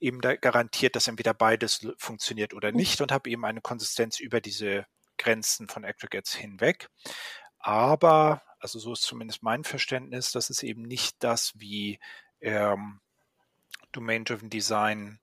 eben 0.00 0.22
da 0.22 0.36
garantiert, 0.36 0.96
dass 0.96 1.08
entweder 1.08 1.34
beides 1.34 1.86
funktioniert 1.98 2.54
oder 2.54 2.72
nicht 2.72 3.00
und 3.02 3.12
habe 3.12 3.28
eben 3.28 3.44
eine 3.44 3.60
Konsistenz 3.60 4.20
über 4.20 4.40
diese 4.40 4.86
Grenzen 5.18 5.68
von 5.68 5.84
Aggregates 5.84 6.34
hinweg. 6.34 6.88
Aber, 7.58 8.42
also 8.58 8.78
so 8.78 8.94
ist 8.94 9.02
zumindest 9.02 9.42
mein 9.42 9.64
Verständnis, 9.64 10.32
das 10.32 10.48
ist 10.48 10.62
eben 10.62 10.82
nicht 10.82 11.16
das, 11.20 11.52
wie 11.56 11.98
ähm, 12.40 13.00
Domain-Driven 13.92 14.50
Design 14.50 15.20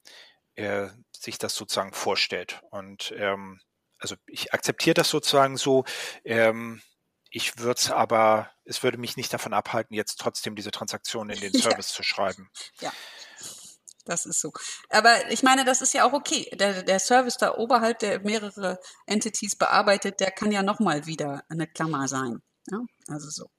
äh, 0.55 0.87
sich 1.11 1.37
das 1.37 1.55
sozusagen 1.55 1.93
vorstellt. 1.93 2.61
Und 2.71 3.13
ähm, 3.17 3.59
also 3.99 4.15
ich 4.27 4.53
akzeptiere 4.53 4.93
das 4.95 5.09
sozusagen 5.09 5.57
so. 5.57 5.85
Ähm, 6.23 6.81
ich 7.29 7.57
würde 7.59 7.79
es 7.79 7.91
aber, 7.91 8.51
es 8.65 8.83
würde 8.83 8.97
mich 8.97 9.17
nicht 9.17 9.33
davon 9.33 9.53
abhalten, 9.53 9.95
jetzt 9.95 10.19
trotzdem 10.19 10.55
diese 10.55 10.71
Transaktion 10.71 11.29
in 11.29 11.39
den 11.39 11.53
Service 11.61 11.89
ja. 11.91 11.95
zu 11.95 12.03
schreiben. 12.03 12.49
Ja. 12.79 12.91
Das 14.05 14.25
ist 14.25 14.39
so. 14.39 14.53
Aber 14.89 15.29
ich 15.31 15.43
meine, 15.43 15.65
das 15.65 15.81
ist 15.81 15.93
ja 15.93 16.05
auch 16.05 16.13
okay. 16.13 16.49
Der, 16.53 16.83
der 16.83 16.99
Service 16.99 17.35
da 17.35 17.55
oberhalb, 17.55 17.99
der 17.99 18.21
mehrere 18.21 18.79
Entities 19.05 19.57
bearbeitet, 19.57 20.21
der 20.21 20.31
kann 20.31 20.51
ja 20.51 20.63
nochmal 20.63 21.05
wieder 21.05 21.43
eine 21.49 21.67
Klammer 21.67 22.07
sein. 22.07 22.41
Ja? 22.71 22.79
Also 23.09 23.29
so. 23.29 23.49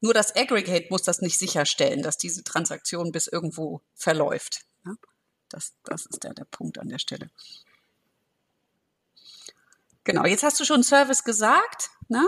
Nur 0.00 0.14
das 0.14 0.34
Aggregate 0.34 0.86
muss 0.90 1.02
das 1.02 1.20
nicht 1.20 1.38
sicherstellen, 1.38 2.02
dass 2.02 2.16
diese 2.16 2.42
Transaktion 2.42 3.12
bis 3.12 3.26
irgendwo 3.26 3.82
verläuft. 3.94 4.62
Ja? 4.84 4.94
Das, 5.48 5.74
das 5.84 6.06
ist 6.06 6.24
der, 6.24 6.34
der 6.34 6.44
Punkt 6.44 6.78
an 6.78 6.88
der 6.88 6.98
Stelle. 6.98 7.30
Genau, 10.04 10.24
jetzt 10.24 10.42
hast 10.42 10.58
du 10.58 10.64
schon 10.64 10.82
Service 10.82 11.24
gesagt. 11.24 11.90
Ne? 12.08 12.26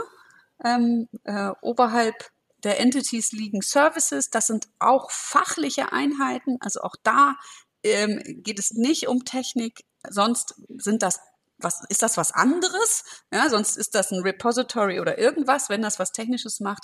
Ähm, 0.64 1.08
äh, 1.24 1.50
oberhalb 1.62 2.30
der 2.62 2.78
Entities 2.78 3.32
liegen 3.32 3.62
Services. 3.62 4.30
Das 4.30 4.46
sind 4.46 4.68
auch 4.78 5.10
fachliche 5.10 5.92
Einheiten. 5.92 6.58
Also 6.60 6.82
auch 6.82 6.96
da 7.02 7.36
ähm, 7.82 8.20
geht 8.42 8.58
es 8.58 8.72
nicht 8.72 9.08
um 9.08 9.24
Technik. 9.24 9.84
Sonst 10.08 10.54
sind 10.68 11.02
das 11.02 11.20
was 11.64 11.82
ist 11.88 12.02
das 12.02 12.16
was 12.16 12.32
anderes? 12.32 13.04
Ja, 13.32 13.48
sonst 13.48 13.76
ist 13.76 13.94
das 13.94 14.10
ein 14.10 14.22
Repository 14.22 15.00
oder 15.00 15.18
irgendwas, 15.18 15.68
wenn 15.68 15.82
das 15.82 15.98
was 15.98 16.12
Technisches 16.12 16.60
macht. 16.60 16.82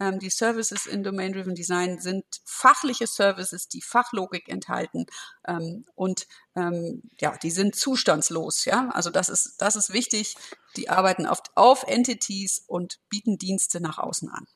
Ähm, 0.00 0.18
die 0.18 0.30
Services 0.30 0.86
in 0.86 1.02
Domain-Driven 1.02 1.54
Design 1.54 1.98
sind 1.98 2.24
fachliche 2.44 3.06
Services, 3.06 3.68
die 3.68 3.82
Fachlogik 3.82 4.48
enthalten 4.48 5.06
ähm, 5.46 5.84
und 5.94 6.26
ähm, 6.54 7.02
ja, 7.20 7.36
die 7.42 7.50
sind 7.50 7.74
zustandslos. 7.74 8.64
Ja, 8.64 8.90
also 8.90 9.10
das 9.10 9.28
ist 9.28 9.56
das 9.58 9.76
ist 9.76 9.92
wichtig. 9.92 10.36
Die 10.76 10.88
arbeiten 10.88 11.26
oft 11.26 11.50
auf 11.56 11.84
Entities 11.84 12.64
und 12.66 13.00
bieten 13.08 13.38
Dienste 13.38 13.80
nach 13.80 13.98
außen 13.98 14.28
an. 14.28 14.46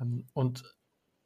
Ähm, 0.00 0.26
und 0.32 0.62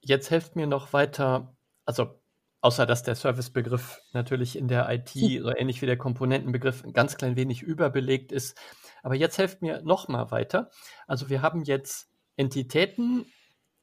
jetzt 0.00 0.30
helft 0.30 0.56
mir 0.56 0.66
noch 0.66 0.92
weiter, 0.92 1.56
also 1.84 2.18
außer 2.60 2.86
dass 2.86 3.02
der 3.02 3.14
Servicebegriff 3.14 4.00
natürlich 4.12 4.56
in 4.56 4.68
der 4.68 4.88
IT 4.90 5.08
so 5.42 5.54
ähnlich 5.54 5.82
wie 5.82 5.86
der 5.86 5.98
Komponentenbegriff 5.98 6.84
ein 6.84 6.92
ganz 6.92 7.16
klein 7.16 7.36
wenig 7.36 7.62
überbelegt 7.62 8.32
ist, 8.32 8.56
aber 9.02 9.14
jetzt 9.14 9.38
helft 9.38 9.62
mir 9.62 9.82
noch 9.82 10.08
mal 10.08 10.30
weiter. 10.30 10.70
Also 11.06 11.28
wir 11.28 11.42
haben 11.42 11.64
jetzt 11.64 12.08
Entitäten, 12.36 13.26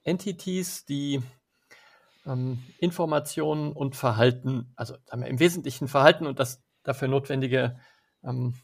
Entities, 0.03 0.85
die 0.85 1.21
ähm, 2.25 2.63
Informationen 2.79 3.71
und 3.73 3.95
Verhalten, 3.95 4.71
also 4.75 4.95
im 5.11 5.39
Wesentlichen 5.39 5.87
Verhalten 5.87 6.25
und 6.25 6.39
das 6.39 6.63
dafür 6.83 7.07
notwendige 7.07 7.79
ähm, 8.23 8.55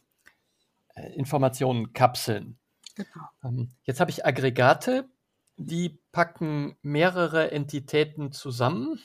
äh, 0.96 1.14
Informationen 1.14 1.94
kapseln. 1.94 2.60
Genau. 2.96 3.28
Ähm, 3.44 3.72
jetzt 3.84 4.00
habe 4.00 4.12
ich 4.12 4.26
Aggregate, 4.26 5.10
die 5.58 6.00
packen 6.12 6.78
mehrere 6.82 7.52
Entitäten 7.52 8.32
zusammen, 8.32 9.00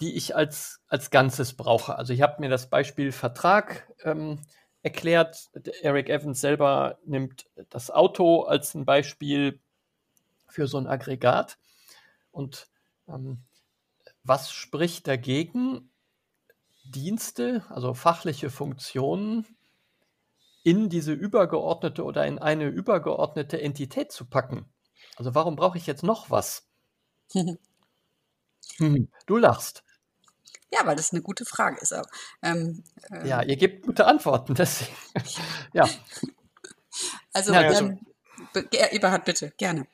die 0.00 0.16
ich 0.16 0.34
als, 0.34 0.80
als 0.88 1.10
Ganzes 1.10 1.56
brauche. 1.56 1.96
Also 1.96 2.12
ich 2.12 2.22
habe 2.22 2.40
mir 2.40 2.48
das 2.48 2.68
Beispiel 2.68 3.12
Vertrag 3.12 3.92
ähm, 4.02 4.40
erklärt. 4.84 5.50
Eric 5.82 6.10
Evans 6.10 6.40
selber 6.40 6.98
nimmt 7.06 7.46
das 7.70 7.90
Auto 7.90 8.42
als 8.42 8.74
ein 8.74 8.84
Beispiel 8.84 9.58
für 10.46 10.68
so 10.68 10.78
ein 10.78 10.86
Aggregat. 10.86 11.58
Und 12.30 12.68
ähm, 13.08 13.42
was 14.22 14.52
spricht 14.52 15.08
dagegen, 15.08 15.90
Dienste, 16.84 17.64
also 17.70 17.94
fachliche 17.94 18.50
Funktionen, 18.50 19.46
in 20.64 20.90
diese 20.90 21.12
übergeordnete 21.12 22.04
oder 22.04 22.26
in 22.26 22.38
eine 22.38 22.68
übergeordnete 22.68 23.60
Entität 23.60 24.12
zu 24.12 24.26
packen? 24.26 24.66
Also 25.16 25.34
warum 25.34 25.56
brauche 25.56 25.78
ich 25.78 25.86
jetzt 25.86 26.02
noch 26.02 26.30
was? 26.30 26.68
hm, 27.32 29.08
du 29.26 29.36
lachst. 29.38 29.82
Ja, 30.74 30.86
weil 30.86 30.96
das 30.96 31.12
eine 31.12 31.22
gute 31.22 31.44
Frage 31.44 31.80
ist. 31.80 31.92
Auch. 31.92 32.06
Ähm, 32.42 32.82
ähm, 33.10 33.26
ja, 33.26 33.42
ihr 33.42 33.56
gebt 33.56 33.84
gute 33.84 34.06
Antworten, 34.06 34.54
deswegen. 34.58 34.92
ja. 35.72 35.88
Also, 37.32 37.52
ja, 37.52 37.60
also 37.60 37.84
ähm, 37.84 38.00
Eberhard, 38.72 39.24
bitte, 39.24 39.52
gerne. 39.56 39.86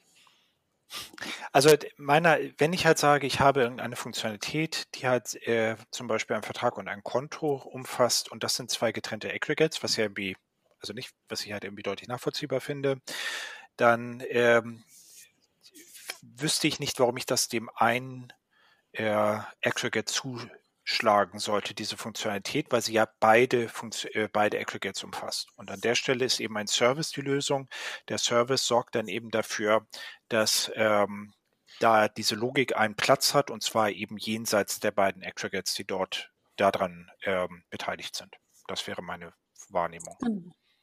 Also 1.53 1.70
meiner, 1.97 2.39
wenn 2.59 2.72
ich 2.72 2.85
halt 2.85 2.99
sage, 2.99 3.26
ich 3.26 3.41
habe 3.41 3.61
irgendeine 3.61 3.97
Funktionalität, 3.97 4.89
die 4.97 5.07
halt 5.07 5.35
äh, 5.47 5.76
zum 5.91 6.09
Beispiel 6.09 6.35
einen 6.35 6.43
Vertrag 6.43 6.76
und 6.78 6.89
ein 6.89 7.05
Konto 7.05 7.55
umfasst 7.55 8.31
und 8.31 8.43
das 8.43 8.57
sind 8.57 8.70
zwei 8.70 8.91
getrennte 8.91 9.33
Aggregates, 9.33 9.83
was 9.83 9.97
ja 9.97 10.05
irgendwie, 10.05 10.37
also 10.81 10.93
nicht, 10.93 11.12
was 11.28 11.45
ich 11.45 11.53
halt 11.53 11.64
irgendwie 11.64 11.85
deutlich 11.85 12.09
nachvollziehbar 12.09 12.61
finde, 12.61 13.01
dann 13.76 14.22
ähm, 14.28 14.85
wüsste 16.22 16.66
ich 16.66 16.81
nicht, 16.81 16.99
warum 16.99 17.16
ich 17.16 17.26
das 17.26 17.49
dem 17.49 17.70
einen 17.74 18.33
äh, 18.93 19.39
Aggregate 19.62 20.12
zu 20.12 20.41
schlagen 20.91 21.38
sollte, 21.38 21.74
diese 21.74 21.97
Funktionalität, 21.97 22.70
weil 22.70 22.82
sie 22.82 22.95
ja 22.95 23.09
beide, 23.20 23.68
Funktion, 23.68 24.12
äh, 24.14 24.28
beide 24.28 24.59
Aggregates 24.59 25.05
umfasst. 25.05 25.49
Und 25.57 25.70
an 25.70 25.80
der 25.80 25.95
Stelle 25.95 26.24
ist 26.24 26.41
eben 26.41 26.57
ein 26.57 26.66
Service 26.66 27.11
die 27.11 27.20
Lösung. 27.20 27.68
Der 28.09 28.18
Service 28.18 28.66
sorgt 28.66 28.97
dann 28.97 29.07
eben 29.07 29.30
dafür, 29.30 29.86
dass 30.28 30.70
ähm, 30.74 31.32
da 31.78 32.09
diese 32.09 32.34
Logik 32.34 32.76
einen 32.76 32.97
Platz 32.97 33.34
hat 33.34 33.51
und 33.51 33.62
zwar 33.62 33.91
eben 33.91 34.16
jenseits 34.18 34.80
der 34.80 34.91
beiden 34.91 35.24
Aggregates, 35.24 35.74
die 35.74 35.86
dort 35.86 36.30
daran 36.57 37.11
ähm, 37.22 37.64
beteiligt 37.70 38.16
sind. 38.16 38.34
Das 38.66 38.86
wäre 38.86 39.03
meine 39.03 39.32
Wahrnehmung. 39.68 40.16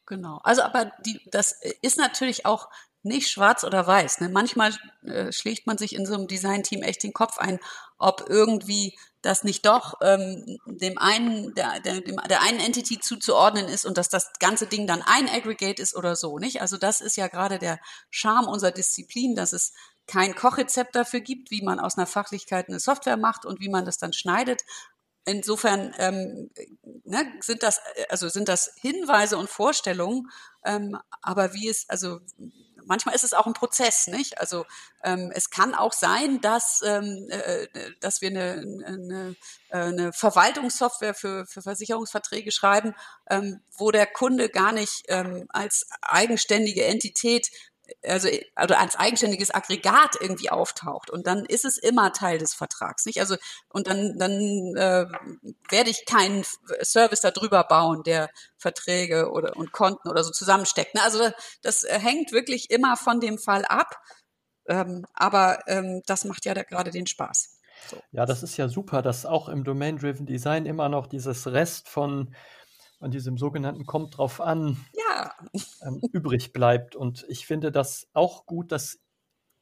Genau. 0.06 0.40
Also, 0.44 0.62
aber 0.62 0.94
die, 1.06 1.20
das 1.32 1.52
ist 1.82 1.98
natürlich 1.98 2.46
auch 2.46 2.70
nicht 3.04 3.30
schwarz 3.30 3.64
oder 3.64 3.86
weiß. 3.86 4.22
Ne? 4.22 4.30
Manchmal 4.30 4.74
äh, 5.04 5.32
schlägt 5.32 5.68
man 5.68 5.78
sich 5.78 5.96
in 5.96 6.06
so 6.06 6.14
einem 6.14 6.28
Design-Team 6.28 6.82
echt 6.82 7.04
den 7.04 7.14
Kopf 7.14 7.38
ein, 7.38 7.60
ob 7.98 8.26
irgendwie 8.28 8.98
das 9.28 9.44
nicht 9.44 9.66
doch 9.66 9.96
ähm, 10.02 10.58
dem 10.66 10.98
einen, 10.98 11.54
der, 11.54 11.80
der, 11.82 12.02
der 12.02 12.42
einen 12.42 12.60
Entity 12.60 13.00
zuzuordnen 13.00 13.68
ist 13.68 13.86
und 13.86 13.98
dass 13.98 14.10
das 14.10 14.32
ganze 14.40 14.68
Ding 14.68 14.88
dann 14.88 15.04
ein 15.06 15.28
Aggregate 15.30 15.82
ist 15.82 15.96
oder 15.96 16.16
so, 16.16 16.40
nicht? 16.40 16.62
Also 16.62 16.78
das 16.78 17.02
ist 17.02 17.18
ja 17.18 17.28
gerade 17.28 17.60
der 17.60 17.80
Charme 18.10 18.48
unserer 18.48 18.72
Disziplin, 18.72 19.36
dass 19.36 19.54
es 19.54 19.74
kein 20.08 20.34
Kochrezept 20.34 20.96
dafür 20.96 21.20
gibt, 21.20 21.52
wie 21.52 21.62
man 21.62 21.80
aus 21.80 21.98
einer 21.98 22.08
Fachlichkeit 22.08 22.70
eine 22.70 22.80
Software 22.80 23.18
macht 23.18 23.46
und 23.46 23.60
wie 23.60 23.70
man 23.70 23.84
das 23.84 23.98
dann 23.98 24.14
schneidet. 24.14 24.62
Insofern 25.26 25.94
ähm, 25.98 26.50
ne, 27.04 27.34
sind 27.42 27.62
das 27.64 27.82
also 28.08 28.30
sind 28.30 28.48
das 28.48 28.72
Hinweise 28.80 29.38
und 29.38 29.50
Vorstellungen, 29.50 30.30
ähm, 30.64 30.98
aber 31.22 31.54
wie 31.54 31.68
es 31.68 31.90
also 31.90 32.22
manchmal 32.88 33.16
ist 33.16 33.24
es 33.24 33.34
auch 33.34 33.46
ein 33.46 33.54
Prozess, 33.54 34.08
nicht? 34.08 34.40
Also 34.40 34.66
ähm, 35.04 35.32
es 35.34 35.50
kann 35.50 35.76
auch 35.76 35.94
sein, 35.94 36.42
dass, 36.42 36.82
ähm, 36.86 37.28
äh, 37.30 37.68
dass 38.00 38.22
wir 38.22 38.30
eine, 38.30 38.64
eine, 38.86 39.36
äh, 39.70 39.78
eine 39.78 40.14
Verwaltungssoftware 40.14 41.14
für, 41.14 41.46
für 41.46 41.62
Versicherungsverträge 41.62 42.52
schreiben, 42.52 42.96
ähm, 43.30 43.62
wo 43.78 43.92
der 43.92 44.08
Kunde 44.08 44.50
gar 44.50 44.72
nicht 44.72 45.04
ähm, 45.08 45.46
als 45.50 45.88
eigenständige 46.02 46.86
Entität 46.86 47.50
also, 48.04 48.30
also 48.56 48.76
als 48.76 48.96
eigenständiges 48.96 49.54
Aggregat 49.54 50.18
irgendwie 50.20 50.50
auftaucht 50.50 51.10
und 51.10 51.28
dann 51.28 51.46
ist 51.46 51.66
es 51.66 51.78
immer 51.78 52.14
Teil 52.14 52.38
des 52.38 52.54
Vertrags, 52.54 53.06
nicht? 53.06 53.20
Also 53.20 53.36
und 53.70 53.88
dann 53.88 54.18
dann 54.18 54.76
äh, 54.76 55.06
werde 55.70 55.90
ich 55.90 56.06
keinen 56.06 56.44
Service 56.84 57.22
darüber 57.22 57.64
bauen, 57.64 58.04
der 58.04 58.30
Verträge 58.58 59.32
oder 59.32 59.56
und 59.56 59.72
Konten 59.72 60.10
oder 60.10 60.24
so 60.24 60.32
zusammensteckt. 60.32 60.96
Ne? 60.96 61.02
Also 61.04 61.30
das 61.62 61.86
hängt 61.88 62.32
wirklich 62.32 62.70
immer 62.70 62.98
von 62.98 63.20
dem 63.20 63.38
Fall 63.38 63.66
ab, 63.66 63.96
ähm, 64.68 65.06
aber 65.14 65.60
ähm, 65.68 66.02
das 66.06 66.26
macht 66.26 66.46
ja 66.46 66.54
gerade 66.54 66.92
den 66.92 67.08
Spaß. 67.08 67.58
So. 67.90 68.02
Ja, 68.12 68.26
das 68.26 68.44
ist 68.44 68.58
ja 68.58 68.68
super, 68.68 69.02
dass 69.02 69.26
auch 69.26 69.50
im 69.50 69.64
Domain-Driven 69.64 70.26
Design 70.26 70.66
immer 70.66 70.90
noch 70.90 71.08
dieses 71.08 71.48
Rest 71.48 71.88
von 71.88 72.34
an 73.00 73.12
diesem 73.12 73.38
sogenannten 73.38 73.86
kommt 73.86 74.18
drauf 74.18 74.42
an 74.42 74.78
ja. 74.94 75.34
ähm, 75.82 76.02
übrig 76.12 76.54
bleibt. 76.54 76.96
Und 76.96 77.26
ich 77.30 77.46
finde 77.46 77.72
das 77.72 78.08
auch 78.14 78.46
gut, 78.46 78.72
dass 78.72 79.00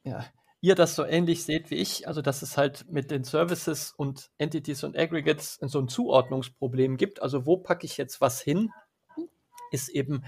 ja, 0.04 0.24
ihr 0.60 0.74
das 0.74 0.94
so 0.96 1.04
ähnlich 1.04 1.44
seht 1.44 1.70
wie 1.70 1.76
ich, 1.76 2.08
also 2.08 2.22
dass 2.22 2.42
es 2.42 2.56
halt 2.56 2.90
mit 2.90 3.10
den 3.10 3.24
Services 3.24 3.92
und 3.92 4.30
Entities 4.38 4.84
und 4.84 4.96
Aggregates 4.96 5.58
so 5.60 5.78
ein 5.78 5.88
Zuordnungsproblem 5.88 6.96
gibt. 6.96 7.20
Also 7.20 7.46
wo 7.46 7.56
packe 7.56 7.86
ich 7.86 7.96
jetzt 7.96 8.20
was 8.20 8.40
hin, 8.40 8.70
ist 9.70 9.88
eben 9.88 10.24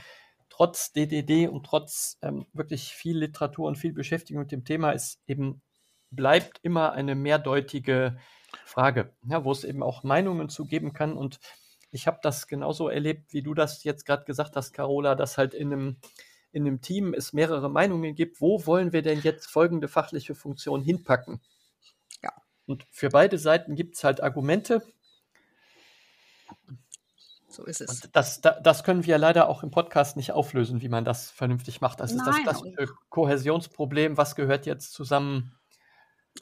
trotz 0.50 0.92
DDD 0.92 1.48
und 1.48 1.64
trotz 1.64 2.18
ähm, 2.20 2.46
wirklich 2.52 2.92
viel 2.92 3.18
Literatur 3.18 3.68
und 3.68 3.76
viel 3.76 3.92
Beschäftigung 3.92 4.42
mit 4.42 4.52
dem 4.52 4.64
Thema 4.64 4.90
ist 4.90 5.20
eben 5.26 5.62
bleibt 6.10 6.58
immer 6.62 6.92
eine 6.92 7.14
mehrdeutige 7.14 8.18
Frage, 8.64 9.14
ja, 9.28 9.44
wo 9.44 9.52
es 9.52 9.64
eben 9.64 9.82
auch 9.82 10.02
Meinungen 10.02 10.48
zu 10.48 10.64
geben 10.64 10.92
kann 10.92 11.16
und 11.16 11.38
ich 11.90 12.06
habe 12.06 12.18
das 12.22 12.46
genauso 12.46 12.88
erlebt, 12.88 13.32
wie 13.32 13.42
du 13.42 13.54
das 13.54 13.84
jetzt 13.84 14.04
gerade 14.04 14.24
gesagt 14.24 14.56
hast, 14.56 14.72
Carola, 14.72 15.14
dass 15.14 15.38
halt 15.38 15.54
in 15.54 15.72
einem, 15.72 15.96
in 16.52 16.66
einem 16.66 16.80
Team 16.80 17.14
es 17.14 17.32
mehrere 17.32 17.70
Meinungen 17.70 18.14
gibt, 18.14 18.40
wo 18.40 18.66
wollen 18.66 18.92
wir 18.92 19.02
denn 19.02 19.20
jetzt 19.20 19.46
folgende 19.46 19.88
fachliche 19.88 20.34
Funktion 20.34 20.82
hinpacken? 20.82 21.40
Ja. 22.22 22.32
Und 22.66 22.86
für 22.90 23.08
beide 23.08 23.38
Seiten 23.38 23.74
gibt 23.74 23.96
es 23.96 24.04
halt 24.04 24.22
Argumente. 24.22 24.82
So 27.48 27.64
ist 27.64 27.80
es. 27.80 28.04
Und 28.04 28.14
das, 28.14 28.40
das 28.40 28.84
können 28.84 29.06
wir 29.06 29.16
leider 29.18 29.48
auch 29.48 29.62
im 29.62 29.70
Podcast 29.70 30.16
nicht 30.16 30.32
auflösen, 30.32 30.82
wie 30.82 30.88
man 30.88 31.04
das 31.04 31.30
vernünftig 31.30 31.80
macht. 31.80 32.00
Das 32.00 32.12
Nein. 32.12 32.20
ist 32.20 32.26
das 32.26 32.42
klassische 32.42 32.94
Kohäsionsproblem. 33.08 34.16
Was 34.16 34.36
gehört 34.36 34.66
jetzt 34.66 34.92
zusammen? 34.92 35.57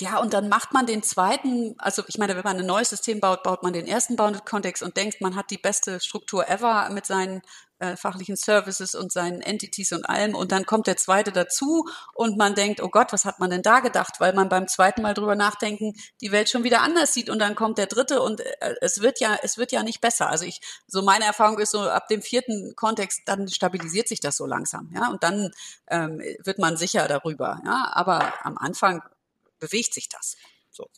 Ja, 0.01 0.18
und 0.18 0.32
dann 0.32 0.49
macht 0.49 0.72
man 0.72 0.86
den 0.86 1.03
zweiten, 1.03 1.74
also 1.78 2.03
ich 2.09 2.18
meine, 2.18 2.36
wenn 2.36 2.44
man 2.44 2.59
ein 2.59 2.66
neues 2.66 2.90
System 2.90 3.20
baut, 3.20 3.42
baut 3.42 3.62
man 3.62 3.72
den 3.72 3.86
ersten 3.86 4.16
Bounded-Kontext 4.16 4.82
und 4.82 4.97
denkt, 4.97 5.20
man 5.20 5.36
hat 5.36 5.51
die 5.51 5.59
beste 5.59 6.01
Struktur 6.01 6.49
ever 6.49 6.88
mit 6.90 7.07
seinen 7.07 7.42
äh, 7.78 7.97
fachlichen 7.97 8.36
Services 8.36 8.94
und 8.94 9.12
seinen 9.12 9.42
Entities 9.42 9.92
und 9.92 10.09
allem. 10.09 10.34
Und 10.34 10.53
dann 10.53 10.66
kommt 10.66 10.86
der 10.86 10.97
zweite 10.97 11.32
dazu 11.32 11.86
und 12.14 12.36
man 12.38 12.55
denkt, 12.55 12.82
oh 12.82 12.88
Gott, 12.88 13.12
was 13.12 13.24
hat 13.24 13.38
man 13.38 13.51
denn 13.51 13.62
da 13.62 13.80
gedacht? 13.80 14.14
Weil 14.18 14.32
man 14.32 14.49
beim 14.49 14.68
zweiten 14.68 15.03
Mal 15.03 15.14
drüber 15.14 15.34
nachdenken, 15.34 15.94
die 16.20 16.32
Welt 16.32 16.49
schon 16.49 16.64
wieder 16.64 16.80
anders 16.80 17.12
sieht. 17.12 17.28
Und 17.28 17.38
dann 17.38 17.55
kommt 17.55 17.78
der 17.78 17.86
dritte 17.86 18.22
und 18.22 18.40
äh, 18.40 18.74
es 18.80 19.03
wird 19.03 19.20
ja, 19.20 19.36
es 19.42 19.59
wird 19.59 19.72
ja 19.72 19.82
nicht 19.82 20.01
besser. 20.01 20.30
Also 20.30 20.44
ich, 20.44 20.61
so 20.86 21.03
meine 21.03 21.24
Erfahrung 21.26 21.59
ist 21.59 21.72
so, 21.72 21.80
ab 21.80 22.09
dem 22.09 22.22
vierten 22.22 22.74
Kontext, 22.76 23.22
dann 23.26 23.49
stabilisiert 23.49 24.09
sich 24.09 24.20
das 24.20 24.36
so 24.36 24.47
langsam, 24.47 24.90
ja. 24.94 25.09
Und 25.11 25.22
dann 25.22 25.51
ähm, 25.88 26.20
wird 26.42 26.59
man 26.59 26.76
sicher 26.76 27.07
darüber, 27.09 27.61
ja. 27.64 27.90
Aber 27.92 28.32
am 28.42 28.57
Anfang 28.59 29.03
bewegt 29.59 29.95
sich 29.95 30.09
das. 30.09 30.37
So. 30.77 30.91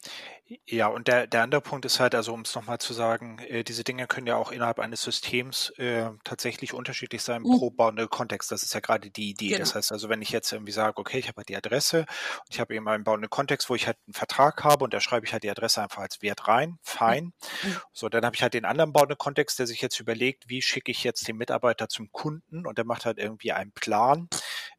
Ja, 0.67 0.89
und 0.89 1.07
der, 1.07 1.29
der 1.29 1.43
andere 1.43 1.61
Punkt 1.61 1.85
ist 1.85 2.01
halt, 2.01 2.15
also 2.17 2.33
um 2.35 2.41
es 2.41 2.53
nochmal 2.55 2.79
zu 2.79 2.93
sagen, 2.93 3.39
äh, 3.39 3.63
diese 3.63 3.85
Dinge 3.85 4.09
können 4.09 4.27
ja 4.27 4.35
auch 4.35 4.51
innerhalb 4.51 4.81
eines 4.81 5.03
Systems 5.03 5.71
äh, 5.77 6.11
tatsächlich 6.25 6.75
unterschiedlich 6.75 7.23
sein 7.23 7.43
mhm. 7.43 7.59
pro 7.59 7.71
bauende 7.71 8.09
Kontext. 8.09 8.51
Das 8.51 8.65
ist 8.65 8.75
ja 8.75 8.81
gerade 8.81 9.09
die 9.11 9.31
Idee. 9.31 9.51
Genau. 9.51 9.61
Das 9.61 9.77
heißt 9.77 9.93
also, 9.93 10.09
wenn 10.09 10.21
ich 10.21 10.31
jetzt 10.31 10.53
irgendwie 10.53 10.73
sage, 10.73 10.99
okay, 10.99 11.19
ich 11.19 11.29
habe 11.29 11.37
halt 11.37 11.49
die 11.49 11.57
Adresse 11.57 12.01
und 12.01 12.51
ich 12.51 12.59
habe 12.59 12.75
eben 12.75 12.89
einen 12.89 13.05
bauenden 13.05 13.31
Kontext, 13.31 13.71
wo 13.71 13.77
ich 13.77 13.87
halt 13.87 13.99
einen 14.07 14.15
Vertrag 14.15 14.65
habe 14.65 14.83
und 14.83 14.93
da 14.93 15.01
schreibe 15.01 15.27
ich 15.27 15.33
halt 15.33 15.45
die 15.45 15.51
Adresse 15.51 15.81
einfach 15.81 16.03
als 16.03 16.23
Wert 16.23 16.49
rein, 16.49 16.79
fein. 16.83 17.33
Mhm. 17.63 17.77
So, 17.93 18.09
dann 18.09 18.25
habe 18.25 18.35
ich 18.35 18.43
halt 18.43 18.55
den 18.55 18.65
anderen 18.65 18.93
bauenden 18.93 19.19
Kontext, 19.19 19.61
der 19.61 19.69
sich 19.69 19.81
jetzt 19.81 20.01
überlegt, 20.01 20.49
wie 20.49 20.61
schicke 20.61 20.91
ich 20.91 21.05
jetzt 21.05 21.29
den 21.29 21.37
Mitarbeiter 21.37 21.89
zum 21.89 22.11
Kunden 22.11 22.67
und 22.67 22.79
der 22.79 22.85
macht 22.85 23.07
halt 23.07 23.19
irgendwie 23.19 23.53
einen 23.53 23.71
Plan, 23.73 24.29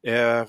äh, 0.02 0.46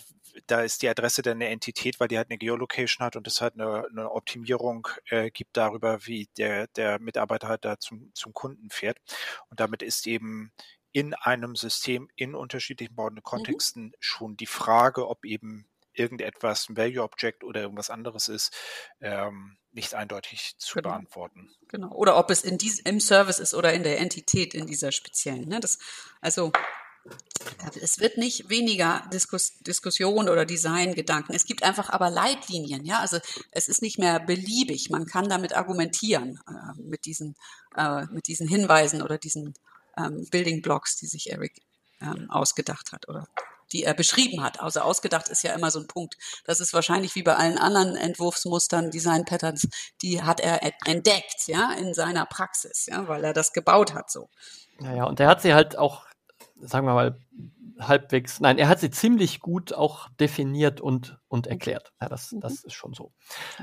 da 0.47 0.63
ist 0.63 0.83
die 0.83 0.89
Adresse 0.89 1.23
dann 1.23 1.39
eine 1.39 1.49
Entität, 1.49 2.01
weil 2.01 2.09
die 2.09 2.17
halt 2.17 2.31
eine 2.31 2.39
Geolocation 2.39 3.05
hat 3.05 3.17
und 3.17 3.27
es 3.27 3.41
halt 3.41 3.55
eine, 3.55 3.87
eine 3.91 4.11
Optimierung 4.11 4.89
äh, 5.09 5.31
gibt 5.31 5.57
darüber, 5.57 6.07
wie 6.07 6.29
der, 6.37 6.67
der 6.69 6.99
Mitarbeiter 7.01 7.49
halt 7.49 7.65
da 7.65 7.79
zum, 7.79 8.11
zum 8.15 8.33
Kunden 8.33 8.71
fährt. 8.71 8.99
Und 9.49 9.61
damit 9.61 9.83
ist 9.83 10.07
eben 10.07 10.53
in 10.93 11.15
einem 11.15 11.55
System 11.57 12.09
in 12.17 12.35
unterschiedlichen 12.35 12.95
bauenden 12.95 13.19
mhm. 13.19 13.29
Kontexten 13.29 13.85
mhm. 13.85 13.95
schon 14.01 14.37
die 14.37 14.47
Frage, 14.47 15.09
ob 15.09 15.25
eben 15.25 15.67
irgendetwas 15.93 16.69
ein 16.69 16.77
Value 16.77 17.03
Object 17.03 17.45
oder 17.45 17.63
irgendwas 17.63 17.91
anderes 17.91 18.29
ist, 18.29 18.55
ähm, 19.01 19.59
nicht 19.73 19.95
eindeutig 19.95 20.55
zu 20.59 20.77
genau. 20.77 20.91
beantworten. 20.91 21.51
Genau. 21.69 21.93
Oder 21.93 22.17
ob 22.17 22.31
es 22.31 22.43
in 22.43 22.59
dies, 22.59 22.81
im 22.81 23.01
Service 23.01 23.39
ist 23.39 23.55
oder 23.55 23.73
in 23.73 23.83
der 23.83 23.99
Entität 23.99 24.55
in 24.55 24.67
dieser 24.67 24.93
speziellen. 24.93 25.49
Ne? 25.49 25.61
Das, 25.61 25.79
also 26.21 26.53
es 27.81 27.99
wird 28.01 28.19
nicht 28.19 28.49
weniger 28.49 29.03
Diskus 29.13 29.59
Diskussion 29.61 30.29
oder 30.29 30.45
Designgedanken. 30.45 31.35
Es 31.35 31.47
gibt 31.47 31.63
einfach 31.63 31.91
aber 31.91 32.11
Leitlinien, 32.11 32.85
ja. 32.85 33.01
Also 33.01 33.19
es 33.51 33.69
ist 33.69 33.83
nicht 33.83 33.99
mehr 33.99 34.21
beliebig. 34.21 34.91
Man 34.91 35.07
kann 35.07 35.29
damit 35.29 35.57
argumentieren 35.57 36.41
äh, 36.49 36.81
mit 36.81 37.07
diesen 37.07 37.37
äh, 37.77 38.07
mit 38.07 38.27
diesen 38.27 38.49
Hinweisen 38.49 39.03
oder 39.03 39.19
diesen 39.19 39.55
ähm, 39.97 40.27
Building 40.31 40.63
Blocks, 40.63 40.97
die 40.97 41.07
sich 41.07 41.31
Eric 41.31 41.63
ähm, 42.01 42.31
ausgedacht 42.31 42.93
hat 42.93 43.09
oder 43.09 43.29
die 43.73 43.85
er 43.85 43.95
beschrieben 43.95 44.43
hat. 44.43 44.61
Also 44.61 44.81
ausgedacht 44.81 45.29
ist 45.29 45.43
ja 45.43 45.55
immer 45.55 45.71
so 45.71 45.79
ein 45.79 45.87
Punkt. 45.87 46.17
Das 46.45 46.59
ist 46.61 46.75
wahrscheinlich 46.75 47.15
wie 47.15 47.23
bei 47.23 47.37
allen 47.37 47.57
anderen 47.57 47.97
Entwurfsmustern, 47.97 48.91
Design 48.91 49.25
Patterns, 49.25 49.69
die 50.03 50.23
hat 50.23 50.41
er 50.41 50.61
entdeckt, 50.87 51.47
ja, 51.47 51.73
in 51.75 51.95
seiner 51.95 52.27
Praxis, 52.27 52.87
ja, 52.87 53.07
weil 53.07 53.23
er 53.23 53.33
das 53.33 53.53
gebaut 53.53 53.95
hat 53.95 54.11
so. 54.11 54.29
Naja, 54.81 55.05
und 55.05 55.21
er 55.21 55.29
hat 55.29 55.43
sie 55.43 55.55
halt 55.55 55.79
auch 55.79 56.05
sagen 56.61 56.87
wir 56.87 56.95
mal, 56.95 57.19
halbwegs, 57.79 58.41
nein, 58.41 58.59
er 58.59 58.69
hat 58.69 58.81
sie 58.81 58.91
ziemlich 58.91 59.41
gut 59.41 59.73
auch 59.73 60.09
definiert 60.21 60.81
und, 60.81 61.19
und 61.29 61.47
erklärt. 61.47 61.93
Ja, 62.01 62.09
das, 62.09 62.33
mhm. 62.33 62.41
das 62.41 62.65
ist 62.65 62.75
schon 62.75 62.93
so. 62.93 63.13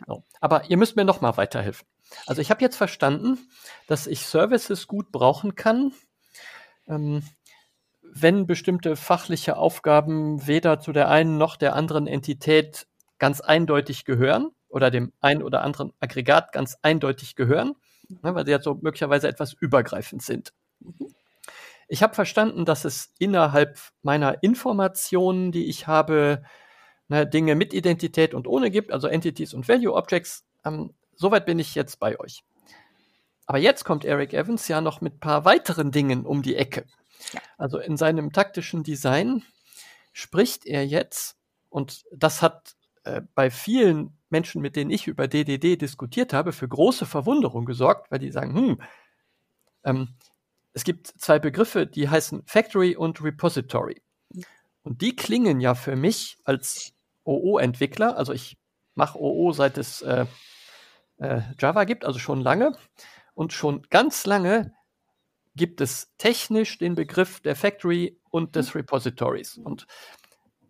so. 0.06 0.24
Aber 0.42 0.70
ihr 0.70 0.78
müsst 0.78 0.96
mir 0.96 1.06
noch 1.06 1.22
mal 1.22 1.38
weiterhelfen. 1.38 1.88
Also 2.26 2.42
ich 2.42 2.50
habe 2.50 2.62
jetzt 2.62 2.78
verstanden, 2.78 3.38
dass 3.88 4.08
ich 4.08 4.26
Services 4.26 4.88
gut 4.88 5.12
brauchen 5.12 5.56
kann, 5.56 5.94
ähm, 6.88 7.24
wenn 8.02 8.48
bestimmte 8.48 8.96
fachliche 8.96 9.58
Aufgaben 9.58 10.48
weder 10.48 10.80
zu 10.80 10.94
der 10.94 11.10
einen 11.10 11.38
noch 11.38 11.58
der 11.58 11.76
anderen 11.76 12.08
Entität 12.08 12.88
ganz 13.20 13.42
eindeutig 13.42 14.06
gehören 14.06 14.52
oder 14.70 14.90
dem 14.90 15.12
einen 15.20 15.44
oder 15.44 15.62
anderen 15.62 15.94
Aggregat 16.00 16.52
ganz 16.52 16.78
eindeutig 16.82 17.36
gehören, 17.36 17.76
ne, 18.08 18.34
weil 18.34 18.46
sie 18.46 18.52
ja 18.52 18.62
so 18.62 18.76
möglicherweise 18.76 19.28
etwas 19.28 19.54
übergreifend 19.54 20.22
sind. 20.22 20.54
Mhm. 20.80 21.14
Ich 21.88 22.04
habe 22.04 22.16
verstanden, 22.16 22.66
dass 22.66 22.86
es 22.86 23.14
innerhalb 23.18 23.80
meiner 24.02 24.44
Informationen, 24.44 25.52
die 25.52 25.68
ich 25.68 25.88
habe, 25.88 26.44
ne, 27.08 27.26
Dinge 27.26 27.56
mit 27.56 27.74
Identität 27.74 28.34
und 28.34 28.48
ohne 28.48 28.72
gibt, 28.72 28.92
also 28.92 29.08
Entities 29.08 29.54
und 29.54 29.68
Value 29.68 29.94
Objects. 29.94 30.46
Ähm, 30.66 30.94
soweit 31.16 31.46
bin 31.46 31.60
ich 31.60 31.76
jetzt 31.76 32.00
bei 32.00 32.20
euch. 32.20 32.44
aber 33.46 33.60
jetzt 33.60 33.86
kommt 33.86 34.04
Eric 34.04 34.34
Evans 34.34 34.68
ja 34.68 34.82
noch 34.82 35.00
mit 35.02 35.16
ein 35.16 35.20
paar 35.20 35.46
weiteren 35.46 35.92
Dingen 35.92 36.26
um 36.26 36.42
die 36.42 36.58
Ecke. 36.58 36.86
Ja. 37.32 37.40
Also 37.58 37.80
in 37.80 37.96
seinem 37.98 38.34
taktischen 38.34 38.84
Design 38.84 39.44
spricht 40.12 40.66
er 40.66 40.86
jetzt, 40.86 41.38
und 41.70 42.04
das 42.12 42.42
hat 42.42 42.76
äh, 43.04 43.22
bei 43.36 43.50
vielen 43.50 44.18
Menschen, 44.30 44.62
mit 44.62 44.76
denen 44.76 44.92
ich 44.92 45.08
über 45.08 45.28
DDD 45.28 45.78
diskutiert 45.78 46.34
habe, 46.34 46.52
für 46.52 46.68
große 46.68 47.06
Verwunderung 47.06 47.66
gesorgt, 47.66 48.12
weil 48.12 48.20
die 48.20 48.32
sagen, 48.32 48.54
hm, 48.54 48.82
ähm, 49.86 50.17
es 50.78 50.84
gibt 50.84 51.08
zwei 51.08 51.40
Begriffe, 51.40 51.88
die 51.88 52.08
heißen 52.08 52.44
Factory 52.46 52.96
und 52.96 53.24
Repository. 53.24 54.00
Und 54.84 55.02
die 55.02 55.16
klingen 55.16 55.60
ja 55.60 55.74
für 55.74 55.96
mich 55.96 56.38
als 56.44 56.94
OO-Entwickler, 57.24 58.16
also 58.16 58.32
ich 58.32 58.60
mache 58.94 59.20
OO 59.20 59.54
seit 59.54 59.80
es 59.80 60.04
äh, 60.04 60.28
äh, 61.18 61.42
Java 61.58 61.86
gibt, 61.86 62.06
also 62.06 62.20
schon 62.20 62.42
lange. 62.42 62.78
Und 63.34 63.54
schon 63.54 63.88
ganz 63.90 64.28
lange 64.28 64.72
gibt 65.56 65.82
es 65.82 66.14
technisch 66.20 66.78
den 66.78 66.94
Begriff 66.94 67.40
der 67.40 67.56
Factory 67.56 68.22
und 68.30 68.56
des 68.56 68.76
Repositories. 68.76 69.58
Und 69.58 69.88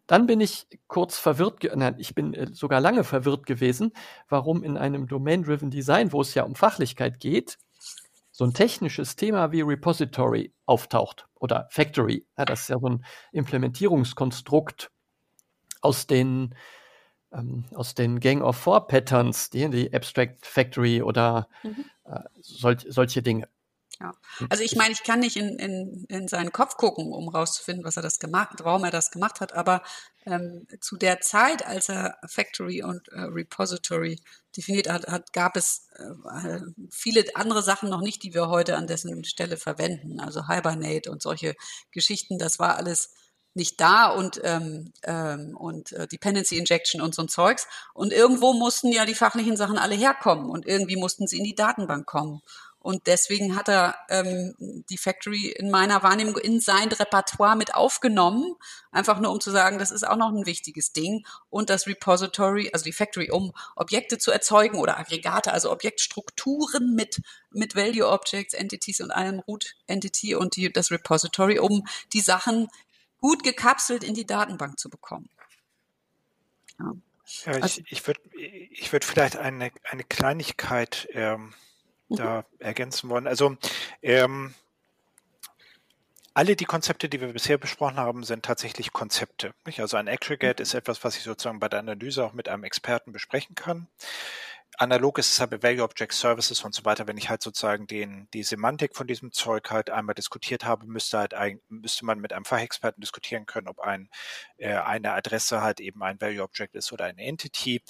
dann 0.05 0.26
bin 0.26 0.39
ich 0.39 0.68
kurz 0.88 1.18
verwirrt, 1.18 1.70
nein, 1.76 1.95
ich 1.97 2.16
bin 2.16 2.34
äh, 2.34 2.47
sogar 2.53 2.80
lange 2.80 3.03
verwirrt 3.03 3.45
gewesen, 3.45 3.91
warum 4.30 4.64
in 4.64 4.78
einem 4.78 5.05
Domain-Driven 5.05 5.70
Design, 5.70 6.14
wo 6.14 6.22
es 6.22 6.34
ja 6.34 6.43
um 6.43 6.55
Fachlichkeit 6.55 7.20
geht, 7.20 7.58
so 8.38 8.45
ein 8.45 8.53
technisches 8.53 9.15
Thema 9.15 9.51
wie 9.51 9.61
Repository 9.61 10.53
auftaucht 10.67 11.27
oder 11.33 11.67
Factory. 11.71 12.27
Ja, 12.38 12.45
das 12.45 12.61
ist 12.61 12.67
ja 12.69 12.77
so 12.79 12.88
ein 12.88 13.03
Implementierungskonstrukt 13.31 14.91
aus 15.81 16.05
den 16.05 16.53
ähm, 17.33 17.65
aus 17.73 17.95
den 17.95 18.19
Gang 18.19 18.43
of 18.43 18.55
Four 18.55 18.85
Patterns, 18.88 19.49
die, 19.49 19.67
die 19.71 19.91
Abstract 19.91 20.45
Factory 20.45 21.01
oder 21.01 21.47
mhm. 21.63 21.85
äh, 22.03 22.19
solch, 22.39 22.85
solche 22.88 23.23
Dinge. 23.23 23.49
Ja. 24.00 24.12
Also 24.50 24.64
ich 24.64 24.76
meine, 24.76 24.93
ich 24.93 25.04
kann 25.04 25.20
nicht 25.20 25.38
in, 25.38 25.58
in, 25.58 26.06
in 26.08 26.28
seinen 26.28 26.52
Kopf 26.52 26.78
gucken, 26.78 27.12
um 27.12 27.30
rauszufinden, 27.30 27.84
was 27.84 27.98
er 27.98 28.04
das 28.04 28.20
gemacht, 28.20 28.60
warum 28.62 28.84
er 28.84 28.91
das 28.91 29.10
gemacht 29.10 29.41
hat, 29.41 29.54
aber 29.54 29.82
ähm, 30.26 30.68
zu 30.82 30.98
der 30.98 31.22
Zeit, 31.22 31.66
als 31.66 31.89
er 31.89 32.18
Factory 32.28 32.84
und 32.84 33.08
äh, 33.10 33.22
Repository 33.22 34.20
definiert 34.56 34.89
hat, 34.89 35.08
hat 35.08 35.34
gab 35.34 35.56
es 35.56 35.88
äh, 35.95 36.60
viele 36.91 37.24
andere 37.36 37.64
Sachen 37.64 37.89
noch 37.89 38.02
nicht, 38.02 38.24
die 38.24 38.34
wir 38.34 38.50
heute 38.50 38.76
an 38.76 38.88
dessen 38.88 39.24
Stelle 39.24 39.58
verwenden. 39.58 40.20
Also 40.20 40.48
Hibernate 40.48 41.10
und 41.10 41.22
solche 41.22 41.56
Geschichten, 41.91 42.38
das 42.38 42.60
war 42.60 42.76
alles 42.76 43.14
nicht 43.58 43.82
da 43.82 44.10
und, 44.10 44.39
ähm, 44.43 44.93
ähm, 45.04 45.58
und 45.58 45.91
äh, 45.91 46.08
Dependency 46.08 46.58
Injection 46.58 47.02
und 47.02 47.16
so 47.16 47.24
ein 47.24 47.28
Zeugs. 47.28 47.68
Und 47.93 48.14
irgendwo 48.14 48.54
mussten 48.54 48.91
ja 48.91 49.06
die 49.06 49.16
fachlichen 49.16 49.58
Sachen 49.58 49.78
alle 49.78 49.95
herkommen 49.95 50.50
und 50.50 50.66
irgendwie 50.66 50.95
mussten 50.95 51.28
sie 51.28 51.39
in 51.39 51.43
die 51.43 51.56
Datenbank 51.56 52.06
kommen. 52.06 52.41
Und 52.88 53.05
deswegen 53.07 53.57
hat 53.57 53.67
er 53.67 53.97
ähm, 54.07 54.55
die 54.89 54.97
Factory 54.97 55.49
in 55.49 55.69
meiner 55.69 56.03
Wahrnehmung 56.03 56.38
in 56.38 56.61
sein 56.61 56.88
Repertoire 56.88 57.57
mit 57.57 57.75
aufgenommen, 57.75 58.55
einfach 58.93 59.19
nur 59.19 59.29
um 59.29 59.41
zu 59.41 59.51
sagen, 59.51 59.77
das 59.77 59.91
ist 59.91 60.07
auch 60.07 60.15
noch 60.15 60.29
ein 60.29 60.45
wichtiges 60.45 60.93
Ding. 60.93 61.27
Und 61.49 61.69
das 61.69 61.85
Repository, 61.85 62.69
also 62.71 62.85
die 62.85 62.93
Factory, 62.93 63.29
um 63.29 63.51
Objekte 63.75 64.19
zu 64.19 64.31
erzeugen 64.31 64.77
oder 64.77 64.97
Aggregate, 64.97 65.51
also 65.51 65.69
Objektstrukturen 65.69 66.95
mit, 66.95 67.19
mit 67.51 67.75
Value 67.75 68.07
Objects, 68.07 68.53
Entities 68.53 69.01
und 69.01 69.11
einem 69.11 69.41
Root 69.41 69.75
Entity 69.88 70.35
und 70.35 70.55
die, 70.55 70.71
das 70.71 70.89
Repository, 70.89 71.59
um 71.59 71.85
die 72.13 72.21
Sachen 72.21 72.69
gut 73.19 73.43
gekapselt 73.43 74.01
in 74.01 74.13
die 74.13 74.25
Datenbank 74.25 74.79
zu 74.79 74.89
bekommen. 74.89 75.27
Ja. 76.79 76.93
Ja, 77.43 77.51
also, 77.51 77.81
ich, 77.81 77.91
ich 77.91 78.07
würde 78.07 78.21
ich 78.31 78.93
würd 78.93 79.03
vielleicht 79.03 79.35
eine, 79.35 79.71
eine 79.83 80.05
Kleinigkeit 80.05 81.09
ähm, 81.11 81.53
da 82.10 82.45
ergänzen 82.60 83.10
wollen. 83.10 83.28
Also 83.28 83.58
ähm, 84.01 84.53
alle 86.34 86.55
die 86.55 86.66
Konzepte, 86.66 87.10
die 87.10 87.20
wir 87.20 87.34
bisher 87.34 87.58
besprochen 87.58 87.97
haben, 87.97 88.24
sind 88.24 88.45
tatsächlich 88.45 88.93
Konzepte. 88.93 89.55
Nicht? 89.66 89.80
Also 89.80 89.97
ein 89.97 90.08
Aggregate 90.08 90.62
ist 90.62 90.76
etwas, 90.76 91.03
was 91.03 91.18
ich 91.18 91.24
sozusagen 91.24 91.60
bei 91.60 91.68
der 91.68 91.80
Analyse 91.80 92.24
auch 92.24 92.34
mit 92.34 92.47
einem 92.47 92.64
Experten 92.64 93.12
besprechen 93.12 93.55
kann. 93.55 93.88
Analog 94.78 95.18
ist 95.18 95.32
es 95.32 95.39
halt 95.39 95.49
bei 95.49 95.64
Value 95.64 95.84
Object 95.84 96.14
Services 96.14 96.64
und 96.64 96.76
so 96.76 96.86
weiter. 96.86 97.08
Wenn 97.08 97.18
ich 97.18 97.30
halt 97.30 97.41
sozusagen 97.41 97.88
den, 97.88 98.28
die 98.36 98.43
Semantik 98.43 98.95
von 98.95 99.08
diesem 99.08 99.32
Zeug 99.32 99.72
halt 99.72 99.89
einmal 99.89 100.14
diskutiert 100.14 100.64
habe, 100.64 100.86
müsste 100.86 101.18
halt 101.18 101.34
ein, 101.34 101.60
müsste 101.70 102.05
man 102.05 102.20
mit 102.20 102.32
einem 102.32 102.45
Fachexperten 102.45 103.01
diskutieren 103.01 103.47
können, 103.47 103.68
ob 103.68 103.80
ein, 103.80 104.08
äh, 104.58 104.76
eine 104.76 105.14
Adresse 105.14 105.64
halt 105.64 105.80
eben 105.80 106.03
ein 106.03 106.22
Value 106.22 106.43
Object 106.43 106.76
ist 106.76 106.93
oder 106.93 107.05
eine 107.05 107.24
Entity. 107.24 107.82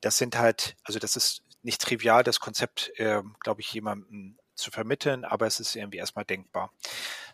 Das 0.00 0.16
sind 0.16 0.38
halt, 0.38 0.76
also 0.84 0.98
das 0.98 1.16
ist 1.16 1.42
nicht 1.62 1.80
trivial, 1.80 2.24
das 2.24 2.40
Konzept, 2.40 2.92
äh, 2.96 3.22
glaube 3.40 3.60
ich, 3.60 3.72
jemandem 3.72 4.38
zu 4.54 4.70
vermitteln, 4.70 5.24
aber 5.24 5.46
es 5.46 5.60
ist 5.60 5.76
irgendwie 5.76 5.98
erstmal 5.98 6.24
denkbar. 6.24 6.72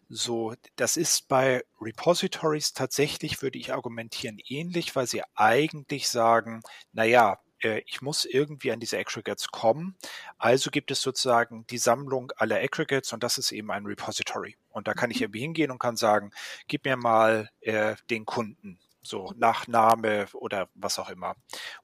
So, 0.09 0.55
das 0.77 0.97
ist 0.97 1.29
bei 1.29 1.63
Repositories 1.81 2.73
tatsächlich, 2.73 3.43
würde 3.43 3.59
ich 3.59 3.73
argumentieren, 3.73 4.39
ähnlich, 4.47 4.97
weil 4.97 5.07
sie 5.07 5.23
eigentlich 5.35 6.09
sagen, 6.09 6.63
naja, 6.93 7.39
äh, 7.63 7.83
ich 7.87 8.01
muss 8.01 8.25
irgendwie 8.25 8.73
an 8.73 8.81
diese 8.81 8.99
Aggregates 8.99 9.49
kommen. 9.49 9.97
Also 10.39 10.71
gibt 10.71 10.91
es 10.91 11.03
sozusagen 11.03 11.67
die 11.69 11.79
Sammlung 11.79 12.33
aller 12.37 12.57
Aggregates 12.57 13.13
und 13.13 13.23
das 13.23 13.39
ist 13.39 13.53
eben 13.53 13.71
ein 13.71 13.87
Repository. 13.87 14.57
Und 14.71 14.89
da 14.89 14.95
kann 14.95 15.11
ich 15.11 15.19
mhm. 15.19 15.25
irgendwie 15.25 15.41
hingehen 15.41 15.71
und 15.71 15.79
kann 15.79 15.97
sagen, 15.97 16.33
gib 16.69 16.85
mir 16.85 16.97
mal 16.97 17.51
äh, 17.61 17.97
den 18.11 18.25
Kunden 18.25 18.79
so 19.03 19.33
nach 19.37 19.67
Name 19.67 20.27
oder 20.35 20.69
was 20.75 20.99
auch 20.99 21.11
immer. 21.11 21.35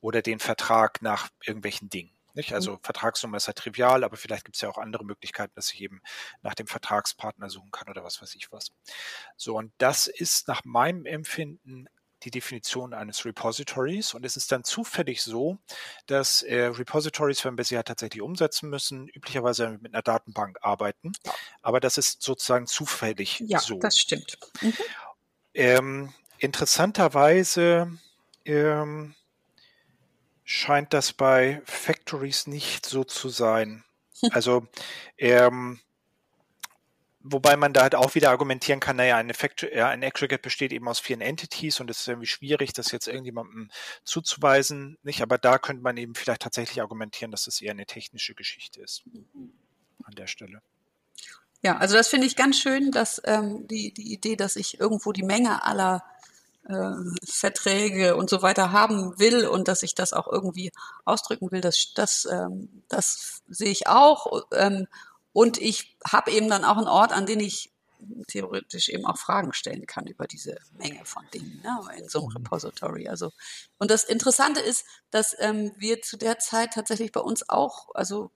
Oder 0.00 0.22
den 0.22 0.38
Vertrag 0.38 1.02
nach 1.02 1.28
irgendwelchen 1.44 1.88
Dingen. 1.90 2.13
Nicht? 2.34 2.52
Also 2.52 2.72
mhm. 2.72 2.78
Vertragsnummer 2.82 3.36
ist 3.36 3.46
halt 3.46 3.58
trivial, 3.58 4.04
aber 4.04 4.16
vielleicht 4.16 4.44
gibt 4.44 4.56
es 4.56 4.62
ja 4.62 4.68
auch 4.68 4.78
andere 4.78 5.04
Möglichkeiten, 5.04 5.52
dass 5.54 5.72
ich 5.72 5.80
eben 5.80 6.02
nach 6.42 6.54
dem 6.54 6.66
Vertragspartner 6.66 7.48
suchen 7.48 7.70
kann 7.70 7.88
oder 7.88 8.04
was 8.04 8.20
weiß 8.20 8.34
ich 8.34 8.52
was. 8.52 8.72
So, 9.36 9.56
und 9.56 9.72
das 9.78 10.06
ist 10.08 10.48
nach 10.48 10.64
meinem 10.64 11.06
Empfinden 11.06 11.88
die 12.24 12.30
Definition 12.30 12.94
eines 12.94 13.24
Repositories 13.24 14.14
und 14.14 14.24
es 14.24 14.36
ist 14.36 14.50
dann 14.50 14.64
zufällig 14.64 15.22
so, 15.22 15.58
dass 16.06 16.42
äh, 16.42 16.64
Repositories, 16.64 17.44
wenn 17.44 17.56
wir 17.56 17.64
sie 17.64 17.76
halt 17.76 17.86
tatsächlich 17.86 18.22
umsetzen 18.22 18.70
müssen, 18.70 19.08
üblicherweise 19.08 19.78
mit 19.80 19.94
einer 19.94 20.02
Datenbank 20.02 20.58
arbeiten. 20.62 21.12
Aber 21.62 21.80
das 21.80 21.98
ist 21.98 22.22
sozusagen 22.22 22.66
zufällig 22.66 23.40
ja, 23.46 23.58
so. 23.58 23.74
Ja, 23.74 23.80
das 23.80 23.98
stimmt. 23.98 24.38
Mhm. 24.62 24.74
Ähm, 25.52 26.14
interessanterweise 26.38 27.92
ähm, 28.44 29.14
scheint 30.44 30.92
das 30.92 31.12
bei 31.12 31.62
Factories 31.64 32.46
nicht 32.46 32.86
so 32.86 33.04
zu 33.04 33.28
sein. 33.28 33.84
Also, 34.30 34.66
ähm, 35.18 35.80
wobei 37.20 37.56
man 37.56 37.72
da 37.72 37.82
halt 37.82 37.94
auch 37.94 38.14
wieder 38.14 38.30
argumentieren 38.30 38.80
kann, 38.80 38.96
naja, 38.96 39.16
ein, 39.16 39.32
Factor, 39.34 39.72
ja, 39.72 39.88
ein 39.88 40.04
Aggregate 40.04 40.42
besteht 40.42 40.72
eben 40.72 40.86
aus 40.86 41.00
vielen 41.00 41.22
Entities 41.22 41.80
und 41.80 41.90
es 41.90 42.00
ist 42.00 42.08
irgendwie 42.08 42.26
schwierig, 42.26 42.72
das 42.72 42.92
jetzt 42.92 43.08
irgendjemandem 43.08 43.70
zuzuweisen, 44.04 44.98
nicht? 45.02 45.22
Aber 45.22 45.38
da 45.38 45.58
könnte 45.58 45.82
man 45.82 45.96
eben 45.96 46.14
vielleicht 46.14 46.42
tatsächlich 46.42 46.80
argumentieren, 46.80 47.30
dass 47.30 47.44
das 47.44 47.60
eher 47.60 47.72
eine 47.72 47.86
technische 47.86 48.34
Geschichte 48.34 48.80
ist. 48.80 49.02
An 50.04 50.14
der 50.14 50.26
Stelle. 50.26 50.60
Ja, 51.62 51.78
also 51.78 51.96
das 51.96 52.08
finde 52.08 52.26
ich 52.26 52.36
ganz 52.36 52.58
schön, 52.58 52.90
dass 52.90 53.22
ähm, 53.24 53.66
die, 53.68 53.94
die 53.94 54.12
Idee, 54.12 54.36
dass 54.36 54.56
ich 54.56 54.78
irgendwo 54.78 55.12
die 55.12 55.22
Menge 55.22 55.64
aller 55.64 56.04
äh, 56.68 56.92
Verträge 57.24 58.16
und 58.16 58.30
so 58.30 58.42
weiter 58.42 58.72
haben 58.72 59.18
will 59.18 59.46
und 59.46 59.68
dass 59.68 59.82
ich 59.82 59.94
das 59.94 60.12
auch 60.12 60.26
irgendwie 60.30 60.72
ausdrücken 61.04 61.50
will, 61.50 61.60
das, 61.60 61.92
das, 61.94 62.26
ähm, 62.30 62.82
das 62.88 63.42
sehe 63.48 63.70
ich 63.70 63.86
auch. 63.86 64.44
Ähm, 64.52 64.86
und 65.32 65.58
ich 65.60 65.98
habe 66.06 66.30
eben 66.30 66.48
dann 66.48 66.64
auch 66.64 66.78
einen 66.78 66.88
Ort, 66.88 67.12
an 67.12 67.26
den 67.26 67.40
ich 67.40 67.70
theoretisch 68.28 68.88
eben 68.88 69.06
auch 69.06 69.18
Fragen 69.18 69.52
stellen 69.52 69.86
kann 69.86 70.06
über 70.06 70.26
diese 70.26 70.58
Menge 70.78 71.04
von 71.04 71.24
Dingen 71.32 71.62
ne, 71.62 71.78
in 71.96 72.08
so 72.08 72.20
einem 72.20 72.28
mhm. 72.28 72.36
Repository. 72.36 73.08
Also 73.08 73.32
und 73.78 73.90
das 73.90 74.04
Interessante 74.04 74.60
ist, 74.60 74.84
dass 75.10 75.36
ähm, 75.38 75.72
wir 75.76 76.02
zu 76.02 76.16
der 76.16 76.38
Zeit 76.38 76.74
tatsächlich 76.74 77.12
bei 77.12 77.20
uns 77.20 77.48
auch, 77.48 77.94
also 77.94 78.30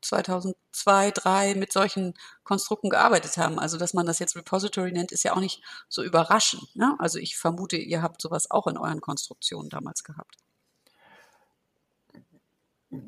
2002, 0.00 0.56
2003 0.76 1.54
mit 1.54 1.72
solchen 1.72 2.14
Konstrukten 2.44 2.90
gearbeitet 2.90 3.36
haben. 3.38 3.58
Also, 3.58 3.78
dass 3.78 3.94
man 3.94 4.06
das 4.06 4.18
jetzt 4.18 4.36
Repository 4.36 4.92
nennt, 4.92 5.12
ist 5.12 5.24
ja 5.24 5.34
auch 5.34 5.40
nicht 5.40 5.62
so 5.88 6.02
überraschend. 6.02 6.74
Ne? 6.76 6.94
Also, 6.98 7.18
ich 7.18 7.36
vermute, 7.36 7.76
ihr 7.76 8.02
habt 8.02 8.20
sowas 8.20 8.50
auch 8.50 8.66
in 8.66 8.76
euren 8.76 9.00
Konstruktionen 9.00 9.70
damals 9.70 10.04
gehabt. 10.04 10.36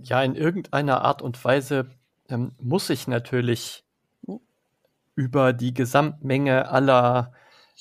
Ja, 0.03 0.22
in 0.22 0.34
irgendeiner 0.34 1.03
Art 1.03 1.22
und 1.22 1.43
Weise 1.45 1.91
ähm, 2.28 2.53
muss 2.59 2.91
ich 2.91 3.07
natürlich 3.07 3.84
hm? 4.26 4.41
über 5.14 5.53
die 5.53 5.72
Gesamtmenge 5.72 6.68
aller, 6.68 7.32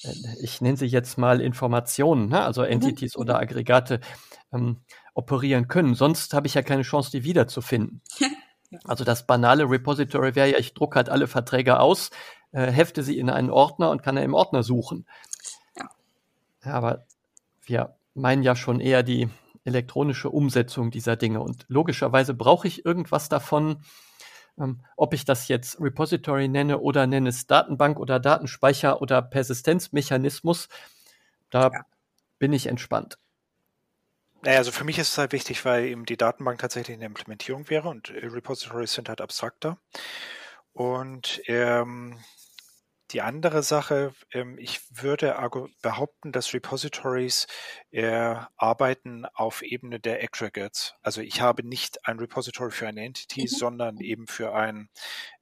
äh, 0.04 0.14
ich 0.42 0.62
nenne 0.62 0.78
sie 0.78 0.86
jetzt 0.86 1.18
mal 1.18 1.42
Informationen, 1.42 2.30
ne? 2.30 2.44
also 2.44 2.62
mhm, 2.62 2.68
Entities 2.68 3.16
mhm. 3.16 3.22
oder 3.22 3.40
Aggregate, 3.40 4.00
ähm, 4.54 4.82
operieren 5.14 5.68
können. 5.68 5.96
Sonst 5.96 6.34
habe 6.34 6.48
ich 6.48 6.54
ja 6.54 6.62
keine 6.62 6.84
Chance, 6.84 7.12
die 7.12 7.24
wiederzufinden. 7.24 8.02
Also 8.84 9.04
das 9.04 9.26
banale 9.26 9.70
Repository 9.70 10.36
wäre 10.36 10.52
ja, 10.52 10.58
ich 10.58 10.74
drucke 10.74 10.96
halt 10.96 11.10
alle 11.10 11.28
Verträge 11.28 11.80
aus, 11.80 12.10
äh, 12.52 12.72
hefte 12.72 13.04
sie 13.04 13.18
in 13.18 13.30
einen 13.30 13.50
Ordner 13.50 13.90
und 13.92 14.04
kann 14.04 14.18
er 14.18 14.24
im 14.24 14.34
Ordner 14.34 14.64
suchen. 14.64 15.06
Ja. 15.76 15.90
ja. 16.64 16.74
Aber 16.74 17.06
wir 17.64 17.96
meinen 18.14 18.44
ja 18.44 18.56
schon 18.56 18.80
eher 18.80 19.04
die 19.04 19.30
elektronische 19.64 20.30
Umsetzung 20.30 20.92
dieser 20.92 21.16
Dinge. 21.16 21.42
Und 21.42 21.66
logischerweise 21.68 22.34
brauche 22.34 22.68
ich 22.68 22.86
irgendwas 22.86 23.30
davon, 23.30 23.84
Ähm, 24.60 24.80
ob 24.96 25.14
ich 25.14 25.24
das 25.24 25.48
jetzt 25.50 25.80
Repository 25.80 26.48
nenne 26.48 26.80
oder 26.80 27.06
nenne 27.06 27.30
es 27.30 27.46
Datenbank 27.46 28.00
oder 28.00 28.20
Datenspeicher 28.20 29.04
oder 29.04 29.22
Persistenzmechanismus, 29.22 30.68
da 31.52 31.70
ja. 31.70 31.86
bin 32.40 32.54
ich 32.54 32.66
entspannt. 32.66 33.20
Naja, 34.44 34.60
also 34.60 34.72
für 34.72 34.84
mich 34.84 35.00
ist 35.00 35.10
es 35.10 35.18
halt 35.18 35.32
wichtig, 35.32 35.66
weil 35.66 35.86
eben 35.86 36.06
die 36.06 36.18
Datenbank 36.18 36.60
tatsächlich 36.60 36.96
eine 36.96 37.06
Implementierung 37.06 37.70
wäre 37.70 37.90
und 37.90 38.12
Repositories 38.12 38.94
sind 38.94 39.10
halt 39.10 39.22
abstrakter. 39.22 39.78
Und 40.74 41.42
ähm, 41.48 42.20
die 43.12 43.22
andere 43.22 43.64
Sache, 43.64 44.14
ähm, 44.32 44.58
ich 44.60 44.82
würde 44.92 45.36
behaupten, 45.82 46.32
dass 46.32 46.54
Repositories 46.54 47.48
äh, 47.92 48.36
arbeiten 48.58 49.26
auf 49.34 49.62
Ebene 49.62 50.00
der 50.00 50.22
Aggregates. 50.22 50.94
Also 51.02 51.22
ich 51.22 51.42
habe 51.42 51.66
nicht 51.66 52.06
ein 52.06 52.20
Repository 52.20 52.72
für 52.72 52.88
eine 52.88 53.06
Entity, 53.06 53.44
mhm. 53.44 53.48
sondern 53.48 53.98
eben 54.02 54.28
für 54.28 54.54
ein 54.54 54.90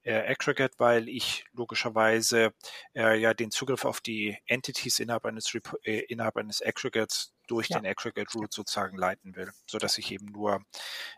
äh, 0.03 0.31
Aggregate, 0.31 0.75
weil 0.77 1.09
ich 1.09 1.45
logischerweise 1.53 2.53
äh, 2.95 3.19
ja 3.19 3.33
den 3.33 3.49
Zugriff 3.49 3.83
auf 3.83 3.99
die 3.99 4.37
Entities 4.45 4.99
innerhalb 4.99 5.25
eines, 5.25 5.53
Repo 5.53 5.77
äh, 5.83 6.01
innerhalb 6.01 6.37
eines 6.37 6.61
Aggregates 6.61 7.34
durch 7.47 7.69
ja. 7.69 7.79
den 7.79 7.87
Aggregate 7.89 8.31
Root 8.33 8.53
sozusagen 8.53 8.97
leiten 8.97 9.35
will, 9.35 9.51
so 9.67 9.77
dass 9.77 9.97
ich 9.97 10.11
eben 10.11 10.25
nur 10.27 10.63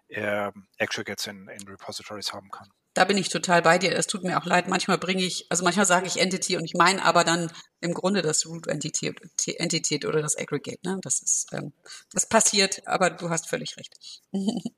äh, 0.07 0.51
Aggregates 0.79 1.27
in, 1.27 1.47
in 1.47 1.67
Repositories 1.67 2.33
haben 2.33 2.49
kann 2.49 2.69
da 2.97 3.05
bin 3.05 3.17
ich 3.17 3.29
total 3.29 3.61
bei 3.61 3.77
dir. 3.77 3.95
Es 3.95 4.07
tut 4.07 4.23
mir 4.23 4.39
auch 4.39 4.45
leid. 4.45 4.67
Manchmal 4.67 4.97
bringe 4.97 5.23
ich, 5.23 5.45
also 5.51 5.63
manchmal 5.63 5.85
sage 5.85 6.07
ich 6.07 6.17
Entity 6.19 6.57
und 6.57 6.65
ich 6.65 6.73
meine 6.73 7.05
aber 7.05 7.23
dann 7.23 7.51
im 7.79 7.93
Grunde 7.93 8.23
das 8.23 8.47
Root 8.47 8.65
Entity, 8.65 9.13
Entität 9.57 10.03
oder 10.03 10.19
das 10.19 10.35
Aggregate. 10.35 10.79
Ne? 10.83 10.97
Das 11.03 11.19
ist, 11.19 11.53
ähm, 11.53 11.73
das 12.11 12.27
passiert, 12.27 12.81
aber 12.87 13.11
du 13.11 13.29
hast 13.29 13.47
völlig 13.47 13.77
recht. 13.77 13.93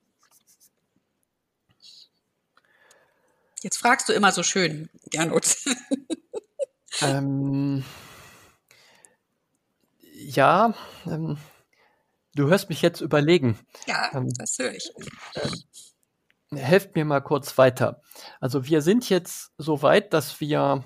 Jetzt 3.61 3.77
fragst 3.77 4.09
du 4.09 4.13
immer 4.13 4.33
so 4.33 4.43
schön, 4.43 4.89
Gernot. 5.11 5.55
ähm, 7.01 7.85
ja, 10.19 10.73
ähm, 11.05 11.37
du 12.35 12.47
hörst 12.47 12.69
mich 12.69 12.81
jetzt 12.81 13.01
überlegen. 13.01 13.57
Ja, 13.87 14.09
ähm, 14.13 14.29
das 14.37 14.57
höre 14.59 14.73
ich. 14.73 14.91
Ähm, 16.51 16.57
helft 16.57 16.95
mir 16.95 17.05
mal 17.05 17.21
kurz 17.21 17.57
weiter. 17.57 18.01
Also 18.39 18.65
wir 18.65 18.81
sind 18.81 19.09
jetzt 19.09 19.51
so 19.57 19.81
weit, 19.81 20.13
dass 20.13 20.39
wir 20.39 20.83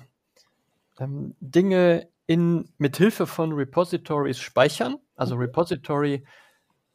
ähm, 0.98 1.34
Dinge 1.40 2.08
in, 2.26 2.72
mit 2.78 2.96
Hilfe 2.96 3.26
von 3.26 3.52
Repositories 3.52 4.38
speichern. 4.38 4.96
Also 5.16 5.36
Repository, 5.36 6.24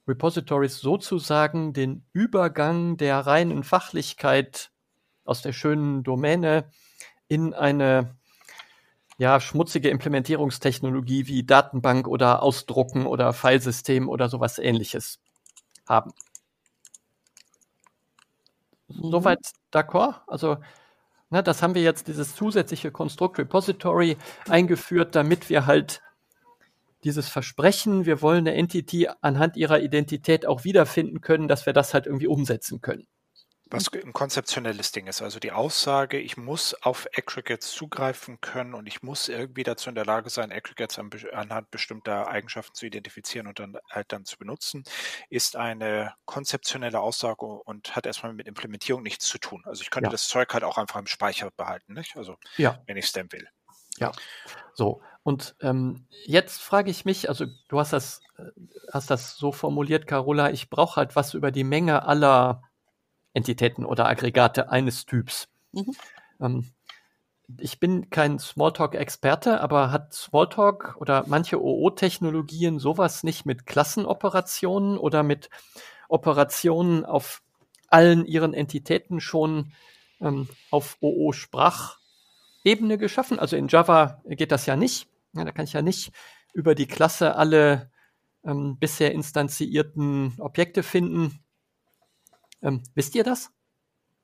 Repositories 0.07 0.79
sozusagen 0.79 1.73
den 1.73 2.05
Übergang 2.13 2.97
der 2.97 3.19
reinen 3.19 3.63
Fachlichkeit 3.63 4.71
aus 5.23 5.41
der 5.41 5.53
schönen 5.53 6.03
Domäne 6.03 6.69
in 7.27 7.53
eine 7.53 8.18
ja, 9.19 9.41
schmutzige 9.41 9.89
Implementierungstechnologie 9.89 11.27
wie 11.27 11.43
Datenbank 11.43 12.07
oder 12.07 12.41
Ausdrucken 12.41 13.05
oder 13.05 13.33
Filesystem 13.33 14.07
oder 14.07 14.29
sowas 14.29 14.59
ähnliches 14.59 15.19
haben. 15.87 16.13
Mhm. 18.87 19.11
Soweit 19.11 19.39
d'accord? 19.71 20.21
Also, 20.27 20.57
ne, 21.29 21.43
das 21.43 21.61
haben 21.61 21.75
wir 21.75 21.81
jetzt, 21.83 22.07
dieses 22.07 22.33
zusätzliche 22.33 22.91
Konstrukt 22.91 23.37
Repository 23.37 24.17
eingeführt, 24.47 25.15
damit 25.15 25.49
wir 25.49 25.65
halt 25.65 26.01
dieses 27.03 27.27
Versprechen, 27.27 28.05
wir 28.05 28.21
wollen 28.21 28.47
eine 28.47 28.55
Entity 28.55 29.09
anhand 29.21 29.57
ihrer 29.57 29.81
Identität 29.81 30.45
auch 30.45 30.63
wiederfinden 30.63 31.19
können, 31.19 31.49
dass 31.49 31.65
wir 31.65 31.73
das 31.73 31.93
halt 31.93 32.05
irgendwie 32.05 32.27
umsetzen 32.27 32.79
können 32.79 33.05
was 33.71 33.91
ein 33.93 34.13
konzeptionelles 34.13 34.91
Ding 34.91 35.07
ist. 35.07 35.21
Also 35.21 35.39
die 35.39 35.51
Aussage, 35.51 36.17
ich 36.17 36.37
muss 36.37 36.73
auf 36.73 37.07
Aggregates 37.15 37.71
zugreifen 37.71 38.41
können 38.41 38.73
und 38.73 38.87
ich 38.87 39.03
muss 39.03 39.29
irgendwie 39.29 39.63
dazu 39.63 39.89
in 39.89 39.95
der 39.95 40.05
Lage 40.05 40.29
sein, 40.29 40.51
Aggregates 40.51 40.97
an, 40.97 41.11
anhand 41.33 41.69
bestimmter 41.69 42.27
Eigenschaften 42.27 42.73
zu 42.73 42.87
identifizieren 42.87 43.47
und 43.47 43.59
dann 43.59 43.77
halt 43.89 44.11
dann 44.11 44.25
zu 44.25 44.37
benutzen, 44.37 44.83
ist 45.29 45.55
eine 45.55 46.13
konzeptionelle 46.25 46.99
Aussage 46.99 47.45
und 47.45 47.95
hat 47.95 48.05
erstmal 48.05 48.33
mit 48.33 48.47
Implementierung 48.47 49.03
nichts 49.03 49.27
zu 49.27 49.37
tun. 49.37 49.61
Also 49.65 49.83
ich 49.83 49.91
könnte 49.91 50.07
ja. 50.07 50.11
das 50.11 50.27
Zeug 50.27 50.51
halt 50.53 50.63
auch 50.63 50.77
einfach 50.77 50.99
im 50.99 51.07
Speicher 51.07 51.51
behalten, 51.51 51.93
nicht? 51.93 52.17
Also 52.17 52.37
ja. 52.57 52.81
wenn 52.87 52.97
ich 52.97 53.05
es 53.05 53.11
denn 53.11 53.31
will. 53.31 53.47
Ja. 53.97 54.11
So. 54.73 55.01
Und 55.23 55.55
ähm, 55.61 56.07
jetzt 56.25 56.61
frage 56.61 56.89
ich 56.89 57.05
mich, 57.05 57.29
also 57.29 57.45
du 57.67 57.79
hast 57.79 57.93
das, 57.93 58.21
äh, 58.37 58.43
hast 58.91 59.11
das 59.11 59.35
so 59.35 59.51
formuliert, 59.51 60.07
Carola, 60.07 60.49
ich 60.51 60.69
brauche 60.69 60.95
halt 60.95 61.15
was 61.15 61.33
über 61.33 61.51
die 61.51 61.65
Menge 61.65 62.03
aller 62.03 62.63
Entitäten 63.33 63.85
oder 63.85 64.07
Aggregate 64.07 64.69
eines 64.69 65.05
Typs. 65.05 65.47
Mhm. 65.71 65.95
Ähm, 66.41 66.71
ich 67.57 67.79
bin 67.79 68.09
kein 68.09 68.37
Smalltalk-Experte, 68.37 69.61
aber 69.61 69.91
hat 69.91 70.13
Smalltalk 70.13 70.95
oder 70.99 71.23
manche 71.27 71.61
OO-Technologien 71.61 72.79
sowas 72.79 73.23
nicht 73.23 73.45
mit 73.45 73.65
Klassenoperationen 73.65 74.97
oder 74.97 75.23
mit 75.23 75.49
Operationen 76.09 77.05
auf 77.05 77.41
allen 77.87 78.25
ihren 78.25 78.53
Entitäten 78.53 79.19
schon 79.19 79.71
ähm, 80.21 80.47
auf 80.69 80.97
OO-Sprachebene 81.01 82.97
geschaffen? 82.99 83.39
Also 83.39 83.55
in 83.55 83.67
Java 83.67 84.21
geht 84.25 84.51
das 84.51 84.67
ja 84.67 84.75
nicht. 84.75 85.07
Ja, 85.33 85.43
da 85.43 85.51
kann 85.51 85.65
ich 85.65 85.73
ja 85.73 85.81
nicht 85.81 86.11
über 86.53 86.75
die 86.75 86.87
Klasse 86.87 87.35
alle 87.35 87.89
ähm, 88.43 88.77
bisher 88.77 89.11
instanzierten 89.11 90.35
Objekte 90.39 90.83
finden 90.83 91.43
ähm, 92.61 92.83
wisst 92.95 93.15
ihr 93.15 93.23
das? 93.23 93.51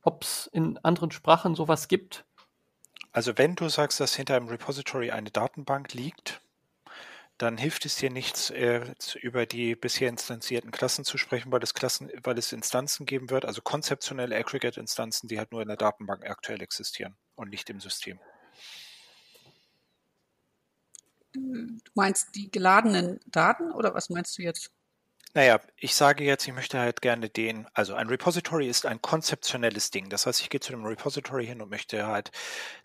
Ob 0.02 0.24
es 0.24 0.48
in 0.54 0.78
anderen 0.80 1.12
Sprachen 1.12 1.56
sowas 1.56 1.88
gibt? 1.88 2.26
Also 3.12 3.38
wenn 3.38 3.56
du 3.56 3.70
sagst, 3.70 4.00
dass 4.00 4.16
hinter 4.16 4.36
einem 4.36 4.50
Repository 4.50 5.12
eine 5.12 5.32
Datenbank 5.32 5.94
liegt, 5.94 6.42
dann 7.38 7.58
hilft 7.58 7.86
es 7.86 7.98
dir 7.98 8.10
nichts, 8.10 8.50
äh, 8.50 8.94
über 9.22 9.46
die 9.46 9.76
bisher 9.76 10.10
instanzierten 10.10 10.72
Klassen 10.72 11.04
zu 11.04 11.18
sprechen, 11.18 11.52
weil 11.52 11.64
es 11.64 11.74
Klassen, 11.74 12.10
weil 12.24 12.38
es 12.38 12.54
Instanzen 12.54 13.06
geben 13.06 13.30
wird, 13.30 13.46
also 13.46 13.62
konzeptionelle 13.62 14.36
Aggregate-Instanzen, 14.38 15.28
die 15.28 15.38
halt 15.38 15.52
nur 15.52 15.62
in 15.62 15.68
der 15.68 15.78
Datenbank 15.78 16.26
aktuell 16.26 16.62
existieren 16.62 17.16
und 17.36 17.50
nicht 17.50 17.70
im 17.70 17.82
System. 17.82 18.20
Du 21.34 21.92
meinst 21.94 22.36
die 22.36 22.50
geladenen 22.50 23.20
Daten 23.28 23.72
oder 23.72 23.94
was 23.94 24.10
meinst 24.10 24.38
du 24.38 24.42
jetzt? 24.42 24.72
Naja, 25.36 25.60
ich 25.76 25.96
sage 25.96 26.24
jetzt, 26.24 26.48
ich 26.48 26.54
möchte 26.54 26.80
halt 26.80 27.02
gerne 27.02 27.30
den, 27.30 27.68
also 27.74 27.94
ein 27.94 28.08
Repository 28.08 28.70
ist 28.70 28.86
ein 28.86 29.02
konzeptionelles 29.02 29.92
Ding. 29.92 30.10
Das 30.10 30.26
heißt, 30.26 30.40
ich 30.40 30.50
gehe 30.50 30.62
zu 30.62 30.72
dem 30.72 30.86
Repository 30.86 31.46
hin 31.46 31.62
und 31.62 31.70
möchte 31.70 32.08
halt 32.08 32.32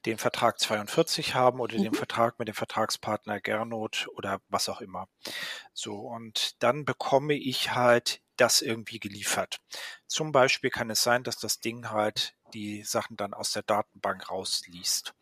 den 0.05 0.19
Vertrag 0.19 0.59
42 0.59 1.37
haben 1.37 1.61
oder 1.61 1.79
mhm. 1.79 1.85
den 1.85 1.95
Vertrag 1.95 2.41
mit 2.41 2.49
dem 2.49 2.57
Vertragspartner 2.57 3.41
Gernot 3.41 4.09
oder 4.17 4.41
was 4.49 4.69
auch 4.69 4.81
immer. 4.81 5.07
So, 5.75 5.95
und 6.01 6.61
dann 6.61 6.85
bekomme 6.85 7.35
ich 7.35 7.73
halt 7.73 8.21
das 8.37 8.63
irgendwie 8.63 8.99
geliefert. 8.99 9.61
Zum 10.09 10.33
Beispiel 10.33 10.71
kann 10.71 10.91
es 10.91 11.05
sein, 11.05 11.23
dass 11.23 11.39
das 11.39 11.61
Ding 11.61 11.91
halt 11.91 12.35
die 12.53 12.83
Sachen 12.83 13.17
dann 13.17 13.33
aus 13.33 13.53
der 13.53 13.63
Datenbank 13.63 14.29
rausliest. 14.29 15.15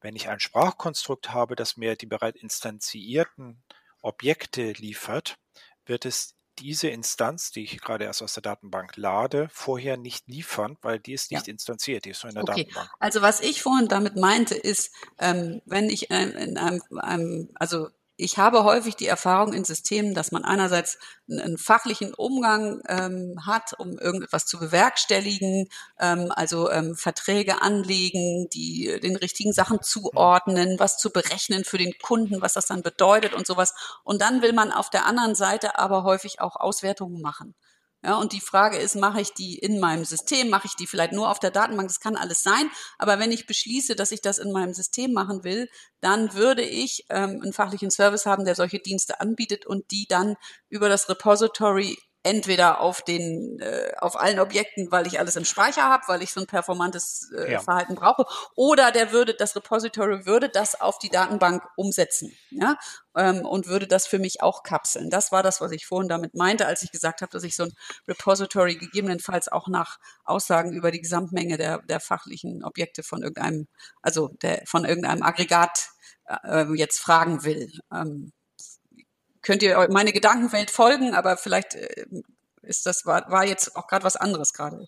Wenn 0.00 0.16
ich 0.16 0.30
ein 0.30 0.40
Sprachkonstrukt 0.40 1.30
habe, 1.34 1.56
das 1.56 1.76
mir 1.76 1.94
die 1.96 2.06
bereits 2.06 2.40
instanzierten 2.40 3.62
Objekte 4.00 4.72
liefert, 4.72 5.36
wird 5.84 6.06
es 6.06 6.39
diese 6.60 6.88
Instanz, 6.88 7.50
die 7.50 7.64
ich 7.64 7.80
gerade 7.80 8.04
erst 8.04 8.22
aus 8.22 8.34
der 8.34 8.42
Datenbank 8.42 8.96
lade, 8.96 9.48
vorher 9.52 9.96
nicht 9.96 10.28
liefern, 10.28 10.76
weil 10.82 10.98
die 10.98 11.14
ist 11.14 11.30
nicht 11.30 11.46
ja. 11.46 11.52
instanziert, 11.52 12.04
die 12.04 12.10
ist 12.10 12.22
nur 12.22 12.30
in 12.30 12.34
der 12.34 12.44
okay. 12.44 12.64
Datenbank. 12.64 12.90
Also 12.98 13.22
was 13.22 13.40
ich 13.40 13.62
vorhin 13.62 13.88
damit 13.88 14.16
meinte, 14.16 14.54
ist, 14.54 14.94
ähm, 15.18 15.62
wenn 15.64 15.88
ich 15.88 16.10
äh, 16.10 16.22
in 16.22 16.58
einem, 16.58 16.82
einem, 16.98 17.48
also 17.54 17.88
ich 18.20 18.38
habe 18.38 18.64
häufig 18.64 18.96
die 18.96 19.06
Erfahrung 19.06 19.52
in 19.52 19.64
Systemen, 19.64 20.14
dass 20.14 20.30
man 20.30 20.44
einerseits 20.44 20.98
einen, 21.30 21.58
fachlichen 21.58 22.12
Umgang 22.14 22.82
ähm, 22.88 23.34
hat, 23.46 23.78
um 23.78 23.98
irgendetwas 23.98 24.46
zu 24.46 24.58
bewerkstelligen, 24.58 25.68
ähm, 25.98 26.30
also 26.34 26.70
ähm, 26.70 26.94
Verträge 26.94 27.62
anlegen, 27.62 28.48
die 28.52 28.98
den 29.02 29.16
richtigen 29.16 29.52
Sachen 29.52 29.82
zuordnen, 29.82 30.78
was 30.78 30.98
zu 30.98 31.10
berechnen 31.10 31.64
für 31.64 31.78
den 31.78 31.92
Kunden, 32.02 32.42
was 32.42 32.52
das 32.52 32.66
dann 32.66 32.82
bedeutet 32.82 33.34
und 33.34 33.46
sowas. 33.46 33.74
Und 34.04 34.20
dann 34.20 34.42
will 34.42 34.52
man 34.52 34.70
auf 34.70 34.90
der 34.90 35.06
anderen 35.06 35.34
Seite 35.34 35.78
aber 35.78 36.04
häufig 36.04 36.40
auch 36.40 36.56
Auswertungen 36.56 37.20
machen. 37.22 37.54
Ja, 38.02 38.16
und 38.16 38.32
die 38.32 38.40
Frage 38.40 38.78
ist, 38.78 38.96
mache 38.96 39.20
ich 39.20 39.34
die 39.34 39.58
in 39.58 39.78
meinem 39.78 40.06
System, 40.06 40.48
mache 40.48 40.66
ich 40.66 40.74
die 40.74 40.86
vielleicht 40.86 41.12
nur 41.12 41.30
auf 41.30 41.38
der 41.38 41.50
Datenbank, 41.50 41.88
das 41.88 42.00
kann 42.00 42.16
alles 42.16 42.42
sein, 42.42 42.70
aber 42.98 43.18
wenn 43.18 43.30
ich 43.30 43.46
beschließe, 43.46 43.94
dass 43.94 44.10
ich 44.10 44.22
das 44.22 44.38
in 44.38 44.52
meinem 44.52 44.72
System 44.72 45.12
machen 45.12 45.44
will, 45.44 45.68
dann 46.00 46.32
würde 46.32 46.62
ich 46.62 47.04
ähm, 47.10 47.40
einen 47.42 47.52
fachlichen 47.52 47.90
Service 47.90 48.24
haben, 48.24 48.46
der 48.46 48.54
solche 48.54 48.78
Dienste 48.78 49.20
anbietet 49.20 49.66
und 49.66 49.90
die 49.90 50.06
dann 50.08 50.36
über 50.70 50.88
das 50.88 51.10
Repository 51.10 51.98
entweder 52.22 52.80
auf 52.80 53.02
den 53.02 53.58
äh, 53.60 53.92
auf 53.98 54.18
allen 54.18 54.40
Objekten, 54.40 54.90
weil 54.92 55.06
ich 55.06 55.18
alles 55.18 55.36
im 55.36 55.44
Speicher 55.44 55.84
habe, 55.84 56.04
weil 56.06 56.22
ich 56.22 56.32
so 56.32 56.40
ein 56.40 56.46
performantes 56.46 57.32
äh, 57.36 57.52
ja. 57.52 57.60
Verhalten 57.60 57.94
brauche, 57.94 58.26
oder 58.54 58.92
der 58.92 59.12
würde 59.12 59.34
das 59.34 59.56
Repository 59.56 60.26
würde 60.26 60.50
das 60.50 60.78
auf 60.80 60.98
die 60.98 61.08
Datenbank 61.08 61.62
umsetzen, 61.76 62.36
ja, 62.50 62.76
ähm, 63.16 63.46
und 63.46 63.66
würde 63.66 63.86
das 63.86 64.06
für 64.06 64.18
mich 64.18 64.42
auch 64.42 64.62
kapseln. 64.62 65.08
Das 65.08 65.32
war 65.32 65.42
das, 65.42 65.60
was 65.60 65.72
ich 65.72 65.86
vorhin 65.86 66.08
damit 66.08 66.34
meinte, 66.34 66.66
als 66.66 66.82
ich 66.82 66.92
gesagt 66.92 67.22
habe, 67.22 67.32
dass 67.32 67.42
ich 67.42 67.56
so 67.56 67.64
ein 67.64 67.72
Repository 68.06 68.76
gegebenenfalls 68.76 69.48
auch 69.48 69.68
nach 69.68 69.98
Aussagen 70.24 70.72
über 70.72 70.90
die 70.90 71.00
Gesamtmenge 71.00 71.56
der 71.56 71.78
der 71.82 72.00
fachlichen 72.00 72.64
Objekte 72.64 73.02
von 73.02 73.22
irgendeinem, 73.22 73.66
also 74.02 74.28
der 74.42 74.62
von 74.66 74.84
irgendeinem 74.84 75.22
Aggregat 75.22 75.88
äh, 76.44 76.66
jetzt 76.74 76.98
fragen 77.00 77.44
will. 77.44 77.70
Ähm, 77.92 78.32
könnt 79.42 79.62
ihr 79.62 79.88
meine 79.90 80.12
Gedankenwelt 80.12 80.70
folgen, 80.70 81.14
aber 81.14 81.36
vielleicht 81.36 81.74
äh, 81.74 82.06
ist 82.62 82.86
das, 82.86 83.06
war, 83.06 83.30
war 83.30 83.44
jetzt 83.44 83.76
auch 83.76 83.86
gerade 83.86 84.04
was 84.04 84.16
anderes 84.16 84.52
gerade. 84.52 84.86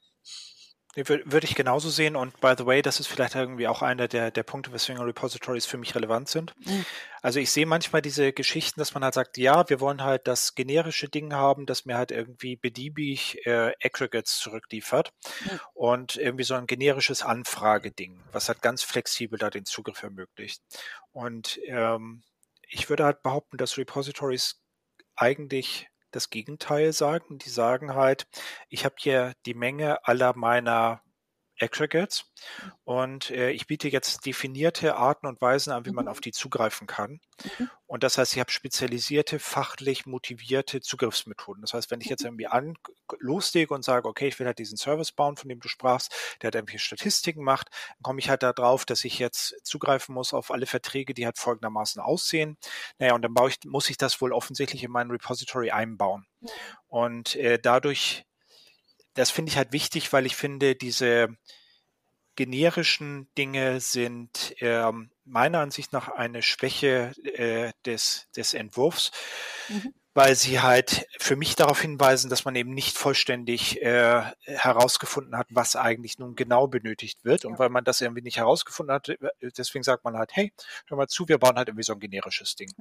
Würde 0.95 1.47
ich 1.47 1.55
genauso 1.55 1.89
sehen 1.89 2.17
und 2.17 2.39
by 2.43 2.53
the 2.57 2.67
way, 2.67 2.83
das 2.83 3.01
ist 3.01 3.07
vielleicht 3.07 3.35
irgendwie 3.35 3.67
auch 3.67 3.81
einer 3.81 4.09
der, 4.09 4.31
der 4.31 4.43
Punkte, 4.43 4.75
weswegen 4.75 5.01
Repositories 5.01 5.65
für 5.65 5.79
mich 5.79 5.95
relevant 5.95 6.29
sind. 6.29 6.53
Mhm. 6.67 6.85
Also 7.23 7.41
ich 7.41 7.51
sehe 7.51 7.65
manchmal 7.65 8.03
diese 8.03 8.35
Geschichten, 8.35 8.79
dass 8.79 8.93
man 8.93 9.03
halt 9.03 9.15
sagt, 9.15 9.39
ja, 9.39 9.67
wir 9.71 9.81
wollen 9.81 10.03
halt 10.03 10.29
das 10.29 10.55
generische 10.55 11.09
Ding 11.09 11.33
haben, 11.33 11.65
das 11.65 11.87
mir 11.87 11.97
halt 11.97 12.11
irgendwie 12.11 12.57
beliebig 12.57 13.39
äh, 13.47 13.73
Aggregates 13.83 14.39
zurückliefert 14.39 15.15
mhm. 15.47 15.61
und 15.73 16.17
irgendwie 16.17 16.45
so 16.45 16.53
ein 16.53 16.67
generisches 16.67 17.23
Anfrageding, 17.23 18.21
was 18.31 18.49
halt 18.49 18.61
ganz 18.61 18.83
flexibel 18.83 19.39
da 19.39 19.49
den 19.49 19.65
Zugriff 19.65 20.03
ermöglicht. 20.03 20.61
Und 21.11 21.59
ähm, 21.69 22.23
ich 22.73 22.89
würde 22.89 23.05
halt 23.05 23.23
behaupten, 23.23 23.59
dass 23.59 23.79
Repositories 23.79 24.63
eigentlich 25.15 25.89
das 26.11 26.31
Gegenteil 26.31 26.93
sagen. 26.93 27.39
Die 27.39 27.51
sagen 27.51 27.95
halt, 27.95 28.27
ich 28.69 28.85
habe 28.85 28.95
hier 28.99 29.35
die 29.47 29.55
Menge 29.55 30.07
aller 30.07 30.35
meiner 30.37 31.03
Aggregates 31.63 32.25
und 32.85 33.31
äh, 33.31 33.51
ich 33.51 33.67
biete 33.67 33.89
jetzt 33.89 34.27
definierte 34.27 34.97
Arten 34.97 35.27
und 35.27 35.41
Weisen 35.41 35.73
an, 35.73 35.87
wie 35.87 35.93
man 35.93 36.07
mhm. 36.07 36.11
auf 36.11 36.21
die 36.21 36.33
zugreifen 36.33 36.87
kann. 36.87 37.21
Mhm. 37.59 37.71
Und 37.87 38.03
das 38.03 38.19
heißt, 38.19 38.33
ich 38.33 38.41
habe 38.41 38.51
spezialisierte, 38.51 39.39
fachlich 39.39 40.07
motivierte 40.07 40.81
Zugriffsmethoden. 40.81 41.61
Das 41.61 41.75
heißt, 41.75 41.91
wenn 41.91 42.01
ich 42.01 42.09
jetzt 42.09 42.23
mhm. 42.23 42.29
irgendwie 42.29 42.47
an 42.47 42.75
loslege 43.21 43.73
und 43.75 43.85
sage, 43.85 44.09
okay, 44.09 44.29
ich 44.29 44.39
will 44.39 44.47
halt 44.47 44.59
diesen 44.59 44.77
Service 44.77 45.13
bauen, 45.13 45.37
von 45.37 45.49
dem 45.49 45.61
du 45.61 45.69
sprachst, 45.69 46.13
der 46.41 46.49
halt 46.49 46.57
irgendwie 46.57 46.79
Statistiken 46.79 47.45
macht, 47.45 47.69
dann 47.71 48.03
komme 48.03 48.19
ich 48.19 48.29
halt 48.29 48.43
darauf, 48.43 48.85
dass 48.85 49.05
ich 49.05 49.19
jetzt 49.19 49.55
zugreifen 49.63 50.15
muss 50.15 50.35
auf 50.35 50.51
alle 50.51 50.67
Verträge, 50.67 51.15
die 51.15 51.25
halt 51.25 51.39
folgendermaßen 51.39 52.01
aussehen. 52.01 52.57
Naja, 52.99 53.15
und 53.15 53.23
dann 53.23 53.35
baue 53.35 53.51
ich, 53.51 53.59
muss 53.65 53.91
ich 53.91 53.99
das 53.99 54.21
wohl 54.21 54.33
offensichtlich 54.33 54.83
in 54.83 54.91
mein 54.91 55.11
Repository 55.11 55.71
einbauen. 55.71 56.27
Und 56.89 57.37
äh, 57.37 57.59
dadurch 57.59 58.25
das 59.15 59.31
finde 59.31 59.51
ich 59.51 59.57
halt 59.57 59.73
wichtig, 59.73 60.13
weil 60.13 60.27
ich 60.27 60.37
finde, 60.37 60.75
diese 60.75 61.29
generischen 62.37 63.29
Dinge 63.37 63.81
sind 63.81 64.55
ähm, 64.59 65.11
meiner 65.25 65.61
Ansicht 65.61 65.93
nach 65.93 66.09
eine 66.09 66.43
Schwäche 66.43 67.13
äh, 67.25 67.73
des, 67.85 68.29
des 68.35 68.55
Entwurfs, 68.55 69.11
mhm. 69.69 69.93
weil 70.15 70.35
sie 70.35 70.61
halt 70.61 71.07
für 71.19 71.37
mich 71.37 71.57
darauf 71.57 71.81
hinweisen, 71.81 72.31
dass 72.31 72.45
man 72.45 72.57
eben 72.57 72.73
nicht 72.73 72.97
vollständig 72.97 73.83
äh, 73.83 74.23
herausgefunden 74.45 75.37
hat, 75.37 75.47
was 75.51 75.77
eigentlich 75.77 76.19
nun 76.19 76.35
genau 76.35 76.67
benötigt 76.69 77.25
wird. 77.25 77.45
Ja. 77.45 77.51
Und 77.51 77.59
weil 77.59 77.69
man 77.69 77.85
das 77.85 78.01
irgendwie 78.01 78.23
nicht 78.23 78.39
herausgefunden 78.39 78.95
hat, 78.95 79.11
äh, 79.11 79.19
deswegen 79.57 79.83
sagt 79.83 80.05
man 80.05 80.17
halt, 80.17 80.31
hey, 80.35 80.53
hör 80.87 80.97
mal 80.97 81.09
zu, 81.09 81.29
wir 81.29 81.39
bauen 81.39 81.57
halt 81.57 81.69
irgendwie 81.69 81.85
so 81.85 81.93
ein 81.93 82.01
generisches 82.01 82.57
Ding. 82.57 82.73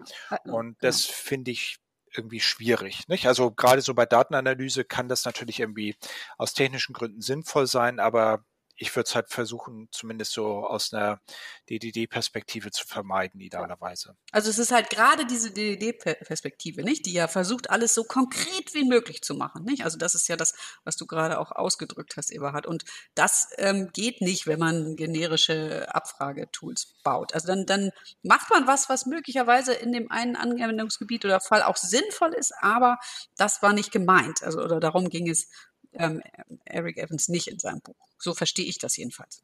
Und 0.46 0.78
das 0.82 1.06
finde 1.06 1.52
ich 1.52 1.78
irgendwie 2.16 2.40
schwierig. 2.40 3.08
Nicht? 3.08 3.28
Also 3.28 3.52
gerade 3.52 3.82
so 3.82 3.94
bei 3.94 4.06
Datenanalyse 4.06 4.84
kann 4.86 5.10
das 5.10 5.26
natürlich 5.26 5.60
irgendwie 5.60 5.96
aus 6.38 6.54
technischen 6.54 6.94
Gründen 6.94 7.22
sinnvoll 7.22 7.68
sein, 7.68 8.00
aber 8.00 8.44
ich 8.82 8.96
würde 8.96 9.08
es 9.08 9.14
halt 9.14 9.30
versuchen, 9.30 9.88
zumindest 9.92 10.32
so 10.32 10.66
aus 10.66 10.92
einer 10.92 11.22
DDD-Perspektive 11.70 12.72
zu 12.72 12.88
vermeiden, 12.88 13.40
idealerweise. 13.40 14.16
Also 14.32 14.50
es 14.50 14.58
ist 14.58 14.72
halt 14.72 14.90
gerade 14.90 15.28
diese 15.28 15.52
DDD-Perspektive, 15.52 16.82
nicht, 16.82 17.06
die 17.06 17.14
ja 17.14 17.28
versucht, 17.28 17.70
alles 17.70 17.94
so 17.94 18.04
konkret 18.04 18.74
wie 18.74 18.84
möglich 18.84 19.22
zu 19.22 19.36
machen, 19.36 19.66
nicht? 19.66 19.86
Also 19.86 20.00
das 20.00 20.16
ist 20.16 20.28
ja 20.28 20.36
das, 20.36 20.56
was 20.84 20.96
du 20.96 21.06
gerade 21.06 21.38
auch 21.38 21.52
ausgedrückt 21.52 22.18
hast, 22.18 22.32
Eberhard. 22.32 22.66
Und 22.66 22.84
das 23.14 23.50
ähm, 23.58 23.92
geht 23.94 24.20
nicht, 24.20 24.48
wenn 24.48 24.58
man 24.58 24.96
generische 24.96 25.94
Abfragetools 25.94 26.96
baut. 27.04 27.36
Also 27.36 27.48
dann, 27.48 27.68
dann 27.68 27.92
macht 28.24 28.50
man 28.50 28.66
was, 28.66 28.90
was 28.90 29.06
möglicherweise 29.06 29.74
in 29.74 29.92
dem 29.92 30.10
einen 30.10 30.36
Anwendungsgebiet 30.36 31.24
oder 31.24 31.40
Fall 31.40 31.62
auch 31.62 31.78
sinnvoll 31.78 32.34
ist, 32.34 32.52
aber 32.62 32.98
das 33.38 33.62
war 33.62 33.74
nicht 33.74 33.92
gemeint. 33.92 34.42
Also 34.42 34.60
oder 34.60 34.80
darum 34.80 35.10
ging 35.10 35.30
es 35.30 35.52
ähm, 35.94 36.24
Eric 36.66 36.98
Evans 36.98 37.30
nicht 37.30 37.48
in 37.48 37.60
seinem 37.60 37.82
Buch. 37.82 38.11
So 38.22 38.34
verstehe 38.34 38.66
ich 38.66 38.78
das 38.78 38.96
jedenfalls. 38.98 39.44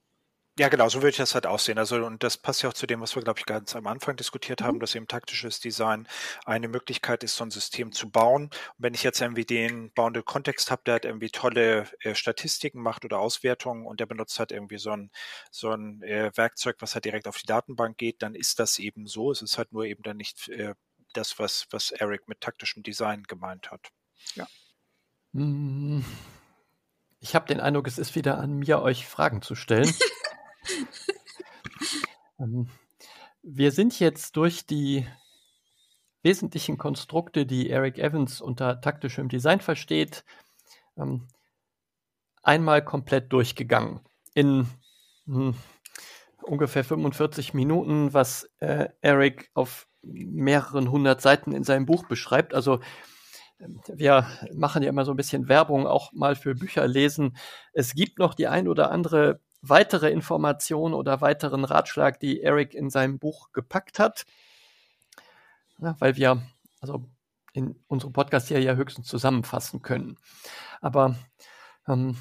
Ja, 0.59 0.69
genau, 0.69 0.89
so 0.89 0.99
würde 0.99 1.09
ich 1.09 1.17
das 1.17 1.35
halt 1.35 1.45
aussehen. 1.45 1.77
Also, 1.77 1.97
und 2.03 2.23
das 2.23 2.35
passt 2.35 2.63
ja 2.63 2.69
auch 2.69 2.73
zu 2.73 2.87
dem, 2.87 2.99
was 2.99 3.15
wir, 3.15 3.21
glaube 3.21 3.39
ich, 3.39 3.45
ganz 3.45 3.75
am 3.75 3.85
Anfang 3.85 4.15
diskutiert 4.15 4.63
haben, 4.63 4.77
mhm. 4.77 4.79
dass 4.79 4.95
eben 4.95 5.07
taktisches 5.07 5.59
Design 5.59 6.07
eine 6.45 6.67
Möglichkeit 6.67 7.23
ist, 7.23 7.35
so 7.35 7.43
ein 7.43 7.51
System 7.51 7.91
zu 7.91 8.09
bauen. 8.09 8.45
Und 8.45 8.51
wenn 8.79 8.95
ich 8.95 9.03
jetzt 9.03 9.21
irgendwie 9.21 9.45
den 9.45 9.91
bauende 9.93 10.23
Kontext 10.23 10.71
habe, 10.71 10.81
der 10.83 10.93
halt 10.93 11.05
irgendwie 11.05 11.29
tolle 11.29 11.87
äh, 11.99 12.15
Statistiken 12.15 12.81
macht 12.81 13.05
oder 13.05 13.19
Auswertungen 13.19 13.85
und 13.85 13.99
der 13.99 14.07
benutzt 14.07 14.39
halt 14.39 14.51
irgendwie 14.51 14.79
so 14.79 14.89
ein, 14.89 15.11
so 15.51 15.69
ein 15.69 16.01
äh, 16.01 16.31
Werkzeug, 16.35 16.77
was 16.79 16.95
halt 16.95 17.05
direkt 17.05 17.27
auf 17.27 17.37
die 17.37 17.45
Datenbank 17.45 17.99
geht, 17.99 18.23
dann 18.23 18.33
ist 18.33 18.59
das 18.59 18.79
eben 18.79 19.05
so. 19.05 19.31
Es 19.31 19.43
ist 19.43 19.59
halt 19.59 19.71
nur 19.73 19.85
eben 19.85 20.01
dann 20.01 20.17
nicht 20.17 20.49
äh, 20.49 20.73
das, 21.13 21.37
was, 21.37 21.67
was 21.69 21.91
Eric 21.91 22.27
mit 22.27 22.41
taktischem 22.41 22.81
Design 22.81 23.21
gemeint 23.23 23.69
hat. 23.69 23.91
Ja. 24.33 24.47
Mhm. 25.33 26.03
Ich 27.19 27.35
habe 27.35 27.47
den 27.47 27.59
Eindruck, 27.59 27.87
es 27.87 27.97
ist 27.97 28.15
wieder 28.15 28.37
an 28.37 28.53
mir, 28.53 28.81
euch 28.81 29.07
Fragen 29.07 29.41
zu 29.41 29.55
stellen. 29.55 29.91
ähm, 32.39 32.69
wir 33.41 33.71
sind 33.71 33.99
jetzt 33.99 34.35
durch 34.37 34.65
die 34.65 35.07
wesentlichen 36.21 36.77
Konstrukte, 36.77 37.45
die 37.45 37.69
Eric 37.69 37.97
Evans 37.97 38.41
unter 38.41 38.81
taktischem 38.81 39.29
Design 39.29 39.61
versteht, 39.61 40.25
ähm, 40.97 41.27
einmal 42.43 42.83
komplett 42.83 43.33
durchgegangen. 43.33 44.01
In 44.33 44.67
hm, 45.25 45.55
ungefähr 46.43 46.83
45 46.83 47.53
Minuten, 47.53 48.13
was 48.13 48.49
äh, 48.59 48.89
Eric 49.01 49.49
auf 49.53 49.87
mehreren 50.01 50.91
hundert 50.91 51.21
Seiten 51.21 51.51
in 51.51 51.63
seinem 51.63 51.85
Buch 51.85 52.05
beschreibt. 52.07 52.53
Also 52.53 52.79
wir 53.87 54.27
machen 54.53 54.83
ja 54.83 54.89
immer 54.89 55.05
so 55.05 55.11
ein 55.11 55.17
bisschen 55.17 55.49
Werbung 55.49 55.87
auch 55.87 56.13
mal 56.13 56.35
für 56.35 56.55
Bücher 56.55 56.87
lesen. 56.87 57.35
Es 57.73 57.93
gibt 57.93 58.19
noch 58.19 58.33
die 58.33 58.47
ein 58.47 58.67
oder 58.67 58.91
andere 58.91 59.39
weitere 59.61 60.11
Information 60.11 60.93
oder 60.93 61.21
weiteren 61.21 61.65
Ratschlag, 61.65 62.19
die 62.19 62.41
Eric 62.41 62.73
in 62.73 62.89
seinem 62.89 63.19
Buch 63.19 63.51
gepackt 63.53 63.99
hat. 63.99 64.25
Ja, 65.79 65.95
weil 65.99 66.15
wir 66.15 66.41
also 66.79 67.05
in 67.53 67.75
unserem 67.87 68.13
Podcast 68.13 68.47
hier 68.47 68.61
ja 68.61 68.75
höchstens 68.75 69.07
zusammenfassen 69.07 69.81
können. 69.81 70.17
Aber 70.81 71.15
ähm, 71.87 72.17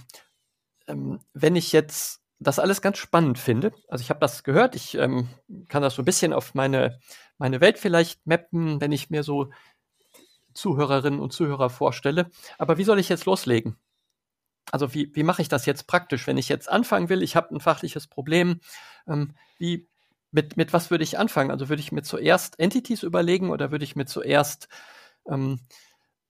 ähm, 0.87 1.21
wenn 1.35 1.57
ich 1.57 1.73
jetzt 1.73 2.23
das 2.39 2.59
alles 2.59 2.83
ganz 2.83 2.99
spannend 2.99 3.39
finde, 3.39 3.73
also 3.89 4.03
ich 4.03 4.11
habe 4.11 4.21
das 4.21 4.45
gehört, 4.45 4.75
ich 4.75 4.95
ähm, 4.95 5.29
kann 5.69 5.83
das 5.83 5.95
so 5.95 6.03
ein 6.03 6.07
bisschen 6.07 6.33
auf 6.33 6.55
meine, 6.55 6.99
meine 7.39 7.61
Welt 7.61 7.79
vielleicht 7.79 8.27
mappen, 8.27 8.81
wenn 8.81 8.93
ich 8.93 9.11
mir 9.11 9.23
so 9.23 9.51
Zuhörerinnen 10.57 11.21
und 11.21 11.33
Zuhörer 11.33 11.71
vorstelle. 11.71 12.31
Aber 12.59 12.79
wie 12.79 12.85
soll 12.85 12.99
ich 12.99 13.09
jetzt 13.09 13.27
loslegen? 13.27 13.77
Also 14.73 14.95
wie, 14.95 15.15
wie 15.15 15.23
mache 15.23 15.43
ich 15.43 15.49
das 15.49 15.67
jetzt 15.67 15.87
praktisch, 15.87 16.27
wenn 16.27 16.39
ich 16.39 16.49
jetzt 16.49 16.69
anfangen 16.69 17.09
will? 17.09 17.23
Ich 17.23 17.37
habe 17.37 17.55
ein 17.55 17.61
fachliches 17.61 18.09
Problem. 18.09 18.61
Ähm, 19.07 19.35
wie, 19.59 19.89
mit, 20.33 20.57
mit 20.57 20.73
was 20.73 20.91
würde 20.91 21.05
ich 21.05 21.19
anfangen? 21.19 21.51
Also 21.51 21.69
würde 21.69 21.81
ich 21.81 21.93
mir 21.93 22.03
zuerst 22.03 22.59
Entities 22.59 23.03
überlegen 23.03 23.51
oder 23.51 23.71
würde 23.71 23.85
ich 23.85 23.97
mir 23.97 24.07
zuerst 24.07 24.69
ähm, 25.29 25.61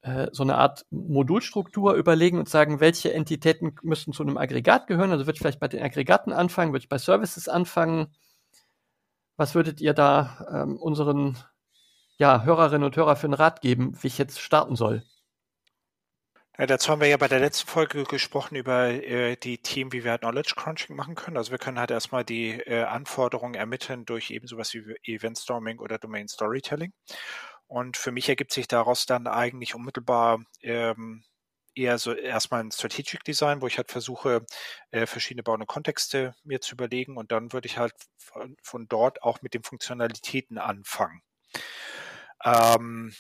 äh, 0.03 0.29
so 0.33 0.43
eine 0.43 0.57
Art 0.57 0.87
Modulstruktur 0.91 1.95
überlegen 1.95 2.39
und 2.39 2.49
sagen, 2.49 2.81
welche 2.81 3.13
Entitäten 3.13 3.75
müssen 3.83 4.13
zu 4.13 4.23
einem 4.23 4.37
Aggregat 4.37 4.87
gehören? 4.87 5.11
Also 5.11 5.27
würde 5.27 5.37
ich 5.37 5.41
vielleicht 5.41 5.61
bei 5.61 5.69
den 5.69 5.83
Aggregaten 5.83 6.33
anfangen, 6.33 6.73
würde 6.73 6.85
ich 6.85 6.89
bei 6.89 6.99
Services 6.99 7.49
anfangen? 7.49 8.15
Was 9.37 9.55
würdet 9.55 9.81
ihr 9.81 9.95
da 9.95 10.47
ähm, 10.53 10.77
unseren 10.77 11.37
ja, 12.19 12.43
Hörerinnen 12.45 12.85
und 12.85 12.97
Hörer 12.97 13.17
für 13.17 13.27
einen 13.27 13.35
Rat 13.35 13.61
geben, 13.61 13.97
wie 14.01 14.07
ich 14.09 14.19
jetzt 14.19 14.41
starten 14.41 14.77
soll? 14.77 15.03
Ja, 16.59 16.65
dazu 16.67 16.91
haben 16.91 17.03
wir 17.03 17.09
ja 17.09 17.19
bei 17.19 17.29
der 17.29 17.39
letzten 17.41 17.69
Folge 17.69 18.05
gesprochen 18.05 18.57
über 18.57 18.87
äh, 18.89 19.37
die 19.37 19.59
Themen, 19.59 19.93
wie 19.93 20.05
wir 20.05 20.13
halt 20.13 20.23
Knowledge 20.23 20.55
Crunching 20.57 20.97
machen 20.97 21.15
können. 21.15 21.37
Also 21.37 21.51
wir 21.51 21.59
können 21.59 21.79
halt 21.79 21.91
erstmal 21.91 22.25
die 22.25 22.53
äh, 22.53 22.85
Anforderungen 22.85 23.55
ermitteln 23.55 24.07
durch 24.07 24.31
eben 24.31 24.47
sowas 24.47 24.73
wie 24.73 24.97
Event 25.05 25.37
Storming 25.37 25.79
oder 25.81 25.99
Domain 25.99 26.29
Storytelling. 26.29 26.95
Und 27.67 27.99
für 27.99 28.13
mich 28.13 28.29
ergibt 28.29 28.53
sich 28.53 28.69
daraus 28.69 29.07
dann 29.07 29.27
eigentlich 29.27 29.75
unmittelbar 29.75 30.45
ähm, 30.63 31.25
eher 31.75 31.99
so 31.99 32.15
erstmal 32.15 32.61
ein 32.61 32.73
Strategic 32.73 33.23
Design, 33.25 33.61
wo 33.61 33.67
ich 33.67 33.77
halt 33.77 33.91
versuche, 33.91 34.47
äh, 34.93 35.07
verschiedene 35.07 35.43
bauende 35.43 35.67
Kontexte 35.67 36.35
mir 36.43 36.61
zu 36.61 36.75
überlegen 36.75 37.19
und 37.19 37.33
dann 37.33 37.53
würde 37.53 37.67
ich 37.67 37.79
halt 37.79 37.93
von, 38.17 38.57
von 38.63 38.89
dort 38.89 39.23
auch 39.23 39.43
mit 39.43 39.53
den 39.55 39.63
Funktionalitäten 39.63 40.59
anfangen. 40.59 41.21
Ähm, 42.47 43.15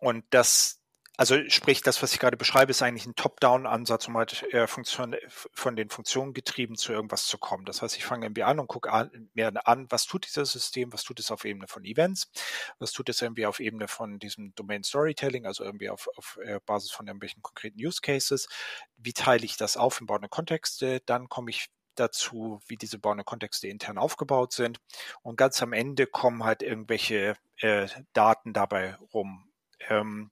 und 0.00 0.24
das 0.30 0.78
also 1.18 1.36
sprich, 1.48 1.82
das, 1.82 2.00
was 2.00 2.12
ich 2.12 2.20
gerade 2.20 2.36
beschreibe, 2.36 2.70
ist 2.70 2.80
eigentlich 2.80 3.04
ein 3.04 3.16
Top-Down-Ansatz, 3.16 4.06
um 4.06 4.16
halt 4.16 4.44
äh, 4.54 4.68
Funktion, 4.68 5.16
von 5.26 5.74
den 5.74 5.90
Funktionen 5.90 6.32
getrieben 6.32 6.76
zu 6.76 6.92
irgendwas 6.92 7.26
zu 7.26 7.38
kommen. 7.38 7.64
Das 7.64 7.82
heißt, 7.82 7.96
ich 7.96 8.04
fange 8.04 8.26
irgendwie 8.26 8.44
an 8.44 8.60
und 8.60 8.68
gucke 8.68 8.92
an, 8.92 9.28
mir 9.34 9.50
an, 9.66 9.88
was 9.90 10.06
tut 10.06 10.26
dieses 10.26 10.52
System, 10.52 10.92
was 10.92 11.02
tut 11.02 11.18
es 11.18 11.32
auf 11.32 11.44
Ebene 11.44 11.66
von 11.66 11.84
Events, 11.84 12.30
was 12.78 12.92
tut 12.92 13.08
es 13.08 13.20
irgendwie 13.20 13.46
auf 13.46 13.58
Ebene 13.58 13.88
von 13.88 14.20
diesem 14.20 14.54
Domain 14.54 14.84
Storytelling, 14.84 15.44
also 15.44 15.64
irgendwie 15.64 15.90
auf, 15.90 16.08
auf 16.16 16.38
äh, 16.44 16.60
Basis 16.64 16.92
von 16.92 17.08
irgendwelchen 17.08 17.42
konkreten 17.42 17.84
Use 17.84 18.00
Cases. 18.00 18.48
Wie 18.96 19.12
teile 19.12 19.44
ich 19.44 19.56
das 19.56 19.76
auf 19.76 20.00
in 20.00 20.06
bauende 20.06 20.28
Kontexte? 20.28 21.00
Dann 21.04 21.28
komme 21.28 21.50
ich 21.50 21.66
dazu, 21.96 22.60
wie 22.68 22.76
diese 22.76 23.00
bauende 23.00 23.24
Kontexte 23.24 23.66
intern 23.66 23.98
aufgebaut 23.98 24.52
sind. 24.52 24.78
Und 25.22 25.36
ganz 25.36 25.60
am 25.64 25.72
Ende 25.72 26.06
kommen 26.06 26.44
halt 26.44 26.62
irgendwelche 26.62 27.34
äh, 27.60 27.88
Daten 28.12 28.52
dabei 28.52 28.94
rum. 29.12 29.50
Ähm, 29.88 30.30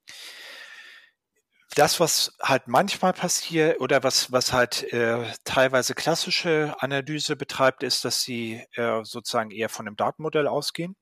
das, 1.77 2.01
was 2.01 2.35
halt 2.43 2.69
manchmal 2.69 3.13
passiert 3.13 3.81
oder 3.81 4.03
was, 4.03 4.33
was 4.33 4.53
halt 4.55 4.91
äh, 4.95 5.31
teilweise 5.45 5.95
klassische 5.95 6.75
Analyse 6.79 7.37
betreibt, 7.37 7.83
ist, 7.83 8.05
dass 8.05 8.23
sie 8.23 8.65
äh, 8.77 9.05
sozusagen 9.05 9.51
eher 9.51 9.69
von 9.69 9.87
einem 9.87 9.97
Datenmodell 9.97 10.47
ausgehen. 10.49 10.97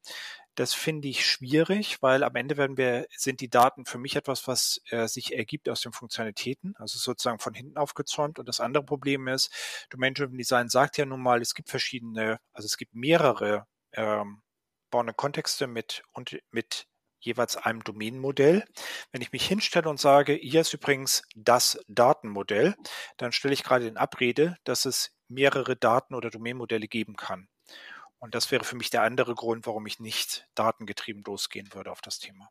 Das 0.57 0.75
finde 0.75 1.09
ich 1.09 1.27
schwierig, 1.27 2.03
weil 2.03 2.25
am 2.25 2.35
Ende 2.37 2.57
werden 2.57 2.77
wir, 2.77 3.07
sind 3.17 3.41
die 3.41 3.51
Daten 3.51 3.87
für 3.87 3.99
mich 3.99 4.17
etwas, 4.17 4.47
was 4.49 4.81
äh, 4.91 5.07
sich 5.07 5.37
ergibt 5.37 5.69
aus 5.69 5.81
den 5.81 5.93
Funktionalitäten, 5.93 6.75
also 6.77 6.99
sozusagen 6.99 7.41
von 7.41 7.55
hinten 7.55 7.77
aufgezäumt. 7.77 8.39
Und 8.39 8.49
das 8.49 8.61
andere 8.61 8.85
Problem 8.85 9.29
ist, 9.29 9.53
Domain-Driven 9.91 10.39
Design 10.39 10.69
sagt 10.69 10.97
ja 10.97 11.07
nun 11.07 11.23
mal, 11.23 11.41
es 11.41 11.55
gibt 11.55 11.71
verschiedene, 11.71 12.39
also 12.53 12.67
es 12.67 12.77
gibt 12.77 12.95
mehrere 12.95 13.67
ähm, 13.93 14.43
bauende 14.95 15.13
Kontexte 15.13 15.67
mit, 15.67 16.05
und, 16.13 16.39
mit 16.53 16.87
jeweils 17.19 17.57
einem 17.57 17.83
Domänenmodell. 17.83 18.65
Wenn 19.11 19.23
ich 19.23 19.33
mich 19.33 19.45
hinstelle 19.45 19.89
und 19.89 19.99
sage, 19.99 20.35
hier 20.35 20.61
ist 20.61 20.73
übrigens 20.73 21.25
das 21.35 21.81
Datenmodell, 21.89 22.77
dann 23.17 23.33
stelle 23.33 23.55
ich 23.55 23.65
gerade 23.65 23.89
in 23.89 23.97
Abrede, 23.97 24.57
dass 24.63 24.85
es 24.85 25.11
mehrere 25.27 25.75
Daten- 25.75 26.15
oder 26.15 26.31
Domänenmodelle 26.31 26.87
geben 26.87 27.17
kann. 27.17 27.49
Und 28.21 28.37
das 28.37 28.53
wäre 28.53 28.63
für 28.63 28.77
mich 28.77 28.89
der 28.91 29.03
andere 29.03 29.35
Grund, 29.35 29.67
warum 29.67 29.85
ich 29.87 29.99
nicht 29.99 30.47
datengetrieben 30.55 31.25
losgehen 31.25 31.75
würde 31.75 31.91
auf 31.91 32.01
das 32.01 32.21
Thema. 32.21 32.49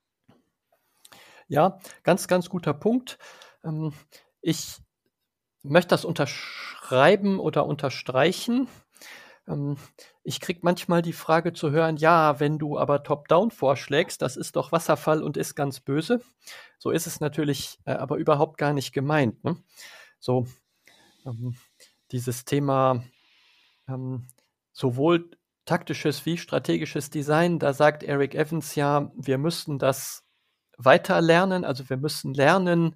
Ja, 1.47 1.79
ganz, 2.03 2.27
ganz 2.27 2.49
guter 2.49 2.73
Punkt. 2.73 3.19
Ähm, 3.63 3.93
ich 4.41 4.81
möchte 5.61 5.89
das 5.91 6.03
unterschreiben 6.03 7.39
oder 7.39 7.65
unterstreichen. 7.65 8.67
Ähm, 9.47 9.77
ich 10.23 10.39
kriege 10.39 10.61
manchmal 10.63 11.01
die 11.01 11.13
Frage 11.13 11.53
zu 11.53 11.71
hören, 11.71 11.97
ja, 11.97 12.39
wenn 12.39 12.59
du 12.59 12.77
aber 12.77 13.03
Top-Down 13.03 13.51
vorschlägst, 13.51 14.21
das 14.21 14.37
ist 14.37 14.55
doch 14.55 14.71
Wasserfall 14.71 15.23
und 15.23 15.37
ist 15.37 15.55
ganz 15.55 15.79
böse. 15.79 16.21
So 16.77 16.91
ist 16.91 17.07
es 17.07 17.19
natürlich 17.19 17.79
äh, 17.85 17.93
aber 17.93 18.17
überhaupt 18.17 18.57
gar 18.57 18.73
nicht 18.73 18.93
gemeint. 18.93 19.43
Ne? 19.43 19.57
So, 20.19 20.47
ähm, 21.25 21.55
dieses 22.11 22.45
Thema 22.45 23.03
ähm, 23.87 24.27
sowohl 24.71 25.31
taktisches 25.65 26.25
wie 26.25 26.37
strategisches 26.37 27.09
Design, 27.09 27.59
da 27.59 27.73
sagt 27.73 28.03
Eric 28.03 28.35
Evans 28.35 28.75
ja, 28.75 29.11
wir 29.15 29.37
müssten 29.37 29.79
das 29.79 30.23
weiter 30.77 31.21
lernen, 31.21 31.65
also 31.65 31.89
wir 31.89 31.97
müssen 31.97 32.33
lernen, 32.33 32.95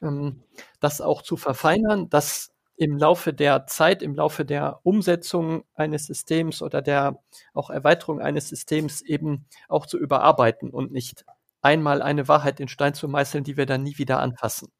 ähm, 0.00 0.42
das 0.80 1.00
auch 1.00 1.22
zu 1.22 1.36
verfeinern, 1.36 2.08
das 2.08 2.51
im 2.82 2.96
Laufe 2.96 3.32
der 3.32 3.66
Zeit, 3.66 4.02
im 4.02 4.16
Laufe 4.16 4.44
der 4.44 4.80
Umsetzung 4.82 5.64
eines 5.74 6.06
Systems 6.06 6.62
oder 6.62 6.82
der 6.82 7.22
auch 7.54 7.70
Erweiterung 7.70 8.20
eines 8.20 8.48
Systems 8.48 9.02
eben 9.02 9.46
auch 9.68 9.86
zu 9.86 9.98
überarbeiten 9.98 10.70
und 10.70 10.90
nicht 10.90 11.24
einmal 11.60 12.02
eine 12.02 12.26
Wahrheit 12.26 12.58
in 12.58 12.66
Stein 12.66 12.94
zu 12.94 13.06
meißeln, 13.06 13.44
die 13.44 13.56
wir 13.56 13.66
dann 13.66 13.84
nie 13.84 13.98
wieder 13.98 14.18
anfassen. 14.18 14.72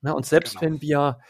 Na, 0.00 0.12
und 0.12 0.26
selbst 0.26 0.58
genau. 0.58 0.62
wenn 0.62 0.82
wir 0.82 1.20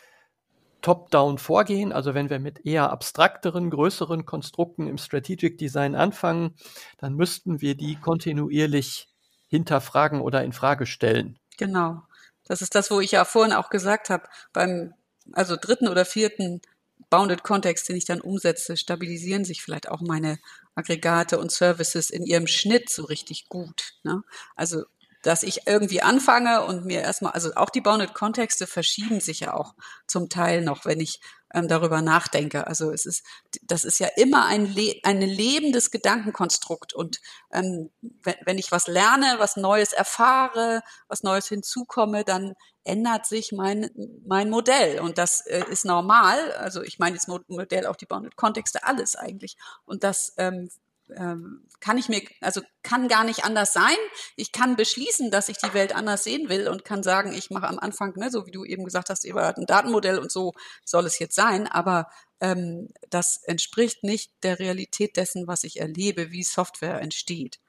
top-down 0.80 1.36
vorgehen, 1.36 1.92
also 1.92 2.14
wenn 2.14 2.30
wir 2.30 2.38
mit 2.38 2.64
eher 2.64 2.90
abstrakteren, 2.90 3.68
größeren 3.68 4.24
Konstrukten 4.24 4.86
im 4.86 4.96
Strategic 4.96 5.58
Design 5.58 5.94
anfangen, 5.94 6.56
dann 6.96 7.14
müssten 7.14 7.60
wir 7.60 7.76
die 7.76 7.96
kontinuierlich 7.96 9.08
hinterfragen 9.48 10.22
oder 10.22 10.42
in 10.44 10.52
Frage 10.52 10.86
stellen. 10.86 11.38
Genau. 11.58 12.04
Das 12.44 12.62
ist 12.62 12.74
das, 12.74 12.90
wo 12.90 13.00
ich 13.00 13.10
ja 13.10 13.26
vorhin 13.26 13.52
auch 13.52 13.68
gesagt 13.68 14.08
habe, 14.08 14.24
beim 14.54 14.94
also 15.32 15.56
dritten 15.56 15.88
oder 15.88 16.04
vierten 16.04 16.60
Bounded 17.08 17.42
Kontext, 17.42 17.88
den 17.88 17.96
ich 17.96 18.04
dann 18.04 18.20
umsetze, 18.20 18.76
stabilisieren 18.76 19.44
sich 19.44 19.62
vielleicht 19.62 19.88
auch 19.88 20.00
meine 20.00 20.38
Aggregate 20.74 21.38
und 21.38 21.50
Services 21.50 22.10
in 22.10 22.24
ihrem 22.24 22.46
Schnitt 22.46 22.90
so 22.90 23.04
richtig 23.04 23.48
gut. 23.48 23.94
Ne? 24.04 24.22
Also 24.54 24.84
dass 25.22 25.42
ich 25.42 25.66
irgendwie 25.66 26.02
anfange 26.02 26.64
und 26.64 26.84
mir 26.86 27.00
erstmal, 27.00 27.32
also 27.32 27.54
auch 27.54 27.70
die 27.70 27.80
Bounded 27.80 28.14
Kontexte 28.14 28.66
verschieben 28.66 29.20
sich 29.20 29.40
ja 29.40 29.54
auch 29.54 29.74
zum 30.06 30.28
Teil 30.28 30.62
noch, 30.62 30.84
wenn 30.84 31.00
ich 31.00 31.20
ähm, 31.52 31.68
darüber 31.68 32.00
nachdenke. 32.02 32.66
Also 32.66 32.90
es 32.90 33.06
ist, 33.06 33.24
das 33.62 33.84
ist 33.84 33.98
ja 33.98 34.08
immer 34.16 34.46
ein, 34.46 34.66
Le 34.66 34.94
ein 35.02 35.20
lebendes 35.20 35.90
Gedankenkonstrukt. 35.90 36.94
Und 36.94 37.20
ähm, 37.52 37.90
wenn, 38.00 38.36
wenn 38.44 38.58
ich 38.58 38.72
was 38.72 38.86
lerne, 38.86 39.34
was 39.38 39.56
Neues 39.56 39.92
erfahre, 39.92 40.82
was 41.08 41.22
Neues 41.22 41.48
hinzukomme, 41.48 42.24
dann 42.24 42.54
ändert 42.84 43.26
sich 43.26 43.52
mein, 43.52 43.90
mein 44.26 44.48
Modell. 44.50 45.00
Und 45.00 45.18
das 45.18 45.44
äh, 45.46 45.64
ist 45.70 45.84
normal. 45.84 46.52
Also 46.52 46.82
ich 46.82 46.98
meine 46.98 47.16
das 47.16 47.26
Modell, 47.26 47.86
auch 47.86 47.96
die 47.96 48.06
Bounded 48.06 48.36
Kontexte, 48.36 48.84
alles 48.84 49.16
eigentlich. 49.16 49.56
Und 49.84 50.04
das 50.04 50.32
ähm, 50.38 50.70
ähm, 51.16 51.66
kann 51.80 51.98
ich 51.98 52.08
mir, 52.08 52.22
also 52.40 52.60
kann 52.82 53.08
gar 53.08 53.24
nicht 53.24 53.44
anders 53.44 53.72
sein. 53.72 53.96
Ich 54.36 54.52
kann 54.52 54.76
beschließen, 54.76 55.30
dass 55.30 55.48
ich 55.48 55.58
die 55.58 55.72
Welt 55.74 55.94
anders 55.94 56.24
sehen 56.24 56.48
will 56.48 56.68
und 56.68 56.84
kann 56.84 57.02
sagen, 57.02 57.32
ich 57.32 57.50
mache 57.50 57.68
am 57.68 57.78
Anfang, 57.78 58.12
ne, 58.16 58.30
so 58.30 58.46
wie 58.46 58.50
du 58.50 58.64
eben 58.64 58.84
gesagt 58.84 59.10
hast, 59.10 59.24
über 59.24 59.56
ein 59.56 59.66
Datenmodell 59.66 60.18
und 60.18 60.30
so 60.30 60.52
soll 60.84 61.06
es 61.06 61.18
jetzt 61.18 61.34
sein, 61.34 61.66
aber 61.66 62.08
ähm, 62.40 62.88
das 63.08 63.42
entspricht 63.44 64.04
nicht 64.04 64.32
der 64.42 64.58
Realität 64.58 65.16
dessen, 65.16 65.46
was 65.46 65.64
ich 65.64 65.80
erlebe, 65.80 66.30
wie 66.30 66.42
Software 66.42 67.00
entsteht. 67.00 67.60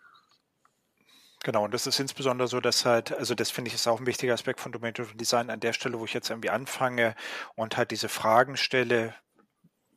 Genau, 1.43 1.65
und 1.65 1.73
das 1.73 1.87
ist 1.87 1.99
insbesondere 1.99 2.47
so, 2.47 2.59
dass 2.59 2.85
halt, 2.85 3.11
also 3.13 3.33
das 3.33 3.49
finde 3.49 3.69
ich 3.69 3.73
ist 3.73 3.87
auch 3.87 3.99
ein 3.99 4.05
wichtiger 4.05 4.33
Aspekt 4.33 4.59
von 4.59 4.71
Domain 4.71 4.93
Driven 4.93 5.17
Design 5.17 5.49
an 5.49 5.59
der 5.59 5.73
Stelle, 5.73 5.99
wo 5.99 6.05
ich 6.05 6.13
jetzt 6.13 6.29
irgendwie 6.29 6.51
anfange 6.51 7.15
und 7.55 7.77
halt 7.77 7.89
diese 7.89 8.09
Fragen 8.09 8.57
stelle, 8.57 9.15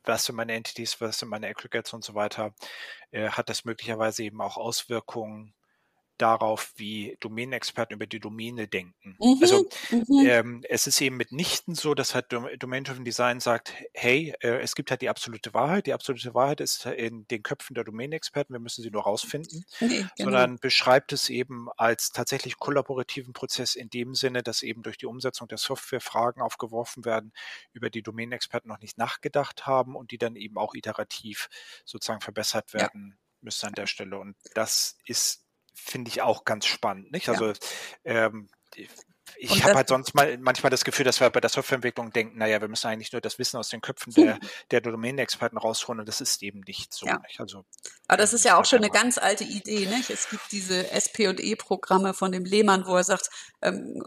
was 0.07 0.25
sind 0.25 0.35
meine 0.35 0.53
Entities, 0.53 0.99
was 1.01 1.19
sind 1.19 1.29
meine 1.29 1.47
Aggregates 1.47 1.93
und 1.93 2.03
so 2.03 2.15
weiter, 2.15 2.53
äh, 3.11 3.29
hat 3.29 3.49
das 3.49 3.65
möglicherweise 3.65 4.23
eben 4.23 4.41
auch 4.41 4.57
Auswirkungen 4.57 5.53
darauf, 6.17 6.73
wie 6.75 7.17
Domänenexperten 7.19 7.95
über 7.95 8.07
die 8.07 8.19
Domäne 8.19 8.67
denken. 8.67 9.15
Mhm, 9.19 9.39
also 9.41 9.69
mhm. 9.91 10.25
ähm, 10.25 10.63
es 10.69 10.87
ist 10.87 11.01
eben 11.01 11.17
mitnichten 11.17 11.75
so, 11.75 11.93
dass 11.93 12.15
halt 12.15 12.31
Domain-Driven 12.31 13.05
Design 13.05 13.39
sagt, 13.39 13.73
hey, 13.93 14.33
äh, 14.39 14.59
es 14.59 14.75
gibt 14.75 14.91
halt 14.91 15.01
die 15.01 15.09
absolute 15.09 15.53
Wahrheit. 15.53 15.87
Die 15.87 15.93
absolute 15.93 16.33
Wahrheit 16.33 16.61
ist 16.61 16.85
in 16.85 17.27
den 17.27 17.43
Köpfen 17.43 17.73
der 17.73 17.83
Domänenexperten, 17.83 18.53
wir 18.53 18.59
müssen 18.59 18.81
sie 18.81 18.91
nur 18.91 19.03
rausfinden, 19.03 19.65
nee, 19.79 19.87
genau. 19.87 20.09
sondern 20.17 20.57
beschreibt 20.57 21.13
es 21.13 21.29
eben 21.29 21.67
als 21.77 22.11
tatsächlich 22.11 22.57
kollaborativen 22.57 23.33
Prozess 23.33 23.75
in 23.75 23.89
dem 23.89 24.15
Sinne, 24.15 24.43
dass 24.43 24.63
eben 24.63 24.83
durch 24.83 24.97
die 24.97 25.05
Umsetzung 25.05 25.47
der 25.47 25.57
Software 25.57 26.01
Fragen 26.01 26.41
aufgeworfen 26.41 27.05
werden, 27.05 27.33
über 27.73 27.89
die 27.89 28.01
Domänenexperten 28.01 28.69
noch 28.69 28.79
nicht 28.79 28.97
nachgedacht 28.97 29.65
haben 29.65 29.95
und 29.95 30.11
die 30.11 30.17
dann 30.17 30.35
eben 30.35 30.57
auch 30.57 30.73
iterativ 30.73 31.49
sozusagen 31.85 32.21
verbessert 32.21 32.73
werden 32.73 33.11
ja. 33.11 33.37
müssen 33.41 33.67
an 33.67 33.73
der 33.73 33.87
Stelle. 33.87 34.17
Und 34.17 34.35
das 34.53 34.97
ist 35.05 35.44
finde 35.75 36.09
ich 36.09 36.21
auch 36.21 36.45
ganz 36.45 36.65
spannend. 36.65 37.11
Nicht? 37.11 37.29
Also 37.29 37.49
ja. 37.49 37.53
ähm, 38.03 38.49
ich 39.37 39.63
habe 39.63 39.75
halt 39.75 39.89
sonst 39.89 40.13
mal 40.13 40.37
manchmal 40.37 40.69
das 40.69 40.85
Gefühl, 40.85 41.03
dass 41.03 41.19
wir 41.19 41.29
bei 41.29 41.41
der 41.41 41.49
Softwareentwicklung 41.49 42.11
denken, 42.11 42.37
naja, 42.37 42.61
wir 42.61 42.67
müssen 42.67 42.87
eigentlich 42.87 43.11
nur 43.11 43.21
das 43.21 43.39
Wissen 43.39 43.57
aus 43.57 43.69
den 43.69 43.81
Köpfen 43.81 44.13
der, 44.13 44.39
der 44.71 44.81
Domänenexperten 44.81 45.57
rausholen 45.57 45.99
und 45.99 46.07
das 46.07 46.21
ist 46.21 46.41
eben 46.43 46.61
nicht 46.61 46.93
so. 46.93 47.05
Ja. 47.05 47.19
Nicht? 47.19 47.39
Also, 47.39 47.65
Aber 48.07 48.17
das 48.17 48.33
ist 48.33 48.45
ja 48.45 48.57
auch 48.57 48.65
schon 48.65 48.79
eine 48.79 48.89
ganz 48.89 49.17
alte 49.17 49.43
Idee. 49.43 49.87
Nicht? 49.87 50.09
Es 50.09 50.29
gibt 50.29 50.51
diese 50.51 50.91
SP&E-Programme 50.91 52.13
von 52.13 52.31
dem 52.31 52.45
Lehmann, 52.45 52.85
wo 52.85 52.95
er 52.95 53.03
sagt, 53.03 53.29
ähm, 53.61 54.03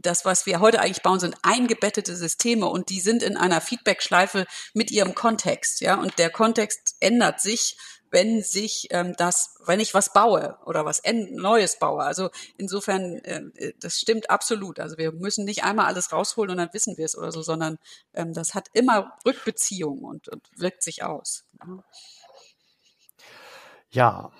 das, 0.00 0.24
was 0.24 0.46
wir 0.46 0.60
heute 0.60 0.80
eigentlich 0.80 1.02
bauen, 1.02 1.20
sind 1.20 1.36
eingebettete 1.42 2.16
Systeme 2.16 2.66
und 2.66 2.90
die 2.90 3.00
sind 3.00 3.22
in 3.22 3.36
einer 3.36 3.60
Feedback-Schleife 3.60 4.46
mit 4.74 4.90
ihrem 4.90 5.14
Kontext. 5.14 5.80
Ja? 5.80 5.96
Und 5.96 6.18
der 6.18 6.30
Kontext 6.30 6.96
ändert 7.00 7.40
sich 7.40 7.76
wenn 8.16 8.40
sich 8.40 8.88
ähm, 8.92 9.12
das, 9.18 9.58
wenn 9.66 9.78
ich 9.78 9.92
was 9.92 10.14
baue 10.14 10.56
oder 10.64 10.86
was 10.86 11.02
Neues 11.04 11.78
baue. 11.78 12.02
Also 12.02 12.30
insofern, 12.56 13.16
äh, 13.24 13.74
das 13.78 13.98
stimmt 13.98 14.30
absolut. 14.30 14.80
Also 14.80 14.96
wir 14.96 15.12
müssen 15.12 15.44
nicht 15.44 15.64
einmal 15.64 15.84
alles 15.84 16.12
rausholen 16.12 16.52
und 16.52 16.56
dann 16.56 16.72
wissen 16.72 16.96
wir 16.96 17.04
es 17.04 17.14
oder 17.14 17.30
so, 17.30 17.42
sondern 17.42 17.76
ähm, 18.14 18.32
das 18.32 18.54
hat 18.54 18.68
immer 18.72 19.18
Rückbeziehung 19.26 20.02
und, 20.02 20.28
und 20.28 20.42
wirkt 20.56 20.82
sich 20.82 21.02
aus. 21.02 21.44
Ja. 21.60 21.84
ja. 23.90 24.32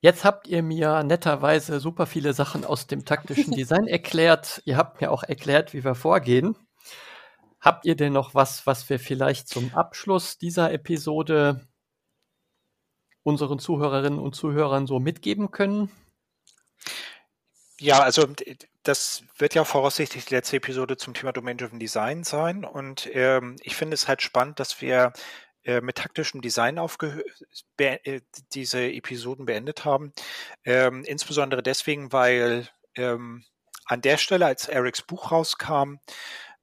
Jetzt 0.00 0.24
habt 0.24 0.46
ihr 0.46 0.62
mir 0.62 1.02
netterweise 1.02 1.80
super 1.80 2.06
viele 2.06 2.32
Sachen 2.32 2.64
aus 2.64 2.86
dem 2.86 3.04
taktischen 3.06 3.50
Design 3.56 3.88
erklärt. 3.88 4.62
Ihr 4.66 4.76
habt 4.76 5.00
mir 5.00 5.10
auch 5.10 5.24
erklärt, 5.24 5.74
wie 5.74 5.82
wir 5.82 5.96
vorgehen. 5.96 6.56
Habt 7.60 7.86
ihr 7.86 7.96
denn 7.96 8.12
noch 8.12 8.36
was, 8.36 8.68
was 8.68 8.88
wir 8.88 9.00
vielleicht 9.00 9.48
zum 9.48 9.74
Abschluss 9.74 10.38
dieser 10.38 10.72
Episode 10.72 11.67
unseren 13.28 13.58
Zuhörerinnen 13.58 14.18
und 14.18 14.34
Zuhörern 14.34 14.86
so 14.86 14.98
mitgeben 14.98 15.50
können? 15.50 15.90
Ja, 17.78 18.00
also 18.00 18.26
das 18.82 19.22
wird 19.36 19.54
ja 19.54 19.64
voraussichtlich 19.64 20.24
die 20.24 20.34
letzte 20.34 20.56
Episode 20.56 20.96
zum 20.96 21.14
Thema 21.14 21.32
Domain-Driven 21.32 21.78
Design 21.78 22.24
sein. 22.24 22.64
Und 22.64 23.08
ähm, 23.12 23.56
ich 23.62 23.76
finde 23.76 23.94
es 23.94 24.08
halt 24.08 24.22
spannend, 24.22 24.58
dass 24.58 24.80
wir 24.80 25.12
äh, 25.62 25.80
mit 25.80 25.96
taktischem 25.96 26.40
Design 26.40 26.78
aufge 26.78 27.24
äh, 27.76 28.20
diese 28.52 28.90
Episoden 28.90 29.44
beendet 29.44 29.84
haben. 29.84 30.12
Ähm, 30.64 31.04
insbesondere 31.04 31.62
deswegen, 31.62 32.12
weil 32.12 32.68
ähm, 32.96 33.44
an 33.84 34.00
der 34.00 34.16
Stelle, 34.16 34.46
als 34.46 34.68
Erics 34.68 35.02
Buch 35.02 35.30
rauskam, 35.30 35.96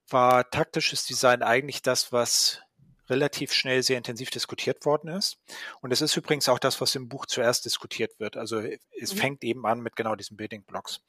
war 0.10 0.50
taktisches 0.50 1.06
Design 1.06 1.44
eigentlich 1.44 1.82
das, 1.82 2.12
was 2.12 2.62
relativ 3.10 3.54
schnell 3.54 3.84
sehr 3.84 3.98
intensiv 3.98 4.30
diskutiert 4.30 4.86
worden 4.86 5.10
ist. 5.10 5.38
Und 5.82 5.92
es 5.92 6.02
ist 6.02 6.16
übrigens 6.16 6.50
auch 6.50 6.60
das, 6.60 6.82
was 6.82 6.96
im 6.96 7.10
Buch 7.10 7.26
zuerst 7.26 7.66
diskutiert 7.66 8.20
wird. 8.20 8.38
Also 8.38 8.60
es 8.60 9.14
mhm. 9.14 9.18
fängt 9.18 9.44
eben 9.44 9.66
an 9.66 9.82
mit 9.82 9.96
genau 9.96 10.16
diesen 10.16 10.38
Building 10.38 10.64
Blocks. 10.64 11.02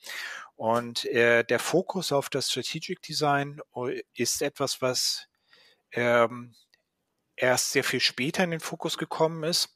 Und 0.56 1.04
äh, 1.06 1.44
der 1.44 1.58
Fokus 1.58 2.12
auf 2.12 2.28
das 2.28 2.50
Strategic 2.50 3.02
Design 3.02 3.60
äh, 3.74 4.02
ist 4.14 4.42
etwas, 4.42 4.82
was 4.82 5.26
ähm, 5.92 6.54
erst 7.36 7.72
sehr 7.72 7.84
viel 7.84 8.00
später 8.00 8.44
in 8.44 8.50
den 8.50 8.60
Fokus 8.60 8.98
gekommen 8.98 9.44
ist. 9.44 9.74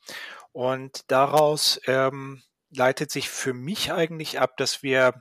Und 0.53 1.11
daraus 1.11 1.81
ähm, 1.87 2.43
leitet 2.71 3.11
sich 3.11 3.29
für 3.29 3.53
mich 3.53 3.93
eigentlich 3.93 4.41
ab, 4.41 4.57
dass 4.57 4.83
wir 4.83 5.21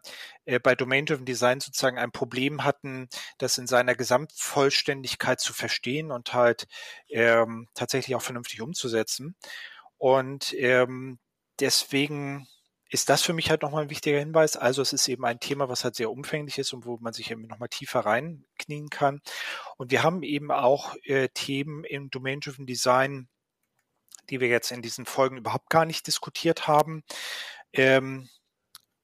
äh, 0.50 0.60
bei 0.60 0.74
Domain-Driven 0.74 1.26
Design 1.26 1.60
sozusagen 1.60 2.00
ein 2.00 2.12
Problem 2.12 2.64
hatten, 2.64 3.08
das 3.38 3.60
in 3.60 3.68
seiner 3.68 3.94
Gesamtvollständigkeit 3.94 5.40
zu 5.40 5.54
verstehen 5.54 6.12
und 6.12 6.34
halt 6.34 6.68
ähm, 7.10 7.68
tatsächlich 7.76 8.16
auch 8.16 8.22
vernünftig 8.24 8.62
umzusetzen. 8.62 9.36
Und 9.98 10.54
ähm, 10.58 11.20
deswegen 11.60 12.48
ist 12.90 13.10
das 13.10 13.22
für 13.22 13.34
mich 13.34 13.52
halt 13.52 13.62
nochmal 13.62 13.84
ein 13.84 13.90
wichtiger 13.92 14.18
Hinweis. 14.18 14.58
Also 14.58 14.82
es 14.82 14.92
ist 14.92 15.08
eben 15.08 15.24
ein 15.24 15.40
Thema, 15.40 15.70
was 15.70 15.84
halt 15.84 15.96
sehr 15.96 16.10
umfänglich 16.10 16.58
ist 16.58 16.74
und 16.74 16.86
wo 16.86 16.98
man 16.98 17.14
sich 17.14 17.30
eben 17.30 17.46
nochmal 17.46 17.70
tiefer 17.70 18.00
reinknien 18.00 18.90
kann. 18.90 19.22
Und 19.78 19.92
wir 19.92 20.02
haben 20.02 20.24
eben 20.24 20.52
auch 20.52 20.96
äh, 21.04 21.30
Themen 21.30 21.84
im 21.84 22.10
Domain-Driven 22.10 22.66
Design, 22.66 23.30
die 24.32 24.40
wir 24.40 24.48
jetzt 24.48 24.72
in 24.72 24.82
diesen 24.82 25.06
Folgen 25.06 25.38
überhaupt 25.38 25.70
gar 25.70 25.86
nicht 25.86 26.08
diskutiert 26.08 26.68
haben. 26.68 27.04
Ähm, 27.72 28.28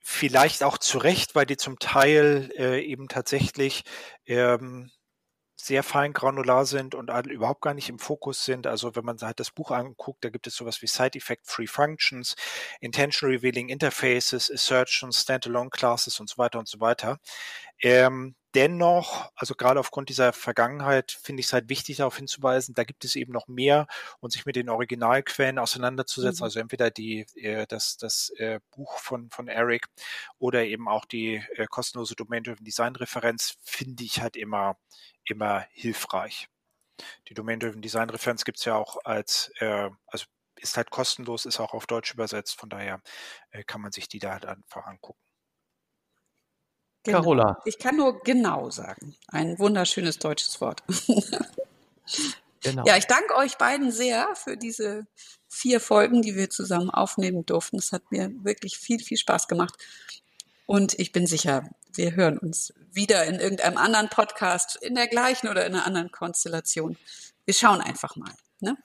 vielleicht 0.08 0.62
auch 0.62 0.78
zu 0.78 1.00
Recht, 1.00 1.34
weil 1.34 1.48
die 1.48 1.58
zum 1.58 1.80
Teil 1.80 2.52
äh, 2.58 2.80
eben 2.80 3.08
tatsächlich 3.08 3.84
ähm, 4.28 4.92
sehr 5.56 5.82
fein 5.82 6.14
granular 6.14 6.68
sind 6.68 6.94
und 6.94 7.10
überhaupt 7.26 7.62
gar 7.62 7.74
nicht 7.74 7.90
im 7.90 7.98
Fokus 7.98 8.46
sind. 8.46 8.68
Also 8.68 8.96
wenn 8.96 9.04
man 9.04 9.18
halt 9.20 9.40
das 9.40 9.50
Buch 9.50 9.72
anguckt, 9.72 10.24
da 10.24 10.30
gibt 10.30 10.46
es 10.46 10.56
sowas 10.56 10.84
wie 10.84 10.88
Side 10.88 11.18
Effect 11.18 11.48
Free 11.48 11.66
Functions, 11.66 12.36
Intention 12.82 13.32
Revealing 13.32 13.70
Interfaces, 13.70 14.52
Assertions, 14.52 15.24
Standalone 15.24 15.72
Classes 15.72 16.20
und 16.20 16.30
so 16.30 16.38
weiter 16.38 16.60
und 16.60 16.68
so 16.68 16.80
weiter. 16.80 17.18
Ähm, 17.82 18.36
dennoch, 18.56 19.32
also 19.36 19.54
gerade 19.54 19.80
aufgrund 19.80 20.10
dieser 20.10 20.32
Vergangenheit, 20.34 21.12
finde 21.12 21.42
ich 21.42 21.48
es 21.48 21.54
halt 21.54 21.70
wichtig, 21.70 21.98
darauf 21.98 22.16
hinzuweisen, 22.16 22.74
da 22.74 22.84
gibt 22.84 23.04
es 23.04 23.16
eben 23.16 23.34
noch 23.34 23.48
mehr 23.48 23.88
und 24.22 24.32
sich 24.32 24.46
mit 24.46 24.56
den 24.56 24.70
Originalquellen 24.70 25.60
auseinanderzusetzen. 25.60 26.42
Mhm. 26.42 26.46
Also 26.46 26.60
entweder 26.60 26.90
die, 26.90 27.26
äh, 27.36 27.68
das, 27.68 27.98
das 27.98 28.30
äh, 28.38 28.60
Buch 28.72 28.98
von, 29.00 29.30
von 29.30 29.48
Eric 29.48 29.88
oder 30.40 30.64
eben 30.64 30.88
auch 30.88 31.06
die 31.06 31.44
äh, 31.56 31.68
kostenlose 31.68 32.16
Domain-Driven 32.16 32.64
Design-Referenz 32.64 33.58
finde 33.62 34.04
ich 34.04 34.22
halt 34.22 34.38
immer, 34.38 34.78
immer 35.26 35.66
hilfreich. 35.72 36.48
Die 37.28 37.34
Domain-Driven 37.34 37.82
Design-Referenz 37.82 38.46
gibt 38.46 38.60
es 38.60 38.66
ja 38.66 38.76
auch 38.76 38.98
als, 39.04 39.52
also 39.60 40.26
ist 40.56 40.78
halt 40.78 40.92
kostenlos, 40.92 41.46
ist 41.46 41.60
auch 41.60 41.74
auf 41.74 41.88
Deutsch 41.88 42.14
übersetzt, 42.14 42.58
von 42.58 42.70
daher 42.70 43.02
kann 43.68 43.82
man 43.82 43.92
sich 43.92 44.08
die 44.08 44.20
da 44.20 44.32
halt 44.32 44.46
einfach 44.46 44.86
angucken. 44.86 45.25
Genau. 47.06 47.20
Carola. 47.20 47.62
Ich 47.66 47.78
kann 47.80 47.96
nur 47.96 48.22
genau 48.22 48.70
sagen. 48.72 49.16
Ein 49.28 49.58
wunderschönes 49.60 50.20
deutsches 50.20 50.60
Wort. 50.60 50.84
genau. 52.62 52.84
Ja, 52.86 52.98
ich 52.98 53.06
danke 53.06 53.36
euch 53.36 53.58
beiden 53.58 53.92
sehr 53.92 54.36
für 54.36 54.58
diese 54.58 55.06
vier 55.48 55.80
Folgen, 55.80 56.22
die 56.22 56.36
wir 56.36 56.50
zusammen 56.50 56.90
aufnehmen 56.90 57.46
durften. 57.46 57.78
Es 57.78 57.92
hat 57.92 58.12
mir 58.12 58.32
wirklich 58.44 58.78
viel, 58.78 59.00
viel 59.00 59.18
Spaß 59.18 59.48
gemacht. 59.48 59.76
Und 60.66 60.98
ich 60.98 61.12
bin 61.12 61.28
sicher, 61.28 61.70
wir 61.94 62.16
hören 62.16 62.40
uns 62.40 62.74
wieder 62.92 63.24
in 63.26 63.36
irgendeinem 63.36 63.78
anderen 63.78 64.10
Podcast, 64.10 64.78
in 64.82 64.96
der 64.96 65.08
gleichen 65.08 65.48
oder 65.48 65.66
in 65.66 65.76
einer 65.76 65.86
anderen 65.86 66.12
Konstellation. 66.12 66.98
Wir 67.46 67.54
schauen 67.54 67.82
einfach 67.82 68.16
mal. 68.16 68.34
Ne? 68.60 68.76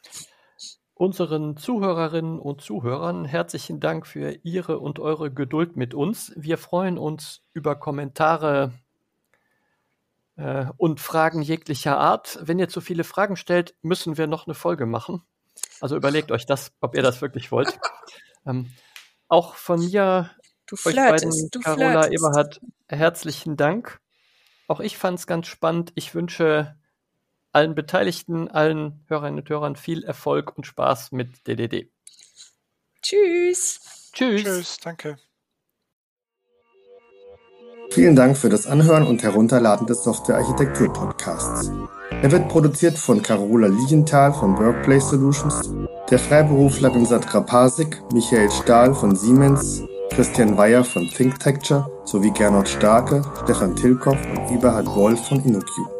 Unseren 1.00 1.56
Zuhörerinnen 1.56 2.38
und 2.38 2.60
Zuhörern 2.60 3.24
herzlichen 3.24 3.80
Dank 3.80 4.06
für 4.06 4.32
Ihre 4.42 4.80
und 4.80 4.98
eure 4.98 5.32
Geduld 5.32 5.74
mit 5.74 5.94
uns. 5.94 6.30
Wir 6.36 6.58
freuen 6.58 6.98
uns 6.98 7.40
über 7.54 7.74
Kommentare 7.74 8.74
äh, 10.36 10.66
und 10.76 11.00
Fragen 11.00 11.40
jeglicher 11.40 11.96
Art. 11.96 12.38
Wenn 12.42 12.58
ihr 12.58 12.68
zu 12.68 12.82
viele 12.82 13.02
Fragen 13.02 13.36
stellt, 13.36 13.74
müssen 13.80 14.18
wir 14.18 14.26
noch 14.26 14.46
eine 14.46 14.52
Folge 14.52 14.84
machen. 14.84 15.22
Also 15.80 15.96
überlegt 15.96 16.32
euch 16.32 16.44
das, 16.44 16.70
ob 16.82 16.94
ihr 16.94 17.02
das 17.02 17.22
wirklich 17.22 17.50
wollt. 17.50 17.80
ähm, 18.46 18.70
auch 19.26 19.54
von 19.54 19.80
mir, 19.80 20.28
du 20.66 20.76
euch 20.84 20.96
beiden, 20.96 21.48
du 21.50 21.60
Carola 21.60 22.02
flirtest. 22.02 22.12
Eberhard, 22.12 22.60
herzlichen 22.90 23.56
Dank. 23.56 24.02
Auch 24.68 24.80
ich 24.80 24.98
fand 24.98 25.18
es 25.18 25.26
ganz 25.26 25.46
spannend. 25.46 25.92
Ich 25.94 26.14
wünsche 26.14 26.76
allen 27.52 27.74
Beteiligten, 27.74 28.48
allen 28.48 29.04
Hörerinnen 29.08 29.40
und 29.40 29.48
Hörern 29.48 29.76
viel 29.76 30.04
Erfolg 30.04 30.56
und 30.56 30.66
Spaß 30.66 31.12
mit 31.12 31.46
DDD. 31.46 31.90
Tschüss. 33.02 34.10
Tschüss. 34.12 34.44
Tschüss, 34.44 34.78
danke. 34.82 35.16
Vielen 37.92 38.14
Dank 38.14 38.36
für 38.36 38.48
das 38.48 38.68
Anhören 38.68 39.04
und 39.04 39.22
Herunterladen 39.22 39.86
des 39.86 40.04
Software-Architektur-Podcasts. 40.04 41.72
Er 42.22 42.30
wird 42.30 42.48
produziert 42.48 42.96
von 42.96 43.20
Carola 43.20 43.66
Lilienthal 43.66 44.32
von 44.32 44.56
Workplace 44.58 45.10
Solutions, 45.10 45.72
der 46.08 46.20
Freiberufler 46.20 46.92
Sandra 47.04 47.40
Pasik, 47.40 48.00
Michael 48.12 48.50
Stahl 48.50 48.94
von 48.94 49.16
Siemens, 49.16 49.82
Christian 50.10 50.56
Weyer 50.56 50.84
von 50.84 51.08
ThinkTecture 51.08 51.90
sowie 52.04 52.30
Gernot 52.30 52.68
Starke, 52.68 53.22
Stefan 53.42 53.74
Tilkoff 53.74 54.18
und 54.24 54.50
Eberhard 54.52 54.86
Wolf 54.86 55.26
von 55.26 55.42
InnoQ. 55.44 55.99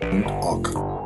org. 0.00 0.97